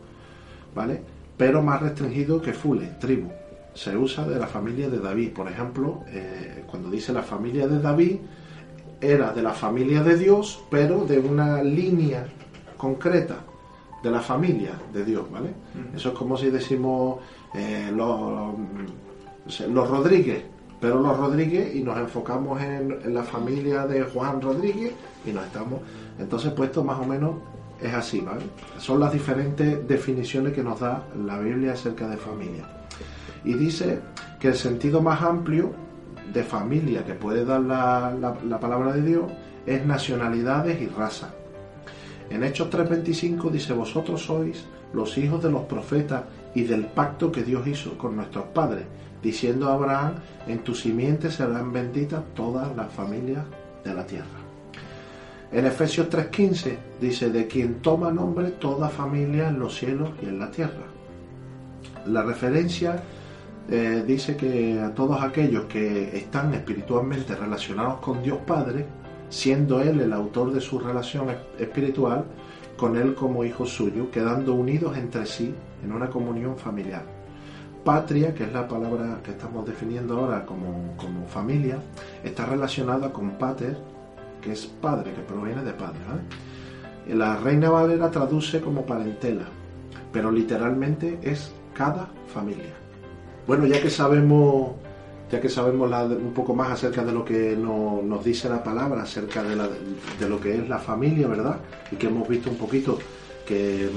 ¿vale? 0.76 1.02
Pero 1.38 1.62
más 1.62 1.82
restringido 1.82 2.42
que 2.42 2.52
fule, 2.52 2.88
tribu. 3.00 3.30
Se 3.74 3.96
usa 3.96 4.28
de 4.28 4.38
la 4.38 4.48
familia 4.48 4.90
de 4.90 5.00
David, 5.00 5.32
por 5.32 5.48
ejemplo, 5.48 6.02
eh, 6.08 6.66
cuando 6.68 6.92
dice 6.92 7.14
la 7.14 7.24
familia 7.24 7.66
de 7.66 7.80
David, 7.80 8.18
era 9.00 9.32
de 9.32 9.42
la 9.42 9.54
familia 9.54 10.04
de 10.04 10.18
Dios, 10.18 10.62
pero 10.70 11.06
de 11.06 11.18
una 11.18 11.64
línea 11.64 12.26
concreta 12.76 13.38
de 14.04 14.12
la 14.12 14.20
familia 14.20 14.74
de 14.92 15.06
Dios, 15.06 15.32
¿vale? 15.32 15.52
Eso 15.96 16.10
es 16.10 16.16
como 16.16 16.36
si 16.36 16.50
decimos 16.50 17.20
eh, 17.56 17.90
los, 17.96 18.54
los 19.70 19.90
Rodríguez, 19.90 20.44
pero 20.82 21.00
los 21.00 21.18
Rodríguez 21.18 21.74
y 21.74 21.84
nos 21.84 21.98
enfocamos 21.98 22.62
en, 22.62 23.14
la 23.14 23.24
familia 23.24 23.88
de 23.88 24.04
Juan 24.04 24.42
Rodríguez 24.42 24.92
y 25.26 25.32
nos 25.32 25.46
estamos... 25.46 25.80
Entonces, 26.20 26.52
pues 26.54 26.70
esto 26.70 26.84
más 26.84 27.00
o 27.00 27.06
menos 27.06 27.36
es 27.82 27.94
así, 27.94 28.22
¿vale? 28.22 28.44
Son 28.78 29.00
las 29.00 29.12
diferentes 29.12 29.88
definiciones 29.88 30.54
que 30.54 30.64
nos 30.64 30.80
da 30.80 31.06
la 31.26 31.40
Biblia 31.40 31.74
acerca 31.74 32.08
de 32.08 32.18
familia. 32.18 32.66
Y 33.44 33.54
dice 33.54 34.00
que 34.40 34.50
el 34.50 34.56
sentido 34.56 35.02
más 35.02 35.22
amplio 35.22 35.72
de 36.32 36.44
familia 36.44 37.06
que 37.06 37.14
puede 37.14 37.44
dar 37.46 37.62
la, 37.62 38.14
la, 38.48 38.60
palabra 38.60 38.94
de 38.94 39.02
Dios 39.02 39.32
es 39.66 39.86
nacionalidades 39.86 40.82
y 40.82 40.88
raza. 40.88 41.30
En 42.30 42.44
Hechos 42.44 42.70
3:25 42.70 43.52
dice, 43.52 43.74
vosotros 43.74 44.24
sois 44.24 44.66
los 44.94 45.18
hijos 45.18 45.44
de 45.44 45.52
los 45.52 45.64
profetas 45.64 46.24
y 46.56 46.64
del 46.64 46.86
pacto 46.86 47.32
que 47.32 47.44
Dios 47.44 47.68
hizo 47.68 47.98
con 47.98 48.16
nuestros 48.16 48.46
padres, 48.46 48.86
diciendo 49.22 49.70
a 49.70 49.74
Abraham, 49.74 50.14
en 50.48 50.60
tu 50.60 50.74
simiente 50.76 51.32
serán 51.32 51.72
benditas 51.72 52.24
todas 52.36 52.76
las 52.76 52.92
familias 52.94 53.44
de 53.84 53.94
la 53.94 54.06
tierra. 54.06 54.43
En 55.54 55.68
Efesios 55.68 56.10
3:15 56.10 56.78
dice, 57.00 57.30
de 57.30 57.46
quien 57.46 57.76
toma 57.76 58.12
nombre 58.12 58.50
toda 58.52 58.90
familia 58.90 59.50
en 59.50 59.60
los 59.60 59.76
cielos 59.78 60.10
y 60.20 60.26
en 60.26 60.40
la 60.40 60.50
tierra. 60.50 60.88
La 62.08 62.24
referencia 62.24 63.04
eh, 63.70 64.04
dice 64.06 64.36
que 64.36 64.82
a 64.82 64.96
todos 64.96 65.22
aquellos 65.22 65.66
que 65.66 66.18
están 66.18 66.56
espiritualmente 66.56 67.36
relacionados 67.36 68.00
con 68.00 68.24
Dios 68.24 68.40
Padre, 68.48 68.88
siendo 69.30 69.80
Él 69.80 70.00
el 70.00 70.12
autor 70.12 70.52
de 70.52 70.60
su 70.60 70.80
relación 70.80 71.28
espiritual, 71.60 72.26
con 72.76 72.98
Él 72.98 73.14
como 73.14 73.44
hijo 73.44 73.68
suyo, 73.68 74.10
quedando 74.10 74.56
unidos 74.56 74.98
entre 74.98 75.28
sí 75.28 75.54
en 75.84 75.92
una 75.92 76.10
comunión 76.10 76.58
familiar. 76.58 77.04
Patria, 77.86 78.34
que 78.34 78.46
es 78.46 78.54
la 78.54 78.68
palabra 78.68 79.20
que 79.24 79.32
estamos 79.32 79.68
definiendo 79.68 80.18
ahora 80.18 80.48
como, 80.48 80.96
como 80.98 81.28
familia, 81.28 81.78
está 82.24 82.46
relacionada 82.48 83.14
con 83.14 83.32
pater, 83.38 83.78
que 84.44 84.52
es 84.52 84.66
padre, 84.66 85.14
que 85.14 85.22
proviene 85.22 85.64
de 85.64 85.74
padre. 85.74 86.00
La 87.08 87.38
Reina 87.38 87.70
Valera 87.70 88.12
traduce 88.12 88.62
como 88.62 88.86
parentela, 88.86 89.46
pero 90.12 90.32
literalmente 90.32 91.20
es 91.22 91.52
cada 91.74 92.10
familia. 92.28 92.74
Bueno, 93.48 93.66
ya 93.66 93.82
que 93.82 93.90
sabemos, 93.90 94.72
ya 95.30 95.42
que 95.42 95.50
sabemos 95.50 95.92
un 95.92 96.34
poco 96.34 96.56
más 96.56 96.72
acerca 96.72 97.04
de 97.04 97.12
lo 97.12 97.26
que 97.26 97.58
nos 97.58 98.24
dice 98.24 98.48
la 98.50 98.64
palabra, 98.64 99.04
acerca 99.04 99.44
de, 99.44 99.56
lo 100.28 100.40
que 100.40 100.56
es 100.56 100.70
la 100.70 100.80
familia, 100.80 101.28
¿verdad? 101.28 101.58
Y 101.92 101.96
que 101.96 102.08
hemos 102.08 102.28
visto 102.28 102.50
un 102.50 102.58
poquito 102.58 102.98
que, 103.46 103.90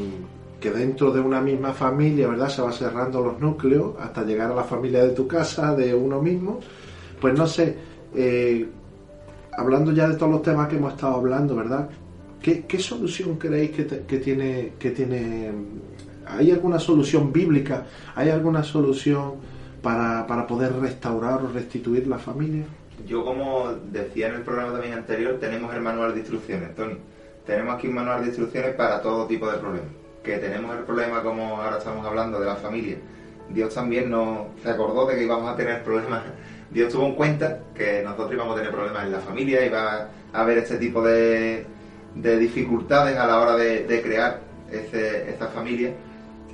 dentro 0.60 1.12
de 1.12 1.20
una 1.20 1.40
misma 1.40 1.72
familia, 1.72 2.26
¿verdad? 2.26 2.48
Se 2.48 2.60
va 2.60 2.72
cerrando 2.72 3.22
los 3.22 3.38
núcleos 3.38 3.94
hasta 4.00 4.24
llegar 4.24 4.50
a 4.50 4.54
la 4.54 4.64
familia 4.64 5.04
de 5.04 5.10
tu 5.10 5.28
casa, 5.28 5.76
de 5.76 5.94
uno 5.94 6.20
mismo. 6.20 6.58
Pues 7.20 7.38
no 7.38 7.46
sé, 7.46 7.76
eh, 8.16 8.68
hablando 9.56 9.92
ya 9.92 10.08
de 10.08 10.16
todos 10.16 10.30
los 10.30 10.42
temas 10.42 10.68
que 10.68 10.76
hemos 10.76 10.94
estado 10.94 11.14
hablando, 11.14 11.56
¿verdad? 11.56 11.88
¿Qué, 12.42 12.78
solución 12.78 13.36
creéis 13.38 13.72
que, 13.72 14.18
tiene, 14.18 15.52
¿Hay 16.26 16.52
alguna 16.52 16.78
solución 16.78 17.32
bíblica? 17.32 17.86
¿Hay 18.14 18.30
alguna 18.30 18.62
solución 18.62 19.34
para, 19.82 20.46
poder 20.46 20.72
restaurar 20.74 21.42
o 21.42 21.48
restituir 21.48 22.06
la 22.06 22.18
familia? 22.18 22.64
Yo, 23.04 23.24
como 23.24 23.72
decía 23.90 24.28
en 24.28 24.36
el 24.36 24.42
programa 24.42 24.72
también 24.72 24.94
anterior, 24.94 25.38
tenemos 25.40 25.74
el 25.74 25.80
manual 25.80 26.12
de 26.12 26.20
instrucciones, 26.20 26.74
Tony. 26.76 26.98
Tenemos 27.44 27.74
aquí 27.74 27.88
un 27.88 27.94
manual 27.94 28.20
de 28.20 28.28
instrucciones 28.28 28.74
para 28.74 29.02
todo 29.02 29.26
tipo 29.26 29.50
de 29.50 29.58
problemas. 29.58 29.90
Que 30.22 30.38
tenemos 30.38 30.76
el 30.76 30.84
problema, 30.84 31.22
como 31.22 31.60
ahora 31.60 31.78
estamos 31.78 32.06
hablando, 32.06 32.38
de 32.38 32.46
la 32.46 32.56
familia. 32.56 32.96
Dios 33.50 33.74
también 33.74 34.10
nos 34.10 34.46
se 34.62 34.70
acordó 34.70 35.06
de 35.06 35.16
que 35.16 35.24
íbamos 35.24 35.52
a 35.52 35.56
tener 35.56 35.82
problemas. 35.82 36.22
Dios 36.76 36.92
tuvo 36.92 37.06
en 37.06 37.14
cuenta 37.14 37.60
que 37.74 38.02
nosotros 38.02 38.34
íbamos 38.34 38.52
a 38.52 38.56
tener 38.58 38.70
problemas 38.70 39.06
en 39.06 39.12
la 39.12 39.20
familia, 39.20 39.64
iba 39.64 40.10
a 40.30 40.40
haber 40.42 40.58
este 40.58 40.76
tipo 40.76 41.00
de, 41.02 41.64
dificultades 42.14 43.16
a 43.16 43.26
la 43.26 43.40
hora 43.40 43.56
de, 43.56 44.02
crear 44.02 44.40
ese, 44.70 45.30
esta 45.30 45.46
familia 45.46 45.94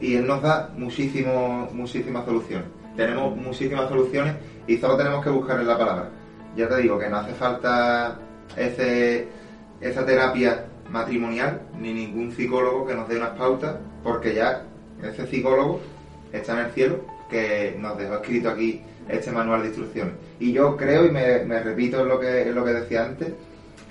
y 0.00 0.14
Él 0.14 0.24
nos 0.24 0.40
da 0.40 0.70
muchísimo, 0.76 1.68
muchísimas 1.72 2.24
soluciones. 2.24 2.68
Tenemos 2.96 3.36
muchísimas 3.36 3.88
soluciones 3.88 4.36
y 4.68 4.76
solo 4.78 4.96
tenemos 4.96 5.24
que 5.24 5.30
buscar 5.30 5.58
en 5.58 5.66
la 5.66 5.76
palabra. 5.76 6.08
Ya 6.56 6.68
te 6.68 6.76
digo 6.76 7.00
que 7.00 7.08
no 7.08 7.16
hace 7.16 7.32
falta 7.32 8.16
esa 8.56 10.06
terapia 10.06 10.66
matrimonial 10.88 11.62
ni 11.80 11.92
ningún 11.92 12.30
psicólogo 12.30 12.86
que 12.86 12.94
nos 12.94 13.08
dé 13.08 13.16
unas 13.16 13.36
pautas, 13.36 13.74
porque 14.04 14.36
ya 14.36 14.62
ese 15.02 15.26
psicólogo 15.26 15.80
está 16.32 16.60
en 16.60 16.66
el 16.66 16.70
cielo, 16.70 17.00
que 17.28 17.76
nos 17.80 17.98
dejó 17.98 18.14
escrito 18.14 18.50
aquí 18.50 18.82
este 19.08 19.30
manual 19.32 19.62
de 19.62 19.68
instrucciones. 19.68 20.14
Y 20.38 20.52
yo 20.52 20.76
creo, 20.76 21.04
y 21.06 21.10
me, 21.10 21.38
repito 21.60 22.00
en 22.00 22.08
lo, 22.08 22.18
que, 22.20 22.44
lo 22.52 22.64
que 22.64 22.72
decía 22.72 23.04
antes, 23.04 23.32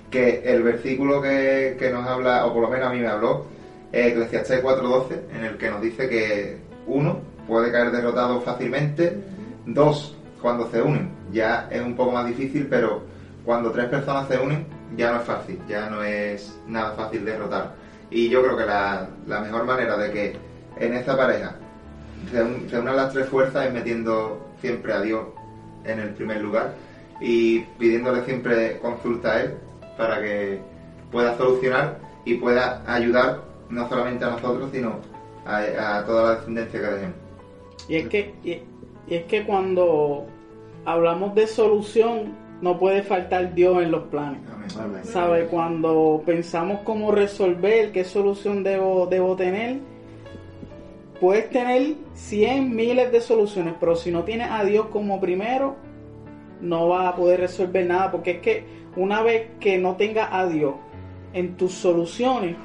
que 0.09 0.41
el 0.45 0.63
versículo 0.63 1.21
que, 1.21 1.75
que 1.79 1.89
nos 1.91 2.05
habla, 2.07 2.45
o 2.45 2.53
por 2.53 2.63
lo 2.63 2.69
menos 2.69 2.87
a 2.89 2.93
mí 2.93 2.99
me 2.99 3.07
habló, 3.07 3.45
es 3.91 4.07
Eclesiastes 4.11 4.63
4.12, 4.63 5.19
en 5.35 5.43
el 5.45 5.57
que 5.57 5.69
nos 5.69 5.81
dice 5.81 6.07
que 6.09 6.57
uno 6.87 7.19
puede 7.47 7.71
caer 7.71 7.91
derrotado 7.91 8.41
fácilmente, 8.41 9.17
dos, 9.65 10.17
cuando 10.41 10.69
se 10.71 10.81
unen, 10.81 11.09
ya 11.31 11.67
es 11.71 11.81
un 11.81 11.95
poco 11.95 12.11
más 12.11 12.25
difícil, 12.27 12.67
pero 12.69 13.03
cuando 13.45 13.71
tres 13.71 13.87
personas 13.87 14.27
se 14.27 14.37
unen, 14.37 14.65
ya 14.95 15.11
no 15.11 15.19
es 15.19 15.23
fácil, 15.25 15.59
ya 15.67 15.89
no 15.89 16.03
es 16.03 16.57
nada 16.67 16.91
fácil 16.93 17.23
derrotar. 17.25 17.73
Y 18.09 18.27
yo 18.29 18.43
creo 18.43 18.57
que 18.57 18.65
la, 18.65 19.07
la 19.27 19.39
mejor 19.39 19.63
manera 19.65 19.97
de 19.97 20.11
que 20.11 20.35
en 20.77 20.93
esta 20.93 21.15
pareja 21.15 21.55
se, 22.31 22.43
un- 22.43 22.69
se 22.69 22.77
unan 22.79 22.95
las 22.97 23.13
tres 23.13 23.27
fuerzas 23.29 23.67
es 23.67 23.73
metiendo 23.73 24.50
siempre 24.61 24.93
a 24.93 25.01
Dios 25.01 25.25
en 25.83 25.99
el 25.99 26.09
primer 26.13 26.41
lugar 26.41 26.75
y 27.19 27.59
pidiéndole 27.79 28.23
siempre 28.23 28.79
consulta 28.79 29.33
a 29.33 29.41
Él 29.41 29.53
para 29.97 30.21
que 30.21 30.59
pueda 31.11 31.37
solucionar 31.37 31.99
y 32.25 32.35
pueda 32.35 32.83
ayudar 32.87 33.41
no 33.69 33.87
solamente 33.89 34.25
a 34.25 34.31
nosotros, 34.31 34.69
sino 34.71 34.99
a, 35.45 35.97
a 35.97 36.05
toda 36.05 36.23
la 36.23 36.35
descendencia 36.37 36.79
que 36.79 36.87
dejemos. 36.87 37.15
Y 37.87 37.95
es 37.95 38.07
que, 38.09 38.33
y, 38.43 38.51
y 39.07 39.15
es 39.15 39.25
que 39.25 39.43
cuando 39.45 40.25
hablamos 40.85 41.35
de 41.35 41.47
solución, 41.47 42.35
no 42.61 42.77
puede 42.77 43.01
faltar 43.01 43.53
Dios 43.53 43.81
en 43.81 43.91
los 43.91 44.03
planes. 44.03 44.41
¿Sabe? 45.03 45.47
Cuando 45.47 46.21
pensamos 46.25 46.81
cómo 46.83 47.11
resolver, 47.11 47.91
qué 47.91 48.03
solución 48.03 48.63
debo, 48.63 49.07
debo 49.07 49.35
tener, 49.35 49.79
puedes 51.21 51.51
tener 51.51 51.93
100 52.15 52.75
miles 52.75 53.11
de 53.11 53.21
soluciones, 53.21 53.75
pero 53.79 53.95
si 53.95 54.11
no 54.11 54.23
tienes 54.23 54.49
a 54.49 54.65
Dios 54.65 54.87
como 54.87 55.21
primero, 55.21 55.75
no 56.61 56.89
vas 56.89 57.13
a 57.13 57.15
poder 57.15 57.39
resolver 57.39 57.85
nada, 57.85 58.09
porque 58.09 58.31
es 58.31 58.39
que 58.39 58.65
una 58.95 59.21
vez 59.21 59.51
que 59.59 59.77
no 59.77 59.95
tengas 59.97 60.29
a 60.31 60.47
Dios 60.47 60.73
en 61.33 61.57
tus 61.57 61.73
soluciones, 61.73 62.55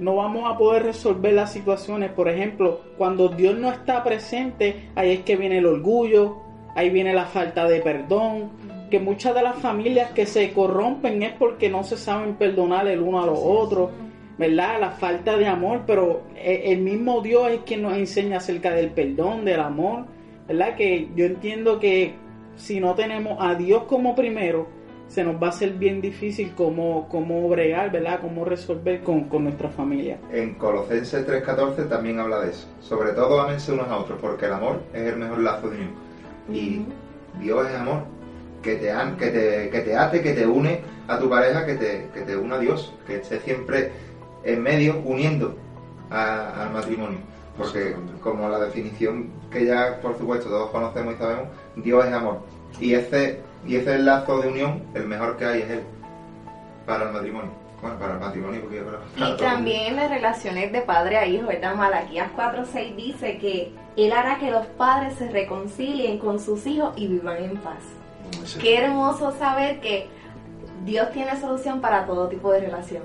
no 0.00 0.16
vamos 0.16 0.52
a 0.52 0.58
poder 0.58 0.82
resolver 0.82 1.34
las 1.34 1.52
situaciones. 1.52 2.10
Por 2.10 2.28
ejemplo, 2.28 2.80
cuando 2.98 3.28
Dios 3.28 3.56
no 3.56 3.70
está 3.70 4.02
presente, 4.02 4.88
ahí 4.96 5.12
es 5.12 5.20
que 5.20 5.36
viene 5.36 5.58
el 5.58 5.66
orgullo, 5.66 6.38
ahí 6.74 6.90
viene 6.90 7.14
la 7.14 7.26
falta 7.26 7.68
de 7.68 7.80
perdón, 7.80 8.50
que 8.90 8.98
muchas 8.98 9.36
de 9.36 9.42
las 9.42 9.54
familias 9.56 10.10
que 10.10 10.26
se 10.26 10.52
corrompen 10.52 11.22
es 11.22 11.32
porque 11.34 11.70
no 11.70 11.84
se 11.84 11.96
saben 11.96 12.34
perdonar 12.34 12.88
el 12.88 13.00
uno 13.00 13.22
a 13.22 13.26
los 13.26 13.38
otros, 13.40 13.90
¿verdad? 14.38 14.80
La 14.80 14.90
falta 14.92 15.36
de 15.36 15.46
amor, 15.46 15.82
pero 15.86 16.22
e- 16.36 16.72
el 16.72 16.80
mismo 16.80 17.20
Dios 17.20 17.50
es 17.50 17.60
quien 17.60 17.82
nos 17.82 17.94
enseña 17.96 18.38
acerca 18.38 18.72
del 18.72 18.90
perdón, 18.90 19.44
del 19.44 19.60
amor, 19.60 20.06
¿verdad? 20.48 20.74
Que 20.76 21.08
yo 21.14 21.24
entiendo 21.26 21.78
que 21.78 22.14
si 22.56 22.80
no 22.80 22.94
tenemos 22.94 23.36
a 23.40 23.54
Dios 23.54 23.84
como 23.84 24.14
primero, 24.14 24.66
se 25.08 25.22
nos 25.24 25.34
va 25.42 25.48
a 25.48 25.50
hacer 25.50 25.72
bien 25.72 26.00
difícil 26.00 26.52
cómo, 26.56 27.06
cómo 27.10 27.46
bregar, 27.48 27.90
¿verdad? 27.92 28.20
Cómo 28.22 28.44
resolver 28.46 29.00
con, 29.02 29.24
con 29.24 29.44
nuestra 29.44 29.68
familia. 29.68 30.16
En 30.32 30.54
Colosenses 30.54 31.26
3.14 31.28 31.86
también 31.88 32.18
habla 32.18 32.40
de 32.40 32.50
eso. 32.50 32.66
Sobre 32.80 33.12
todo 33.12 33.38
ámense 33.40 33.72
unos 33.72 33.88
a 33.88 33.98
otros, 33.98 34.18
porque 34.20 34.46
el 34.46 34.54
amor 34.54 34.80
es 34.94 35.02
el 35.02 35.16
mejor 35.16 35.40
lazo 35.40 35.68
de 35.68 35.76
unión. 35.76 35.90
Y 36.50 36.82
Dios 37.42 37.68
es 37.68 37.74
amor, 37.76 38.04
que 38.62 38.76
te, 38.76 38.90
an- 38.90 39.16
que 39.18 39.26
te, 39.26 39.68
que 39.70 39.80
te 39.80 39.94
ate, 39.96 40.22
que 40.22 40.32
te 40.32 40.46
une 40.46 40.80
a 41.08 41.18
tu 41.18 41.28
pareja, 41.28 41.66
que 41.66 41.74
te, 41.74 42.08
que 42.14 42.20
te 42.22 42.34
une 42.36 42.54
a 42.54 42.58
Dios, 42.58 42.94
que 43.06 43.16
esté 43.16 43.38
siempre 43.40 43.90
en 44.44 44.62
medio 44.62 45.00
uniendo 45.04 45.56
a- 46.10 46.62
al 46.64 46.70
matrimonio. 46.72 47.18
Porque 47.56 47.94
como 48.22 48.48
la 48.48 48.58
definición 48.60 49.30
que 49.50 49.66
ya 49.66 50.00
por 50.00 50.16
supuesto 50.16 50.48
todos 50.48 50.70
conocemos 50.70 51.14
y 51.14 51.18
sabemos, 51.18 51.48
Dios 51.76 52.04
es 52.06 52.12
amor. 52.12 52.40
Y 52.80 52.94
ese, 52.94 53.40
y 53.66 53.76
ese 53.76 53.98
lazo 53.98 54.40
de 54.40 54.48
unión, 54.48 54.82
el 54.94 55.04
mejor 55.06 55.36
que 55.36 55.44
hay 55.44 55.60
es 55.62 55.70
Él, 55.70 55.82
para 56.86 57.04
el 57.08 57.12
matrimonio. 57.12 57.50
Bueno, 57.82 57.98
para 57.98 58.14
el 58.14 58.20
matrimonio, 58.20 58.60
porque 58.60 58.76
yo 58.76 58.84
creo 58.86 59.00
Y 59.34 59.36
también 59.38 59.86
en 59.88 59.96
las 59.96 60.08
relaciones 60.08 60.70
de 60.72 60.82
padre 60.82 61.16
a 61.18 61.26
hijo, 61.26 61.48
¿verdad? 61.48 61.74
Malaquías 61.74 62.30
4.6 62.36 62.94
dice 62.96 63.38
que 63.38 63.72
Él 63.96 64.12
hará 64.12 64.38
que 64.38 64.50
los 64.52 64.64
padres 64.66 65.14
se 65.16 65.28
reconcilien 65.28 66.18
con 66.18 66.38
sus 66.38 66.64
hijos 66.66 66.92
y 66.96 67.08
vivan 67.08 67.42
en 67.42 67.56
paz. 67.58 67.82
Qué 68.60 68.78
hermoso 68.78 69.32
saber 69.32 69.80
que 69.80 70.06
Dios 70.84 71.10
tiene 71.12 71.38
solución 71.40 71.80
para 71.80 72.06
todo 72.06 72.28
tipo 72.28 72.52
de 72.52 72.60
relación. 72.60 73.02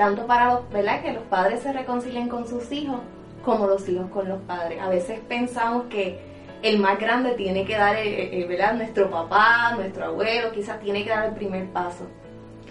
Tanto 0.00 0.26
para 0.26 0.46
los, 0.54 0.70
¿verdad? 0.70 1.02
Que 1.02 1.12
los 1.12 1.24
padres 1.24 1.60
se 1.60 1.74
reconcilien 1.74 2.26
con 2.30 2.48
sus 2.48 2.72
hijos, 2.72 3.00
como 3.44 3.66
los 3.66 3.86
hijos 3.86 4.06
con 4.10 4.26
los 4.30 4.40
padres. 4.44 4.80
A 4.80 4.88
veces 4.88 5.20
pensamos 5.28 5.84
que 5.90 6.18
el 6.62 6.78
más 6.78 6.98
grande 6.98 7.32
tiene 7.32 7.66
que 7.66 7.76
dar, 7.76 7.96
el- 7.96 8.14
el- 8.32 8.48
¿verdad? 8.48 8.72
Nuestro 8.72 9.10
papá, 9.10 9.74
nuestro 9.76 10.06
abuelo, 10.06 10.52
quizás 10.52 10.80
tiene 10.80 11.04
que 11.04 11.10
dar 11.10 11.26
el 11.26 11.34
primer 11.34 11.66
paso. 11.68 12.06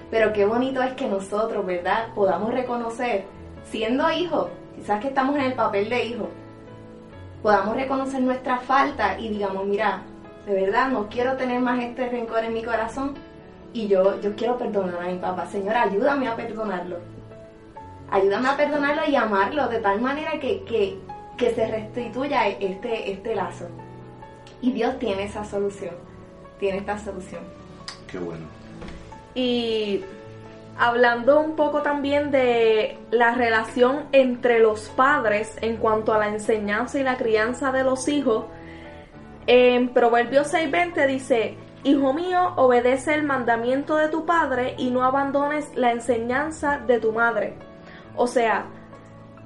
Pero 0.10 0.34
qué 0.34 0.44
bonito 0.48 0.82
es 0.82 0.94
que 0.94 1.06
nosotros, 1.08 1.64
¿verdad? 1.68 2.08
Podamos 2.16 2.52
reconocer, 2.52 3.26
siendo 3.64 4.10
hijos, 4.12 4.48
quizás 4.76 5.00
que 5.00 5.10
estamos 5.10 5.36
en 5.36 5.44
el 5.44 5.54
papel 5.54 5.88
de 5.88 6.06
hijo, 6.06 6.30
podamos 7.44 7.76
reconocer 7.76 8.22
nuestra 8.24 8.58
falta 8.58 9.20
y 9.20 9.30
digamos, 9.30 9.68
mira, 9.68 10.02
de 10.48 10.56
verdad 10.66 10.88
no 10.90 11.08
quiero 11.10 11.34
tener 11.38 11.60
más 11.60 11.80
este 11.80 12.10
rencor 12.10 12.44
en 12.44 12.54
mi 12.56 12.64
corazón 12.64 13.14
y 13.72 13.88
yo, 13.88 14.20
yo 14.20 14.36
quiero 14.36 14.58
perdonar 14.58 15.00
a 15.04 15.12
mi 15.12 15.20
papá. 15.20 15.46
Señor, 15.46 15.76
ayúdame 15.76 16.28
a 16.28 16.36
perdonarlo. 16.36 17.19
Ayúdame 18.12 18.49
a 18.49 18.57
perdonarlo 18.57 19.03
y 19.07 19.16
amarlo 19.16 19.68
de 19.68 19.80
tal 19.80 20.01
manera 20.01 20.39
que, 20.39 20.64
que, 20.64 20.97
que 21.38 21.53
se 21.53 21.68
restituya 21.68 22.47
este, 22.47 23.12
este 23.12 23.36
lazo. 23.36 23.68
Y 24.62 24.72
Dios 24.72 24.97
tiene 24.99 25.24
esa 25.24 25.45
solución, 25.45 25.95
tiene 26.60 26.80
esta 26.80 26.97
solución. 26.97 27.41
Qué 28.12 28.18
bueno. 28.18 28.45
Y 29.36 30.03
hablando 30.78 31.39
un 31.39 31.55
poco 31.55 31.82
también 31.82 32.32
de 32.32 32.97
la 33.12 33.36
relación 33.36 34.05
entre 34.12 34.60
los 34.60 34.89
padres 34.89 35.55
en 35.62 35.78
cuanto 35.78 36.14
a 36.14 36.18
la 36.18 36.30
enseñanza 36.30 36.99
y 36.99 37.03
la 37.03 37.18
crianza 37.18 37.72
de 37.72 37.84
los 37.84 38.07
hijos, 38.07 38.45
en 39.45 39.89
Proverbios 39.89 40.53
6:20 40.53 41.07
dice, 41.07 41.57
Hijo 41.84 42.14
mío, 42.14 42.53
obedece 42.57 43.14
el 43.14 43.24
mandamiento 43.24 43.95
de 43.95 44.10
tu 44.10 44.26
padre 44.26 44.76
y 44.78 44.89
no 44.91 45.03
abandones 45.03 45.70
la 45.76 45.91
enseñanza 45.91 46.80
de 46.80 46.99
tu 46.99 47.14
madre. 47.14 47.69
O 48.20 48.28
sea, 48.28 48.66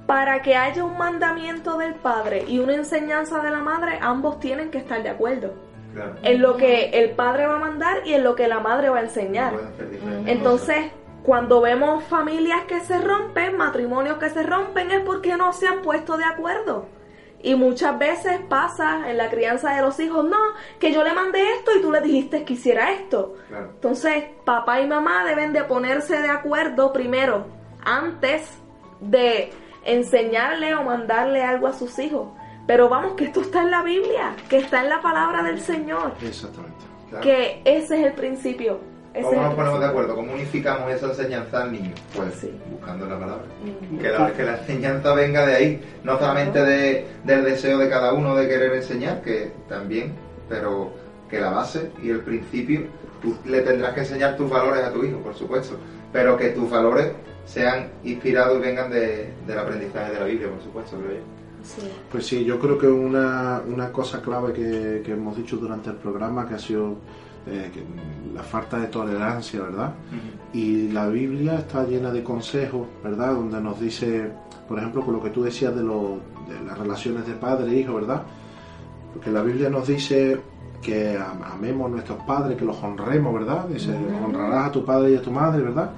para 0.08 0.42
que 0.42 0.56
haya 0.56 0.84
un 0.84 0.98
mandamiento 0.98 1.78
del 1.78 1.94
padre 1.94 2.44
y 2.48 2.58
una 2.58 2.74
enseñanza 2.74 3.40
de 3.40 3.52
la 3.52 3.60
madre, 3.60 4.00
ambos 4.02 4.40
tienen 4.40 4.72
que 4.72 4.80
estar 4.80 5.02
de 5.04 5.10
acuerdo 5.10 5.54
Claro. 5.94 6.16
en 6.24 6.42
lo 6.42 6.58
que 6.58 6.86
el 6.90 7.12
padre 7.12 7.46
va 7.46 7.58
a 7.58 7.60
mandar 7.60 7.98
y 8.04 8.14
en 8.16 8.24
lo 8.24 8.34
que 8.34 8.48
la 8.48 8.60
madre 8.60 8.90
va 8.90 8.98
a 8.98 9.02
enseñar. 9.02 9.54
Entonces, 10.26 10.92
cuando 11.22 11.62
vemos 11.62 12.04
familias 12.06 12.64
que 12.68 12.80
se 12.80 12.98
rompen, 13.00 13.58
matrimonios 13.58 14.18
que 14.18 14.32
se 14.32 14.42
rompen, 14.42 14.90
es 14.90 15.02
porque 15.02 15.38
no 15.38 15.54
se 15.54 15.68
han 15.68 15.84
puesto 15.84 16.18
de 16.18 16.26
acuerdo. 16.26 16.88
Y 17.44 17.54
muchas 17.54 18.00
veces 18.00 18.40
pasa 18.50 19.08
en 19.08 19.18
la 19.18 19.30
crianza 19.30 19.76
de 19.76 19.84
los 19.84 20.00
hijos, 20.00 20.26
no, 20.26 20.40
que 20.80 20.92
yo 20.92 21.04
le 21.04 21.14
mandé 21.14 21.42
esto 21.58 21.72
y 21.78 21.82
tú 21.82 21.92
le 21.92 22.02
dijiste 22.02 22.44
que 22.44 22.54
hiciera 22.54 22.92
esto. 22.94 23.36
Claro. 23.50 23.70
Entonces, 23.76 24.24
papá 24.44 24.82
y 24.82 24.88
mamá 24.88 25.24
deben 25.26 25.54
de 25.54 25.64
ponerse 25.64 26.20
de 26.24 26.30
acuerdo 26.30 26.92
primero, 26.92 27.46
antes 27.86 28.63
de 29.10 29.52
enseñarle 29.86 30.76
o 30.76 30.84
mandarle 30.84 31.44
algo 31.44 31.68
a 31.68 31.74
sus 31.74 31.98
hijos. 32.00 32.30
Pero 32.66 32.88
vamos, 32.88 33.14
que 33.14 33.26
esto 33.26 33.42
está 33.42 33.62
en 33.62 33.72
la 33.72 33.84
Biblia, 33.84 34.36
que 34.50 34.58
está 34.58 34.82
en 34.82 34.90
la 34.90 35.02
palabra 35.02 35.44
del 35.44 35.60
Señor, 35.60 36.14
Exactamente. 36.22 36.86
Claro. 37.10 37.24
que 37.24 37.62
ese 37.66 38.00
es 38.00 38.06
el 38.08 38.14
principio. 38.14 38.80
Ese 39.14 39.28
¿Cómo 39.28 39.44
nos 39.44 39.54
ponemos 39.54 39.80
de 39.80 39.86
acuerdo? 39.86 40.16
¿Cómo 40.16 40.34
unificamos 40.34 40.92
esa 40.92 41.08
enseñanza 41.08 41.64
al 41.64 41.72
niño? 41.72 41.92
Pues 42.16 42.48
buscando 42.72 43.06
la 43.06 43.20
palabra. 43.20 43.46
Mm. 43.92 43.98
Que 44.00 44.10
la, 44.10 44.34
que 44.34 44.44
la 44.44 44.58
enseñanza 44.58 45.14
venga 45.14 45.46
de 45.46 45.56
ahí, 45.56 45.82
no 46.04 46.18
solamente 46.18 46.64
de, 46.64 47.06
del 47.24 47.44
deseo 47.44 47.78
de 47.78 47.90
cada 47.90 48.14
uno 48.14 48.36
de 48.36 48.48
querer 48.48 48.74
enseñar, 48.74 49.22
que 49.22 49.52
también, 49.70 50.16
pero 50.50 50.94
que 51.30 51.40
la 51.40 51.52
base 51.52 51.92
y 52.02 52.10
el 52.10 52.22
principio, 52.22 52.88
tú 53.22 53.36
le 53.46 53.62
tendrás 53.62 53.94
que 53.94 54.00
enseñar 54.00 54.36
tus 54.36 54.50
valores 54.50 54.84
a 54.84 54.92
tu 54.92 55.04
hijo, 55.04 55.20
por 55.20 55.36
supuesto, 55.36 55.78
pero 56.14 56.38
que 56.38 56.50
tus 56.50 56.70
valores 56.70 57.12
sean 57.46 57.88
inspirados 58.06 58.58
y 58.58 58.62
vengan 58.62 58.90
de, 58.90 59.34
del 59.46 59.60
aprendizaje 59.60 60.14
de 60.14 60.20
la 60.20 60.26
Biblia, 60.26 60.48
por 60.50 60.62
supuesto, 60.64 60.96
creo 60.98 61.12
yo. 61.18 61.24
Pues 62.12 62.26
sí, 62.26 62.44
yo 62.46 62.60
creo 62.60 62.78
que 62.78 62.88
una, 62.88 63.62
una 63.68 63.92
cosa 63.92 64.22
clave 64.22 64.54
que, 64.54 65.02
que 65.06 65.12
hemos 65.14 65.36
dicho 65.36 65.58
durante 65.58 65.90
el 65.90 65.96
programa 65.98 66.48
que 66.48 66.56
ha 66.56 66.60
sido 66.60 66.96
eh, 67.48 67.70
que 67.74 67.84
la 68.34 68.44
falta 68.44 68.80
de 68.80 68.88
tolerancia, 68.88 69.62
¿verdad? 69.62 69.94
Y 70.54 70.90
la 70.90 71.08
Biblia 71.08 71.56
está 71.56 71.84
llena 71.86 72.12
de 72.12 72.22
consejos, 72.24 72.88
¿verdad? 73.04 73.34
Donde 73.34 73.60
nos 73.62 73.80
dice, 73.80 74.30
por 74.68 74.78
ejemplo, 74.78 75.04
con 75.04 75.14
lo 75.16 75.24
que 75.24 75.30
tú 75.30 75.44
decías 75.44 75.76
de, 75.76 75.84
lo- 75.84 76.20
de 76.48 76.64
las 76.66 76.78
relaciones 76.78 77.26
de 77.28 77.34
padre 77.34 77.72
e 77.72 77.80
hijo, 77.80 77.96
¿verdad? 77.96 78.24
Porque 79.14 79.32
la 79.32 79.42
Biblia 79.44 79.70
nos 79.70 79.88
dice 79.88 80.40
que 80.82 81.16
am- 81.18 81.44
amemos 81.44 81.88
a 81.88 81.90
nuestros 81.92 82.24
padres, 82.24 82.58
que 82.58 82.66
los 82.66 82.82
honremos, 82.84 83.34
¿verdad? 83.34 83.66
Dice, 83.68 83.92
honrarás 84.26 84.68
a 84.68 84.72
tu 84.72 84.84
padre 84.84 85.12
y 85.12 85.16
a 85.16 85.22
tu 85.22 85.32
madre, 85.32 85.62
¿verdad? 85.64 85.92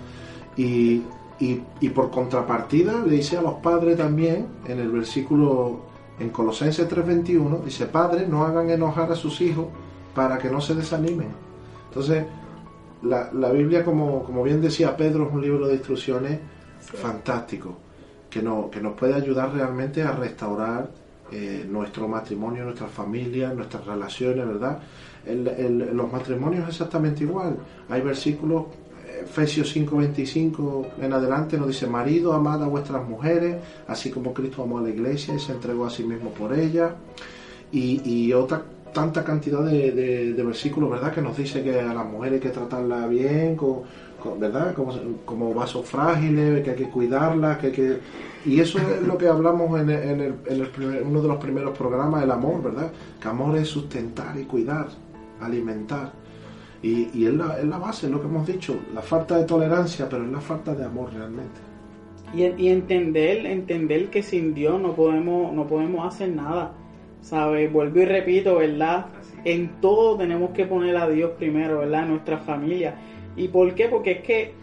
Y, 0.58 1.02
y, 1.40 1.62
y 1.82 1.90
por 1.90 2.12
contrapartida 2.12 3.02
le 3.06 3.16
dice 3.16 3.38
a 3.38 3.42
los 3.42 3.56
padres 3.56 3.98
también, 3.98 4.48
en 4.68 4.80
el 4.80 4.90
versículo 4.90 5.80
en 6.20 6.30
Colosenses 6.30 6.88
3:21 6.90 7.64
dice, 7.64 7.88
padres, 7.88 8.28
no 8.30 8.44
hagan 8.46 8.70
enojar 8.70 9.12
a 9.12 9.16
sus 9.16 9.42
hijos 9.42 9.66
para 10.14 10.38
que 10.38 10.50
no 10.50 10.62
se 10.62 10.76
desanimen. 10.76 11.28
Entonces, 11.90 12.26
la, 13.04 13.32
la 13.34 13.52
Biblia, 13.52 13.84
como, 13.84 14.24
como 14.24 14.44
bien 14.44 14.62
decía 14.62 14.96
Pedro, 14.96 15.28
es 15.28 15.34
un 15.34 15.42
libro 15.42 15.68
de 15.68 15.74
instrucciones 15.76 16.40
fantástico, 16.80 17.76
que, 18.30 18.42
no, 18.42 18.70
que 18.70 18.80
nos 18.82 18.94
puede 18.94 19.14
ayudar 19.14 19.54
realmente 19.54 20.04
a 20.04 20.12
restaurar 20.12 20.90
eh, 21.32 21.66
nuestro 21.70 22.08
matrimonio, 22.08 22.64
nuestra 22.66 22.88
familia, 22.88 23.54
nuestras 23.54 23.86
relaciones, 23.86 24.48
¿verdad? 24.48 24.80
El- 25.26 25.90
los 25.96 26.12
matrimonios 26.12 26.64
es 26.64 26.70
exactamente 26.76 27.24
igual. 27.24 27.58
Hay 27.90 28.02
versículos, 28.02 28.66
Efesios 29.24 29.70
5:25 29.76 30.88
en 31.02 31.14
adelante 31.14 31.58
nos 31.58 31.68
dice, 31.68 31.88
marido, 31.88 32.34
amad 32.34 32.62
a 32.64 32.68
vuestras 32.68 33.08
mujeres, 33.08 33.58
así 33.88 34.12
como 34.12 34.34
Cristo 34.34 34.62
amó 34.64 34.80
a 34.80 34.82
la 34.84 34.90
iglesia 34.90 35.34
y 35.36 35.40
se 35.40 35.52
entregó 35.54 35.86
a 35.86 35.90
sí 35.90 36.04
mismo 36.04 36.30
por 36.32 36.54
ella. 36.54 36.94
Y, 37.72 38.02
y 38.10 38.34
otra 38.34 38.62
tanta 38.94 39.24
cantidad 39.24 39.62
de, 39.64 40.34
versículos, 40.46 40.90
¿verdad? 40.90 41.14
Que 41.14 41.22
nos 41.22 41.36
dice 41.36 41.62
que 41.64 41.82
a 41.82 41.94
las 41.94 42.06
mujeres 42.06 42.36
hay 42.36 42.40
que 42.48 42.50
tratarla 42.54 43.08
bien, 43.08 43.56
con- 43.56 43.82
¿verdad? 44.40 44.74
Como, 44.74 44.94
como 45.26 45.54
vasos 45.54 45.86
frágiles, 45.88 46.64
que 46.64 46.72
hay 46.72 46.76
que 46.76 46.90
cuidarlas, 46.90 47.58
que 47.60 47.68
hay 47.68 47.74
que... 47.74 47.98
Y 48.46 48.60
eso 48.60 48.78
es 48.80 49.06
lo 49.08 49.18
que 49.18 49.28
hablamos 49.28 49.80
en, 49.80 49.90
el- 49.90 50.04
en 50.04 50.22
el- 50.22 50.36
en 50.48 50.62
el 50.62 50.68
primer- 50.70 51.04
uno 51.04 51.22
de 51.22 51.28
los 51.28 51.38
primeros 51.38 51.78
programas, 51.78 52.24
el 52.24 52.32
amor, 52.32 52.62
¿verdad? 52.64 52.92
Que 53.22 53.28
amor 53.28 53.58
es 53.58 53.68
sustentar 53.68 54.38
y 54.40 54.44
cuidar, 54.44 54.88
alimentar. 55.42 56.12
Y, 56.84 57.10
y 57.14 57.26
es, 57.26 57.34
la, 57.34 57.58
es 57.60 57.66
la 57.66 57.78
base, 57.80 58.06
es 58.06 58.12
lo 58.12 58.22
que 58.22 58.28
hemos 58.28 58.46
dicho, 58.46 58.76
la 58.94 59.02
falta 59.02 59.38
de 59.38 59.46
tolerancia, 59.46 60.08
pero 60.10 60.24
es 60.26 60.32
la 60.32 60.42
falta 60.42 60.76
de 60.76 60.86
amor 60.86 61.12
realmente. 61.14 61.60
Y, 62.36 62.44
y 62.64 62.68
entender, 62.70 63.46
entender 63.46 64.10
que 64.10 64.22
sin 64.22 64.54
Dios 64.54 64.80
no 64.82 64.94
podemos, 64.94 65.52
no 65.54 65.66
podemos 65.68 66.06
hacer 66.06 66.30
nada. 66.30 66.74
¿Sabes? 67.22 67.74
Vuelvo 67.74 68.02
y 68.02 68.06
repito, 68.06 68.58
¿verdad? 68.58 69.08
En 69.46 69.80
todo 69.80 70.18
tenemos 70.18 70.52
que 70.52 70.66
poner 70.66 70.98
a 70.98 71.08
Dios 71.08 71.32
primero, 71.38 71.80
¿verdad? 71.80 72.04
En 72.04 72.10
nuestra 72.10 72.40
familia. 72.40 72.96
¿Y 73.38 73.48
por 73.48 73.74
qué? 73.76 73.88
Porque 73.88 74.12
es 74.12 74.22
que 74.22 74.54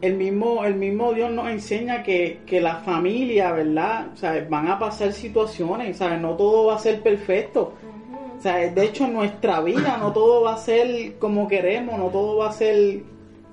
el 0.00 0.14
mismo, 0.14 0.64
el 0.64 0.74
mismo 0.74 1.12
Dios 1.12 1.30
nos 1.30 1.48
enseña 1.48 2.02
que, 2.02 2.40
que 2.46 2.60
la 2.60 2.76
familia, 2.76 3.52
¿verdad? 3.52 4.08
¿Sabes? 4.14 4.48
Van 4.48 4.68
a 4.68 4.78
pasar 4.78 5.12
situaciones, 5.12 5.96
¿sabes? 5.96 6.20
No 6.20 6.36
todo 6.36 6.66
va 6.66 6.76
a 6.76 6.78
ser 6.78 7.02
perfecto. 7.02 7.72
O 8.38 8.40
sea, 8.40 8.58
de 8.70 8.84
hecho, 8.84 9.06
en 9.06 9.14
nuestra 9.14 9.60
vida 9.60 9.96
no 9.98 10.12
todo 10.12 10.42
va 10.42 10.54
a 10.54 10.58
ser 10.58 11.18
como 11.18 11.48
queremos, 11.48 11.98
no 11.98 12.08
todo 12.08 12.36
va 12.36 12.50
a 12.50 12.52
ser 12.52 13.02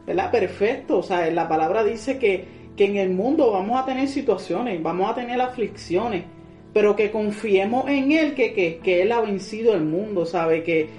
¿verdad? 0.06 0.32
perfecto. 0.32 0.98
O 0.98 1.04
sea, 1.04 1.30
la 1.32 1.48
palabra 1.48 1.84
dice 1.84 2.18
que, 2.20 2.46
que 2.76 2.86
en 2.86 2.98
el 2.98 3.10
mundo 3.12 3.52
vamos 3.52 3.80
a 3.80 3.86
tener 3.86 4.08
situaciones, 4.08 4.82
vamos 4.82 5.10
a 5.10 5.16
tener 5.16 5.40
aflicciones, 5.40 6.26
pero 6.74 6.96
que 6.96 7.12
confiemos 7.12 7.88
en 7.88 8.12
Él, 8.12 8.34
que, 8.34 8.54
que, 8.54 8.78
que 8.78 9.02
Él 9.04 9.12
ha 9.12 9.22
vencido 9.22 9.74
el 9.74 9.84
mundo, 9.84 10.26
¿sabe? 10.26 10.64
Que 10.64 10.90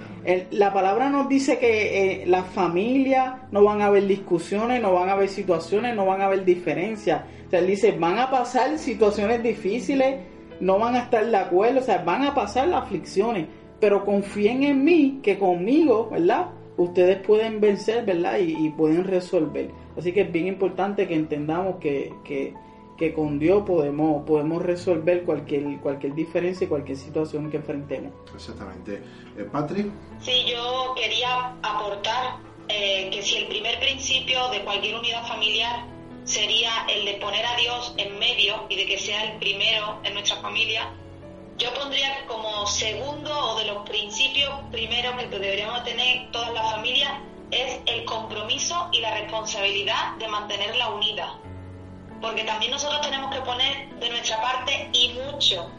la 0.51 0.73
palabra 0.73 1.09
nos 1.09 1.29
dice 1.29 1.59
que 1.59 2.21
eh, 2.21 2.25
las 2.25 2.47
familias 2.47 3.35
no 3.51 3.63
van 3.63 3.81
a 3.81 3.87
haber 3.87 4.07
discusiones, 4.07 4.81
no 4.81 4.93
van 4.93 5.09
a 5.09 5.13
haber 5.13 5.29
situaciones, 5.29 5.95
no 5.95 6.05
van 6.05 6.21
a 6.21 6.25
haber 6.25 6.43
diferencias. 6.43 7.23
O 7.45 7.49
sea, 7.49 7.59
Él 7.59 7.67
dice, 7.67 7.91
van 7.91 8.17
a 8.17 8.31
pasar 8.31 8.77
situaciones 8.79 9.43
difíciles, 9.43 10.15
no 10.59 10.79
van 10.79 10.95
a 10.95 10.99
estar 10.99 11.25
de 11.29 11.37
acuerdo, 11.37 11.79
o 11.79 11.83
sea, 11.83 11.99
van 11.99 12.23
a 12.23 12.33
pasar 12.33 12.67
las 12.69 12.83
aflicciones, 12.83 13.47
pero 13.79 14.03
confíen 14.03 14.63
en 14.63 14.83
mí, 14.83 15.19
que 15.21 15.37
conmigo, 15.37 16.09
¿verdad? 16.09 16.47
Ustedes 16.77 17.17
pueden 17.19 17.61
vencer, 17.61 18.03
¿verdad? 18.03 18.39
Y, 18.39 18.65
y 18.65 18.69
pueden 18.69 19.03
resolver. 19.03 19.69
Así 19.97 20.11
que 20.11 20.21
es 20.21 20.31
bien 20.31 20.47
importante 20.47 21.07
que 21.07 21.15
entendamos 21.15 21.75
que, 21.77 22.11
que, 22.23 22.53
que 22.97 23.13
con 23.13 23.39
Dios 23.39 23.63
podemos, 23.65 24.25
podemos 24.25 24.61
resolver 24.61 25.23
cualquier, 25.23 25.79
cualquier 25.81 26.15
diferencia 26.15 26.65
y 26.65 26.67
cualquier 26.67 26.97
situación 26.97 27.51
que 27.51 27.57
enfrentemos. 27.57 28.13
Exactamente. 28.33 29.01
Eh, 29.37 29.43
Patrick, 29.51 29.87
Sí, 30.21 30.45
yo 30.47 30.93
quería 30.95 31.55
aportar 31.61 32.37
eh, 32.69 33.09
que 33.11 33.21
si 33.21 33.37
el 33.37 33.47
primer 33.47 33.79
principio 33.79 34.47
de 34.49 34.61
cualquier 34.61 34.95
unidad 34.95 35.27
familiar 35.27 35.85
sería 36.23 36.71
el 36.89 37.05
de 37.05 37.13
poner 37.15 37.45
a 37.45 37.55
Dios 37.57 37.93
en 37.97 38.17
medio 38.17 38.65
y 38.69 38.77
de 38.77 38.85
que 38.85 38.97
sea 38.97 39.31
el 39.31 39.39
primero 39.39 39.99
en 40.03 40.13
nuestra 40.13 40.37
familia, 40.37 40.91
yo 41.57 41.73
pondría 41.73 42.25
como 42.27 42.65
segundo 42.65 43.31
o 43.31 43.59
de 43.59 43.65
los 43.65 43.87
principios 43.87 44.51
primeros 44.71 45.15
que 45.15 45.27
deberíamos 45.27 45.83
tener 45.83 46.31
todas 46.31 46.53
las 46.53 46.71
familias 46.71 47.11
es 47.51 47.79
el 47.85 48.05
compromiso 48.05 48.89
y 48.91 48.99
la 48.99 49.13
responsabilidad 49.19 50.15
de 50.17 50.27
mantenerla 50.27 50.89
unida. 50.89 51.39
Porque 52.21 52.43
también 52.43 52.71
nosotros 52.71 53.01
tenemos 53.01 53.33
que 53.33 53.41
poner 53.41 53.89
de 53.95 54.09
nuestra 54.09 54.41
parte 54.41 54.89
y 54.93 55.09
mucho. 55.09 55.69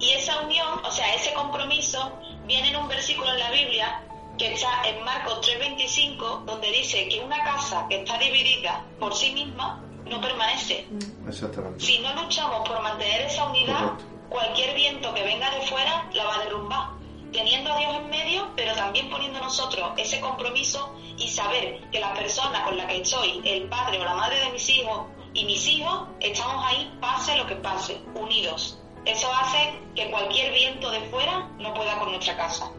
Y 0.00 0.10
esa 0.10 0.40
unión, 0.40 0.80
o 0.84 0.90
sea, 0.90 1.14
ese 1.14 1.32
compromiso, 1.34 2.12
viene 2.46 2.68
en 2.68 2.76
un 2.76 2.88
versículo 2.88 3.32
en 3.32 3.38
la 3.38 3.50
Biblia 3.50 4.02
que 4.38 4.54
está 4.54 4.88
en 4.88 5.04
Marcos 5.04 5.40
3:25, 5.40 6.44
donde 6.44 6.70
dice 6.70 7.08
que 7.08 7.20
una 7.20 7.42
casa 7.42 7.86
que 7.88 8.02
está 8.02 8.16
dividida 8.18 8.84
por 9.00 9.14
sí 9.14 9.32
misma 9.32 9.82
no 10.06 10.20
permanece. 10.20 10.86
exactamente. 11.26 11.84
Si 11.84 11.98
no 11.98 12.14
luchamos 12.14 12.66
por 12.66 12.80
mantener 12.80 13.22
esa 13.22 13.46
unidad, 13.46 13.92
cualquier 14.28 14.74
viento 14.74 15.12
que 15.12 15.22
venga 15.22 15.50
de 15.50 15.60
fuera 15.66 16.08
la 16.12 16.24
va 16.24 16.36
a 16.36 16.44
derrumbar. 16.44 16.88
Teniendo 17.32 17.72
a 17.72 17.78
Dios 17.78 17.94
en 17.96 18.08
medio, 18.08 18.48
pero 18.56 18.74
también 18.74 19.10
poniendo 19.10 19.38
nosotros 19.40 19.90
ese 19.98 20.18
compromiso 20.20 20.94
y 21.18 21.28
saber 21.28 21.80
que 21.90 22.00
la 22.00 22.14
persona 22.14 22.64
con 22.64 22.76
la 22.76 22.86
que 22.86 23.02
estoy, 23.02 23.42
el 23.44 23.68
padre 23.68 24.00
o 24.00 24.04
la 24.04 24.14
madre 24.14 24.40
de 24.40 24.50
mis 24.50 24.66
hijos 24.70 25.06
y 25.38 25.44
mis 25.44 25.68
hijos, 25.68 26.08
estamos 26.20 26.64
ahí, 26.66 26.92
pase 27.00 27.36
lo 27.36 27.46
que 27.46 27.54
pase, 27.56 27.96
unidos. 28.14 28.78
Eso 29.04 29.28
hace 29.40 29.78
que 29.94 30.10
cualquier 30.10 30.52
viento 30.52 30.90
de 30.90 31.00
fuera 31.10 31.48
no 31.60 31.72
pueda 31.74 31.98
con 31.98 32.10
nuestra 32.10 32.36
casa. 32.36 32.70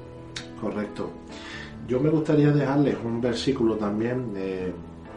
Correcto. 0.60 1.10
Yo 1.88 2.00
me 2.00 2.10
gustaría 2.10 2.52
dejarles 2.52 2.98
un 3.04 3.22
versículo 3.22 3.76
también 3.76 4.34
eh, 4.36 4.74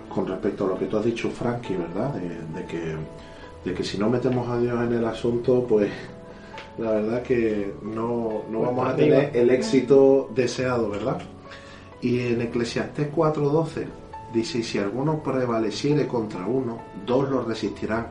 con 0.09 0.26
respecto 0.26 0.66
a 0.66 0.68
lo 0.68 0.78
que 0.78 0.86
tú 0.86 0.97
has 0.99 1.05
dicho, 1.05 1.30
Frankie, 1.30 1.74
¿verdad? 1.74 2.14
De, 2.14 2.61
de 2.61 2.66
que, 2.66 2.97
de 3.64 3.74
que 3.74 3.84
si 3.84 3.99
no 3.99 4.09
metemos 4.09 4.49
a 4.49 4.59
Dios 4.59 4.80
en 4.80 4.93
el 4.93 5.05
asunto, 5.05 5.66
pues 5.68 5.90
la 6.78 6.93
verdad 6.93 7.22
que 7.22 7.74
no, 7.82 8.45
no 8.49 8.59
Pues 8.59 8.70
vamos 8.70 8.88
a 8.88 8.97
tener 8.97 9.36
el 9.36 9.51
éxito 9.51 10.30
deseado, 10.32 10.90
¿verdad? 10.90 11.20
Y 12.01 12.20
en 12.20 12.40
Eclesiastés 12.40 13.12
4:12 13.12 14.02
dice, 14.33 14.59
y 14.59 14.62
si 14.62 14.78
alguno 14.78 15.22
prevaleciere 15.22 16.07
contra 16.07 16.47
uno, 16.47 16.78
dos 17.07 17.28
lo 17.30 17.43
resistirán, 17.45 18.07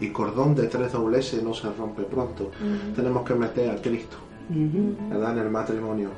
y 0.00 0.08
cordón 0.10 0.54
de 0.54 0.66
tres 0.66 0.92
dobleces 0.92 1.42
no 1.42 1.54
se 1.54 1.70
rompe 1.72 2.02
pronto. 2.02 2.50
Tenemos 2.94 3.24
que 3.26 3.34
meter 3.34 3.70
a 3.70 3.76
Cristo, 3.80 4.16
¿verdad? 5.10 5.32
En 5.38 5.44
el 5.44 5.50
matrimonio. 5.50 6.10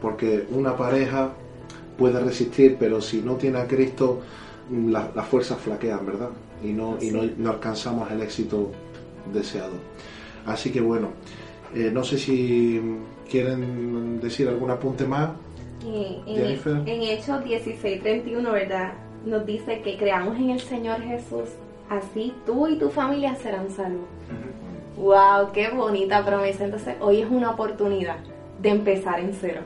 Porque 0.00 0.46
una 0.50 0.76
pareja 0.76 1.30
puede 1.96 2.20
resistir, 2.20 2.76
pero 2.78 3.00
si 3.00 3.22
no 3.22 3.34
tiene 3.36 3.58
a 3.60 3.66
Cristo, 3.66 4.20
mm, 4.70 4.88
la- 4.90 5.10
las 5.14 5.26
fuerzas 5.26 5.58
flaquean, 5.58 6.04
¿verdad? 6.04 6.28
Y 6.62 6.72
no, 6.72 6.96
y 7.00 7.10
no, 7.10 7.22
no 7.38 7.50
alcanzamos 7.50 8.10
el 8.10 8.20
éxito 8.22 8.70
deseado. 9.32 9.72
Así 10.46 10.70
que 10.70 10.80
bueno, 10.82 11.08
eh, 11.74 11.90
no 11.92 12.04
sé 12.04 12.18
si 12.18 12.80
quieren 13.30 14.20
decir 14.20 14.48
algún 14.48 14.70
apunte 14.70 15.06
más. 15.06 15.30
En, 15.86 17.02
Hechos 17.02 17.44
16:31, 17.44 18.52
¿verdad? 18.52 18.92
Nos 19.26 19.44
dice 19.44 19.82
que 19.82 19.96
creamos 19.96 20.36
en 20.36 20.50
el 20.50 20.60
Señor 20.60 21.02
Jesús, 21.02 21.50
así 21.90 22.34
tú 22.46 22.68
y 22.68 22.76
tu 22.76 22.88
familia 22.90 23.34
serán 23.34 23.70
salvos. 23.70 24.06
¡Wow! 24.96 25.52
¡Qué 25.52 25.68
bonita 25.70 26.24
promesa! 26.24 26.64
Entonces, 26.64 26.96
hoy 27.00 27.20
es 27.20 27.30
una 27.30 27.50
oportunidad 27.50 28.16
de 28.60 28.70
empezar 28.70 29.20
en 29.20 29.34
cero. 29.34 29.60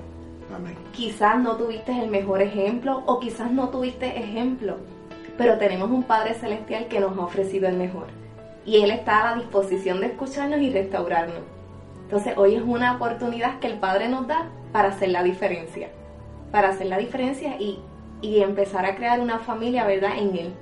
Amén. 0.54 0.74
Quizás 0.92 1.38
no 1.40 1.56
tuviste 1.56 1.92
el 1.92 2.10
mejor 2.10 2.42
ejemplo 2.42 3.02
o 3.06 3.20
quizás 3.20 3.52
no 3.52 3.68
tuviste 3.68 4.18
ejemplo, 4.18 4.76
pero 5.36 5.58
tenemos 5.58 5.90
un 5.90 6.02
Padre 6.02 6.34
Celestial 6.34 6.88
que 6.88 7.00
nos 7.00 7.16
ha 7.16 7.22
ofrecido 7.22 7.68
el 7.68 7.76
mejor. 7.76 8.06
Y 8.64 8.82
Él 8.82 8.90
está 8.90 9.20
a 9.20 9.30
la 9.30 9.42
disposición 9.42 10.00
de 10.00 10.06
escucharnos 10.06 10.60
y 10.60 10.70
restaurarnos. 10.70 11.42
Entonces 12.04 12.36
hoy 12.36 12.54
es 12.54 12.62
una 12.62 12.96
oportunidad 12.96 13.60
que 13.60 13.66
el 13.66 13.78
Padre 13.78 14.08
nos 14.08 14.26
da 14.26 14.48
para 14.72 14.88
hacer 14.88 15.10
la 15.10 15.22
diferencia. 15.22 15.90
Para 16.52 16.70
hacer 16.70 16.86
la 16.86 16.98
diferencia 16.98 17.56
y, 17.60 17.78
y 18.22 18.40
empezar 18.42 18.84
a 18.86 18.94
crear 18.96 19.20
una 19.20 19.38
familia, 19.38 19.84
¿verdad? 19.84 20.12
En 20.16 20.36
Él. 20.36 20.54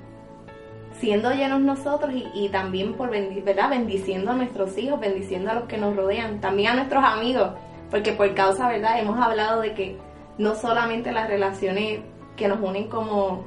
Siendo 0.99 1.31
llenos 1.31 1.61
nosotros 1.61 2.11
y, 2.13 2.25
y 2.33 2.49
también 2.49 2.93
por 2.93 3.09
¿verdad? 3.11 3.69
bendiciendo 3.69 4.31
a 4.31 4.35
nuestros 4.35 4.77
hijos, 4.77 4.99
bendiciendo 4.99 5.51
a 5.51 5.53
los 5.53 5.63
que 5.65 5.77
nos 5.77 5.95
rodean, 5.95 6.41
también 6.41 6.71
a 6.71 6.75
nuestros 6.75 7.03
amigos, 7.03 7.51
porque 7.91 8.13
por 8.13 8.33
causa, 8.33 8.67
¿verdad? 8.67 8.99
Hemos 8.99 9.19
hablado 9.19 9.61
de 9.61 9.73
que 9.73 9.95
no 10.37 10.55
solamente 10.55 11.11
las 11.11 11.27
relaciones 11.29 11.99
que 12.35 12.47
nos 12.47 12.59
unen 12.61 12.87
como 12.87 13.43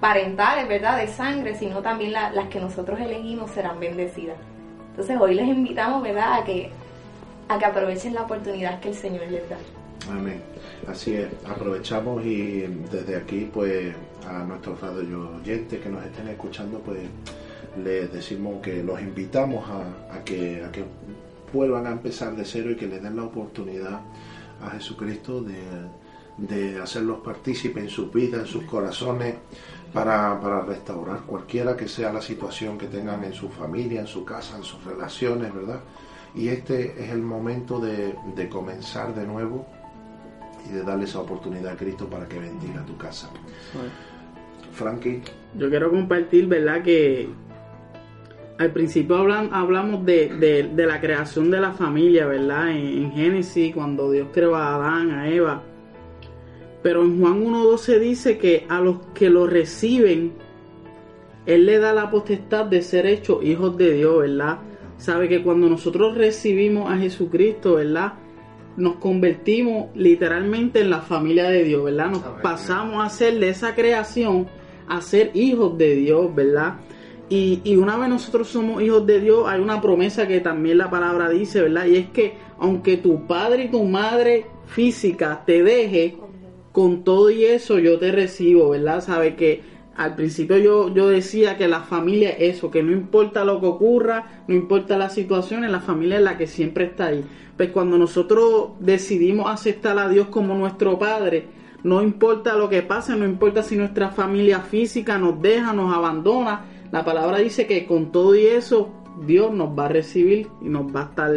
parentales, 0.00 0.68
¿verdad? 0.68 0.96
De 0.98 1.06
sangre, 1.06 1.54
sino 1.54 1.80
también 1.80 2.12
la- 2.12 2.30
las 2.32 2.48
que 2.48 2.60
nosotros 2.60 2.98
elegimos 3.00 3.50
serán 3.52 3.78
bendecidas. 3.80 4.36
Entonces 4.90 5.16
hoy 5.20 5.34
les 5.34 5.46
invitamos, 5.46 6.02
¿verdad? 6.02 6.40
A 6.40 6.44
que, 6.44 6.70
a 7.48 7.58
que 7.58 7.64
aprovechen 7.64 8.14
la 8.14 8.22
oportunidad 8.22 8.80
que 8.80 8.88
el 8.88 8.94
Señor 8.94 9.26
les 9.30 9.48
da. 9.48 9.56
Amén. 10.10 10.42
Así 10.88 11.14
es, 11.14 11.28
aprovechamos 11.46 12.24
y 12.24 12.62
desde 12.90 13.16
aquí, 13.16 13.48
pues, 13.52 13.94
a 14.26 14.42
nuestros 14.44 14.80
radio 14.80 15.36
oyentes 15.36 15.80
que 15.80 15.88
nos 15.88 16.04
estén 16.04 16.28
escuchando, 16.28 16.80
pues, 16.80 17.00
les 17.82 18.12
decimos 18.12 18.60
que 18.60 18.82
los 18.82 19.00
invitamos 19.00 19.64
a, 19.70 20.24
que 20.24 20.62
vuelvan 21.52 21.86
a 21.86 21.92
empezar 21.92 22.34
de 22.34 22.44
cero 22.44 22.72
y 22.72 22.76
que 22.76 22.86
le 22.86 22.98
den 22.98 23.16
la 23.16 23.24
oportunidad 23.24 24.00
a 24.62 24.70
Jesucristo 24.70 25.42
de, 25.42 25.58
de 26.38 26.80
hacerlos 26.80 27.20
partícipes 27.20 27.84
en 27.84 27.90
sus 27.90 28.12
vidas, 28.12 28.40
en 28.40 28.46
sus 28.46 28.64
corazones, 28.64 29.36
para, 29.92 30.40
para, 30.40 30.62
restaurar 30.62 31.20
cualquiera 31.20 31.76
que 31.76 31.88
sea 31.88 32.12
la 32.12 32.22
situación 32.22 32.78
que 32.78 32.86
tengan 32.86 33.22
en 33.24 33.32
su 33.32 33.48
familia, 33.48 34.00
en 34.00 34.06
su 34.06 34.24
casa, 34.24 34.56
en 34.56 34.64
sus 34.64 34.84
relaciones, 34.84 35.52
¿verdad? 35.54 35.80
Y 36.34 36.48
este 36.48 37.02
es 37.02 37.10
el 37.10 37.22
momento 37.22 37.80
de, 37.80 38.14
de 38.36 38.48
comenzar 38.48 39.14
de 39.14 39.26
nuevo 39.26 39.66
y 40.68 40.72
de 40.72 40.82
darle 40.82 41.04
esa 41.04 41.20
oportunidad 41.20 41.72
a 41.72 41.76
Cristo 41.76 42.08
para 42.08 42.26
que 42.26 42.38
bendiga 42.38 42.84
tu 42.84 42.96
casa. 42.96 43.30
Frankie. 44.72 45.22
Yo 45.56 45.68
quiero 45.68 45.90
compartir, 45.90 46.46
¿verdad? 46.46 46.82
Que 46.82 47.28
al 48.58 48.72
principio 48.72 49.16
hablan, 49.16 49.50
hablamos 49.52 50.04
de, 50.04 50.68
de, 50.74 50.86
la 50.86 51.00
creación 51.00 51.50
de 51.50 51.60
la 51.60 51.72
familia, 51.72 52.26
¿verdad? 52.26 52.70
En, 52.70 53.04
en, 53.04 53.12
Génesis, 53.12 53.74
cuando 53.74 54.10
Dios 54.10 54.28
creó 54.32 54.54
a 54.54 54.74
Adán, 54.74 55.10
a 55.12 55.28
Eva. 55.28 55.62
Pero 56.82 57.02
en 57.02 57.20
Juan 57.20 57.42
1.12 57.44 57.98
dice 57.98 58.38
que 58.38 58.66
a 58.68 58.80
los 58.80 58.98
que 59.14 59.30
lo 59.30 59.46
reciben, 59.46 60.34
Él 61.46 61.66
le 61.66 61.78
da 61.78 61.92
la 61.92 62.10
potestad 62.10 62.66
de 62.66 62.82
ser 62.82 63.06
hechos 63.06 63.42
hijos 63.42 63.76
de 63.76 63.92
Dios, 63.94 64.18
¿verdad? 64.20 64.58
Sabe 64.98 65.28
que 65.28 65.42
cuando 65.42 65.66
nosotros 65.68 66.16
recibimos 66.16 66.90
a 66.90 66.98
Jesucristo, 66.98 67.76
¿verdad? 67.76 68.12
Nos 68.80 68.96
convertimos 68.96 69.88
literalmente 69.94 70.80
en 70.80 70.90
la 70.90 71.00
familia 71.00 71.48
de 71.48 71.64
Dios, 71.64 71.84
¿verdad? 71.84 72.10
Nos 72.10 72.22
pasamos 72.42 73.04
a 73.04 73.08
ser 73.08 73.38
de 73.38 73.50
esa 73.50 73.74
creación 73.74 74.48
a 74.88 75.00
ser 75.00 75.30
hijos 75.34 75.78
de 75.78 75.94
Dios, 75.94 76.34
¿verdad? 76.34 76.78
Y, 77.28 77.60
y, 77.62 77.76
una 77.76 77.96
vez 77.96 78.08
nosotros 78.08 78.48
somos 78.48 78.82
hijos 78.82 79.06
de 79.06 79.20
Dios, 79.20 79.44
hay 79.46 79.60
una 79.60 79.80
promesa 79.80 80.26
que 80.26 80.40
también 80.40 80.78
la 80.78 80.90
palabra 80.90 81.28
dice, 81.28 81.62
¿verdad? 81.62 81.86
Y 81.86 81.96
es 81.96 82.08
que 82.08 82.34
aunque 82.58 82.96
tu 82.96 83.28
padre 83.28 83.64
y 83.64 83.68
tu 83.68 83.84
madre 83.84 84.46
física 84.66 85.44
te 85.46 85.62
deje, 85.62 86.16
con 86.72 87.04
todo 87.04 87.30
y 87.30 87.44
eso 87.44 87.78
yo 87.78 87.98
te 87.98 88.12
recibo, 88.12 88.70
¿verdad? 88.70 89.00
Sabe 89.00 89.36
que 89.36 89.62
al 89.96 90.14
principio 90.14 90.56
yo, 90.56 90.94
yo 90.94 91.08
decía 91.08 91.56
que 91.56 91.68
la 91.68 91.80
familia 91.80 92.30
es 92.30 92.56
eso, 92.56 92.70
que 92.70 92.82
no 92.82 92.92
importa 92.92 93.44
lo 93.44 93.60
que 93.60 93.66
ocurra, 93.66 94.44
no 94.48 94.54
importa 94.54 94.96
la 94.96 95.10
situación, 95.10 95.70
la 95.70 95.80
familia 95.80 96.18
es 96.18 96.22
la 96.22 96.38
que 96.38 96.46
siempre 96.46 96.84
está 96.84 97.06
ahí. 97.06 97.24
Pues 97.56 97.70
cuando 97.70 97.98
nosotros 97.98 98.70
decidimos 98.80 99.50
aceptar 99.50 99.98
a 99.98 100.08
Dios 100.08 100.28
como 100.28 100.54
nuestro 100.54 100.98
Padre, 100.98 101.48
no 101.82 102.02
importa 102.02 102.56
lo 102.56 102.68
que 102.68 102.82
pase, 102.82 103.16
no 103.16 103.24
importa 103.24 103.62
si 103.62 103.76
nuestra 103.76 104.10
familia 104.10 104.60
física 104.60 105.18
nos 105.18 105.40
deja, 105.40 105.72
nos 105.72 105.94
abandona, 105.94 106.64
la 106.92 107.04
palabra 107.04 107.38
dice 107.38 107.66
que 107.66 107.86
con 107.86 108.12
todo 108.12 108.34
y 108.34 108.46
eso 108.46 108.90
Dios 109.26 109.52
nos 109.52 109.78
va 109.78 109.86
a 109.86 109.88
recibir 109.88 110.48
y 110.62 110.68
nos 110.68 110.94
va 110.94 111.02
a 111.02 111.04
estar 111.04 111.32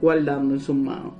guardando 0.00 0.54
en 0.54 0.60
sus 0.60 0.76
manos. 0.76 1.12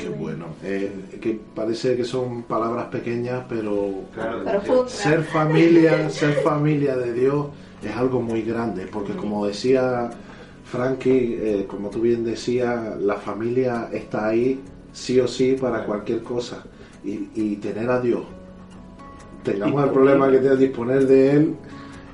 Qué 0.00 0.08
bueno. 0.08 0.46
Eh, 0.62 1.18
que 1.20 1.40
parece 1.54 1.96
que 1.96 2.04
son 2.04 2.42
palabras 2.44 2.86
pequeñas, 2.86 3.44
pero, 3.48 4.04
ser 4.86 5.24
familia, 5.24 6.08
ser 6.10 6.34
familia 6.42 6.96
de 6.96 7.12
Dios 7.12 7.46
es 7.82 7.94
algo 7.96 8.20
muy 8.20 8.42
grande, 8.42 8.86
porque 8.86 9.14
como 9.14 9.46
decía 9.46 10.10
Frankie, 10.64 11.38
eh, 11.40 11.66
como 11.68 11.90
tú 11.90 12.00
bien 12.00 12.24
decías, 12.24 13.00
la 13.00 13.16
familia 13.16 13.88
está 13.92 14.28
ahí 14.28 14.60
sí 14.92 15.20
o 15.20 15.28
sí 15.28 15.56
para 15.58 15.84
cualquier 15.84 16.22
cosa 16.22 16.64
y, 17.04 17.56
tener 17.56 17.90
a 17.90 18.00
Dios. 18.00 18.22
Tengamos 19.44 19.84
el 19.84 19.90
problema 19.90 20.30
que 20.30 20.40
de 20.40 20.56
disponer 20.56 21.06
de 21.06 21.30
Él, 21.30 21.54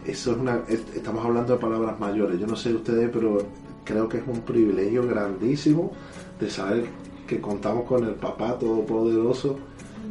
eso 0.07 0.32
es 0.32 0.39
una. 0.39 0.61
Estamos 0.68 1.24
hablando 1.24 1.55
de 1.55 1.59
palabras 1.59 1.99
mayores. 1.99 2.39
Yo 2.39 2.47
no 2.47 2.55
sé 2.55 2.72
ustedes, 2.72 3.11
pero 3.12 3.39
creo 3.85 4.09
que 4.09 4.18
es 4.18 4.24
un 4.26 4.43
privilegio 4.43 5.07
grandísimo 5.07 5.93
de 6.39 6.51
saber 6.51 6.85
que 7.27 7.41
contamos 7.41 7.85
con 7.85 8.05
el 8.05 8.14
Papá 8.14 8.59
Todopoderoso 8.59 9.59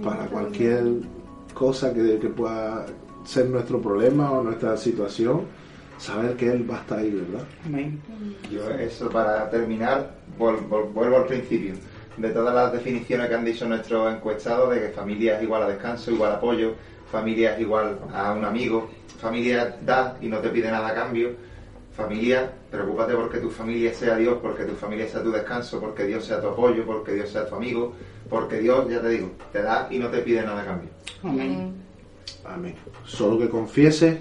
para 0.03 0.25
cualquier 0.25 0.83
cosa 1.53 1.93
que, 1.93 2.01
pueda 2.35 2.85
ser 3.25 3.47
nuestro 3.47 3.81
problema 3.81 4.31
o 4.31 4.43
nuestra 4.43 4.75
situación, 4.75 5.41
saber 5.97 6.35
que 6.35 6.51
Él 6.51 6.69
va 6.69 6.77
a 6.77 6.81
estar 6.81 6.99
ahí, 6.99 7.11
¿verdad? 7.11 7.45
Yo 8.51 8.69
eso 8.71 9.09
para 9.09 9.49
terminar, 9.49 10.15
vuelvo 10.37 11.17
al 11.17 11.25
principio. 11.25 11.73
De 12.17 12.29
todas 12.29 12.53
las 12.53 12.71
definiciones 12.73 13.27
que 13.27 13.35
han 13.35 13.45
dicho 13.45 13.67
nuestros 13.67 14.13
encuestados, 14.13 14.73
de 14.73 14.81
que 14.81 14.89
familia 14.89 15.37
es 15.37 15.43
igual 15.43 15.63
a 15.63 15.67
descanso, 15.67 16.11
igual 16.11 16.31
a 16.31 16.35
apoyo, 16.35 16.73
familia 17.11 17.55
es 17.55 17.61
igual 17.61 17.97
a 18.13 18.33
un 18.33 18.45
amigo, 18.45 18.89
familia 19.19 19.77
da 19.83 20.17
y 20.21 20.27
no 20.27 20.37
te 20.39 20.49
pide 20.49 20.69
nada 20.69 20.89
a 20.89 20.93
cambio, 20.93 21.31
Familia, 21.95 22.51
preocúpate 22.71 23.13
porque 23.13 23.37
tu 23.37 23.49
familia 23.49 23.93
sea 23.93 24.15
Dios, 24.17 24.39
porque 24.41 24.63
tu 24.63 24.73
familia 24.73 25.07
sea 25.07 25.21
tu 25.21 25.31
descanso, 25.31 25.79
porque 25.79 26.05
Dios 26.05 26.25
sea 26.25 26.41
tu 26.41 26.47
apoyo, 26.47 26.85
porque 26.85 27.13
Dios 27.13 27.29
sea 27.29 27.47
tu 27.47 27.55
amigo, 27.55 27.93
porque 28.29 28.59
Dios, 28.59 28.89
ya 28.89 28.99
te 28.99 29.09
digo, 29.09 29.31
te 29.51 29.61
da 29.61 29.87
y 29.91 29.99
no 29.99 30.07
te 30.07 30.19
pide 30.19 30.41
nada 30.41 30.61
a 30.61 30.65
cambio. 30.65 30.89
Amén. 31.23 31.73
Amén. 32.45 32.75
Solo 33.05 33.37
que 33.37 33.47
confieses 33.47 34.17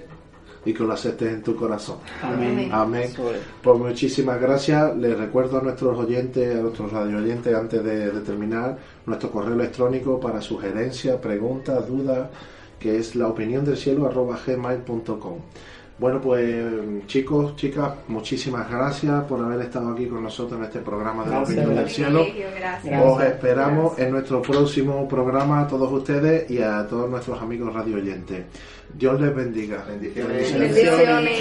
y 0.65 0.73
que 0.73 0.85
lo 0.85 0.93
aceptes 0.93 1.33
en 1.33 1.43
tu 1.43 1.57
corazón. 1.57 1.99
Amén. 2.23 2.69
Amén. 2.73 3.11
Pues 3.63 3.79
muchísimas 3.79 4.41
gracias. 4.41 4.97
Les 4.97 5.19
recuerdo 5.19 5.59
a 5.59 5.63
nuestros 5.63 5.99
oyentes, 5.99 6.57
a 6.57 6.61
nuestros 6.61 6.93
radio 6.93 7.19
oyentes, 7.19 7.55
antes 7.55 7.83
de, 7.83 8.11
terminar, 8.21 8.79
nuestro 9.07 9.31
correo 9.31 9.55
electrónico 9.55 10.21
para 10.21 10.41
sugerencias, 10.41 11.17
preguntas, 11.17 11.87
dudas, 11.89 12.29
que 12.79 12.97
es 12.99 13.17
la 13.17 13.29
opinión 13.29 13.65
del 13.65 13.77
cielo 13.77 14.09
gmail.com. 14.09 15.39
Bueno, 16.03 16.21
pues 16.21 17.07
chicos, 17.07 17.55
chicas, 17.55 17.93
muchísimas 18.09 18.69
gracias 18.69 19.23
por 19.23 19.41
haber 19.41 19.61
estado 19.61 19.93
aquí 19.93 20.07
con 20.07 20.25
nosotros 20.25 20.59
en 20.59 20.65
este 20.65 20.81
programa 20.81 21.25
de 21.25 21.31
la 21.31 21.43
opinión 21.43 21.77
del 21.77 21.89
cielo. 21.89 22.27
Os 23.05 23.23
esperamos 23.23 23.97
en 24.01 24.11
nuestro 24.11 24.43
próximo 24.43 25.07
programa 25.07 25.61
a 25.61 25.69
todos 25.69 25.93
ustedes 25.93 26.51
y 26.51 26.61
a 26.61 26.85
todos 26.89 27.09
nuestros 27.09 27.41
amigos 27.41 27.73
radio 27.73 27.99
oyentes. 27.99 28.47
Dios 28.93 29.21
les 29.21 29.33
bendiga. 29.33 29.85
Bendiciones. 29.87 30.53
Bendiciones. 30.59 31.41